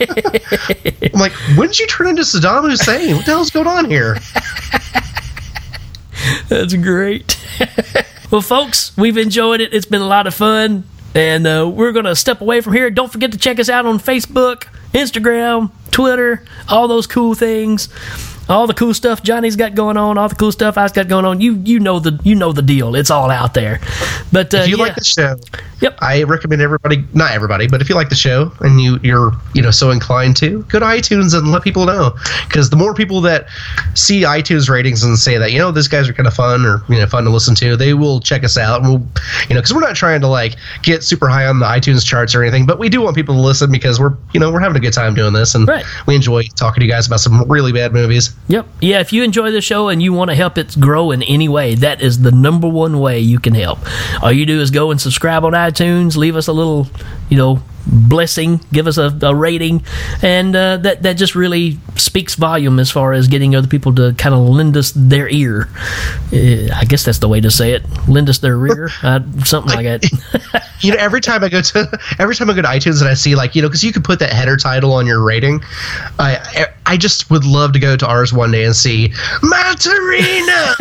I'm 1.13 1.19
like, 1.19 1.33
when 1.57 1.67
did 1.67 1.79
you 1.79 1.87
turn 1.87 2.07
into 2.07 2.21
Saddam 2.23 2.69
Hussein? 2.69 3.15
What 3.15 3.25
the 3.25 3.31
hell's 3.31 3.49
going 3.51 3.67
on 3.67 3.85
here? 3.89 4.17
That's 6.49 6.73
great. 6.75 7.37
well, 8.31 8.41
folks, 8.41 8.95
we've 8.97 9.17
enjoyed 9.17 9.61
it. 9.61 9.73
It's 9.73 9.85
been 9.85 10.01
a 10.01 10.07
lot 10.07 10.27
of 10.27 10.33
fun. 10.35 10.83
And 11.13 11.45
uh, 11.45 11.69
we're 11.73 11.91
going 11.91 12.05
to 12.05 12.15
step 12.15 12.41
away 12.41 12.61
from 12.61 12.73
here. 12.73 12.89
Don't 12.89 13.11
forget 13.11 13.31
to 13.33 13.37
check 13.37 13.59
us 13.59 13.69
out 13.69 13.85
on 13.85 13.99
Facebook, 13.99 14.63
Instagram, 14.93 15.71
Twitter, 15.91 16.43
all 16.69 16.87
those 16.87 17.07
cool 17.07 17.33
things. 17.33 17.89
All 18.49 18.67
the 18.67 18.73
cool 18.73 18.93
stuff 18.93 19.23
Johnny's 19.23 19.55
got 19.55 19.75
going 19.75 19.97
on, 19.97 20.17
all 20.17 20.27
the 20.27 20.35
cool 20.35 20.51
stuff 20.51 20.77
I've 20.77 20.93
got 20.93 21.07
going 21.07 21.25
on. 21.25 21.39
You 21.39 21.55
you 21.63 21.79
know 21.79 21.99
the 21.99 22.19
you 22.23 22.35
know 22.35 22.51
the 22.51 22.61
deal. 22.61 22.95
It's 22.95 23.09
all 23.09 23.29
out 23.29 23.53
there. 23.53 23.79
But 24.31 24.53
uh, 24.53 24.57
if 24.57 24.69
you 24.69 24.77
yeah. 24.77 24.83
like 24.83 24.95
the 24.95 25.03
show, 25.03 25.37
yep, 25.79 25.97
I 25.99 26.23
recommend 26.23 26.61
everybody, 26.61 27.03
not 27.13 27.31
everybody, 27.31 27.67
but 27.67 27.81
if 27.81 27.89
you 27.89 27.95
like 27.95 28.09
the 28.09 28.15
show 28.15 28.51
and 28.59 28.81
you 28.81 28.99
you're 29.03 29.31
you 29.53 29.61
know 29.61 29.71
so 29.71 29.91
inclined 29.91 30.37
to, 30.37 30.63
go 30.63 30.79
to 30.79 30.85
iTunes 30.85 31.37
and 31.37 31.51
let 31.51 31.63
people 31.63 31.85
know. 31.85 32.15
Because 32.47 32.69
the 32.69 32.75
more 32.75 32.93
people 32.93 33.21
that 33.21 33.47
see 33.93 34.21
iTunes 34.21 34.69
ratings 34.69 35.03
and 35.03 35.17
say 35.17 35.37
that 35.37 35.51
you 35.51 35.59
know 35.59 35.71
these 35.71 35.87
guys 35.87 36.09
are 36.09 36.13
kind 36.13 36.27
of 36.27 36.33
fun 36.33 36.65
or 36.65 36.83
you 36.89 36.95
know 36.95 37.05
fun 37.07 37.23
to 37.23 37.29
listen 37.29 37.55
to, 37.55 37.77
they 37.77 37.93
will 37.93 38.19
check 38.19 38.43
us 38.43 38.57
out. 38.57 38.81
And 38.81 38.89
we'll 38.89 39.07
you 39.49 39.55
know 39.55 39.61
because 39.61 39.73
we're 39.73 39.81
not 39.81 39.95
trying 39.95 40.21
to 40.21 40.27
like 40.27 40.55
get 40.83 41.03
super 41.03 41.29
high 41.29 41.45
on 41.45 41.59
the 41.59 41.65
iTunes 41.65 42.05
charts 42.05 42.35
or 42.35 42.43
anything, 42.43 42.65
but 42.65 42.79
we 42.79 42.89
do 42.89 43.01
want 43.01 43.15
people 43.15 43.35
to 43.35 43.41
listen 43.41 43.71
because 43.71 43.99
we're 43.99 44.15
you 44.33 44.39
know 44.39 44.51
we're 44.51 44.59
having 44.59 44.77
a 44.77 44.81
good 44.81 44.93
time 44.93 45.13
doing 45.13 45.33
this 45.33 45.55
and 45.55 45.69
we 46.05 46.15
enjoy 46.15 46.43
talking 46.55 46.81
to 46.81 46.85
you 46.85 46.91
guys 46.91 47.07
about 47.07 47.19
some 47.19 47.43
really 47.49 47.71
bad 47.71 47.93
movies. 47.93 48.30
Yep. 48.47 48.67
Yeah, 48.81 48.99
if 48.99 49.13
you 49.13 49.23
enjoy 49.23 49.51
the 49.51 49.61
show 49.61 49.87
and 49.87 50.01
you 50.01 50.11
want 50.11 50.29
to 50.29 50.35
help 50.35 50.57
it 50.57 50.77
grow 50.79 51.11
in 51.11 51.23
any 51.23 51.47
way, 51.47 51.75
that 51.75 52.01
is 52.01 52.21
the 52.21 52.31
number 52.31 52.67
one 52.67 52.99
way 52.99 53.19
you 53.19 53.39
can 53.39 53.55
help. 53.55 53.79
All 54.21 54.31
you 54.31 54.45
do 54.45 54.59
is 54.59 54.71
go 54.71 54.91
and 54.91 54.99
subscribe 54.99 55.45
on 55.45 55.53
iTunes, 55.53 56.17
leave 56.17 56.35
us 56.35 56.47
a 56.47 56.53
little, 56.53 56.87
you 57.29 57.37
know, 57.37 57.61
blessing, 57.85 58.61
give 58.71 58.87
us 58.87 58.97
a, 58.97 59.17
a 59.21 59.35
rating, 59.35 59.83
and 60.21 60.55
uh, 60.55 60.77
that 60.77 61.03
that 61.03 61.13
just 61.13 61.35
really 61.35 61.77
speaks 61.95 62.35
volume 62.35 62.79
as 62.79 62.91
far 62.91 63.13
as 63.13 63.27
getting 63.27 63.55
other 63.55 63.67
people 63.67 63.93
to 63.95 64.13
kind 64.13 64.33
of 64.35 64.41
lend 64.41 64.77
us 64.77 64.91
their 64.95 65.29
ear. 65.29 65.69
Uh, 66.33 66.73
I 66.75 66.85
guess 66.87 67.03
that's 67.03 67.19
the 67.19 67.27
way 67.27 67.41
to 67.41 67.51
say 67.51 67.73
it. 67.73 67.83
Lend 68.07 68.29
us 68.29 68.39
their 68.39 68.65
ear, 68.65 68.89
uh, 69.03 69.19
something 69.43 69.73
like 69.75 69.85
that. 69.85 70.67
you 70.81 70.91
know 70.91 70.97
every 70.97 71.21
time 71.21 71.43
i 71.43 71.49
go 71.49 71.61
to 71.61 71.99
every 72.17 72.33
time 72.33 72.49
i 72.49 72.55
go 72.55 72.61
to 72.63 72.67
itunes 72.67 73.01
and 73.01 73.09
i 73.09 73.13
see 73.13 73.35
like 73.35 73.53
you 73.53 73.61
know 73.61 73.67
because 73.67 73.83
you 73.83 73.93
could 73.93 74.03
put 74.03 74.17
that 74.17 74.33
header 74.33 74.57
title 74.57 74.93
on 74.93 75.05
your 75.05 75.21
rating 75.21 75.61
i 76.17 76.65
i 76.87 76.97
just 76.97 77.29
would 77.29 77.45
love 77.45 77.71
to 77.71 77.77
go 77.77 77.95
to 77.95 78.07
ours 78.07 78.33
one 78.33 78.49
day 78.49 78.65
and 78.65 78.75
see 78.75 79.09
Matarino. 79.41 80.75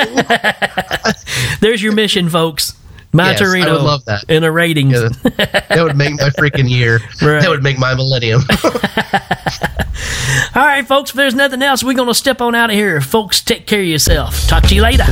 There's 1.61 1.82
your 1.82 1.92
mission, 1.92 2.28
folks. 2.28 2.74
My 3.12 3.30
Yes, 3.32 3.42
I 3.42 3.72
would 3.72 3.82
love 3.82 4.04
that. 4.04 4.24
in 4.28 4.44
a 4.44 4.52
ratings. 4.52 4.92
that 5.00 5.78
would 5.82 5.96
make 5.96 6.12
my 6.14 6.28
freaking 6.38 6.68
year 6.70 7.00
Right. 7.20 7.40
that 7.42 7.48
would 7.50 7.62
make 7.62 7.78
my 7.78 7.94
millennium 7.94 8.42
All 10.54 10.64
right, 10.66 10.86
folks, 10.86 11.11
if 11.11 11.16
there's 11.16 11.34
nothing 11.34 11.62
else, 11.62 11.82
we're 11.84 11.94
going 11.94 12.08
to 12.08 12.14
step 12.14 12.40
on 12.40 12.54
out 12.54 12.70
of 12.70 12.76
here. 12.76 13.00
Folks, 13.00 13.40
take 13.40 13.66
care 13.66 13.80
of 13.80 13.86
yourself. 13.86 14.46
Talk 14.48 14.62
to 14.64 14.74
you 14.74 14.82
later. 14.82 15.04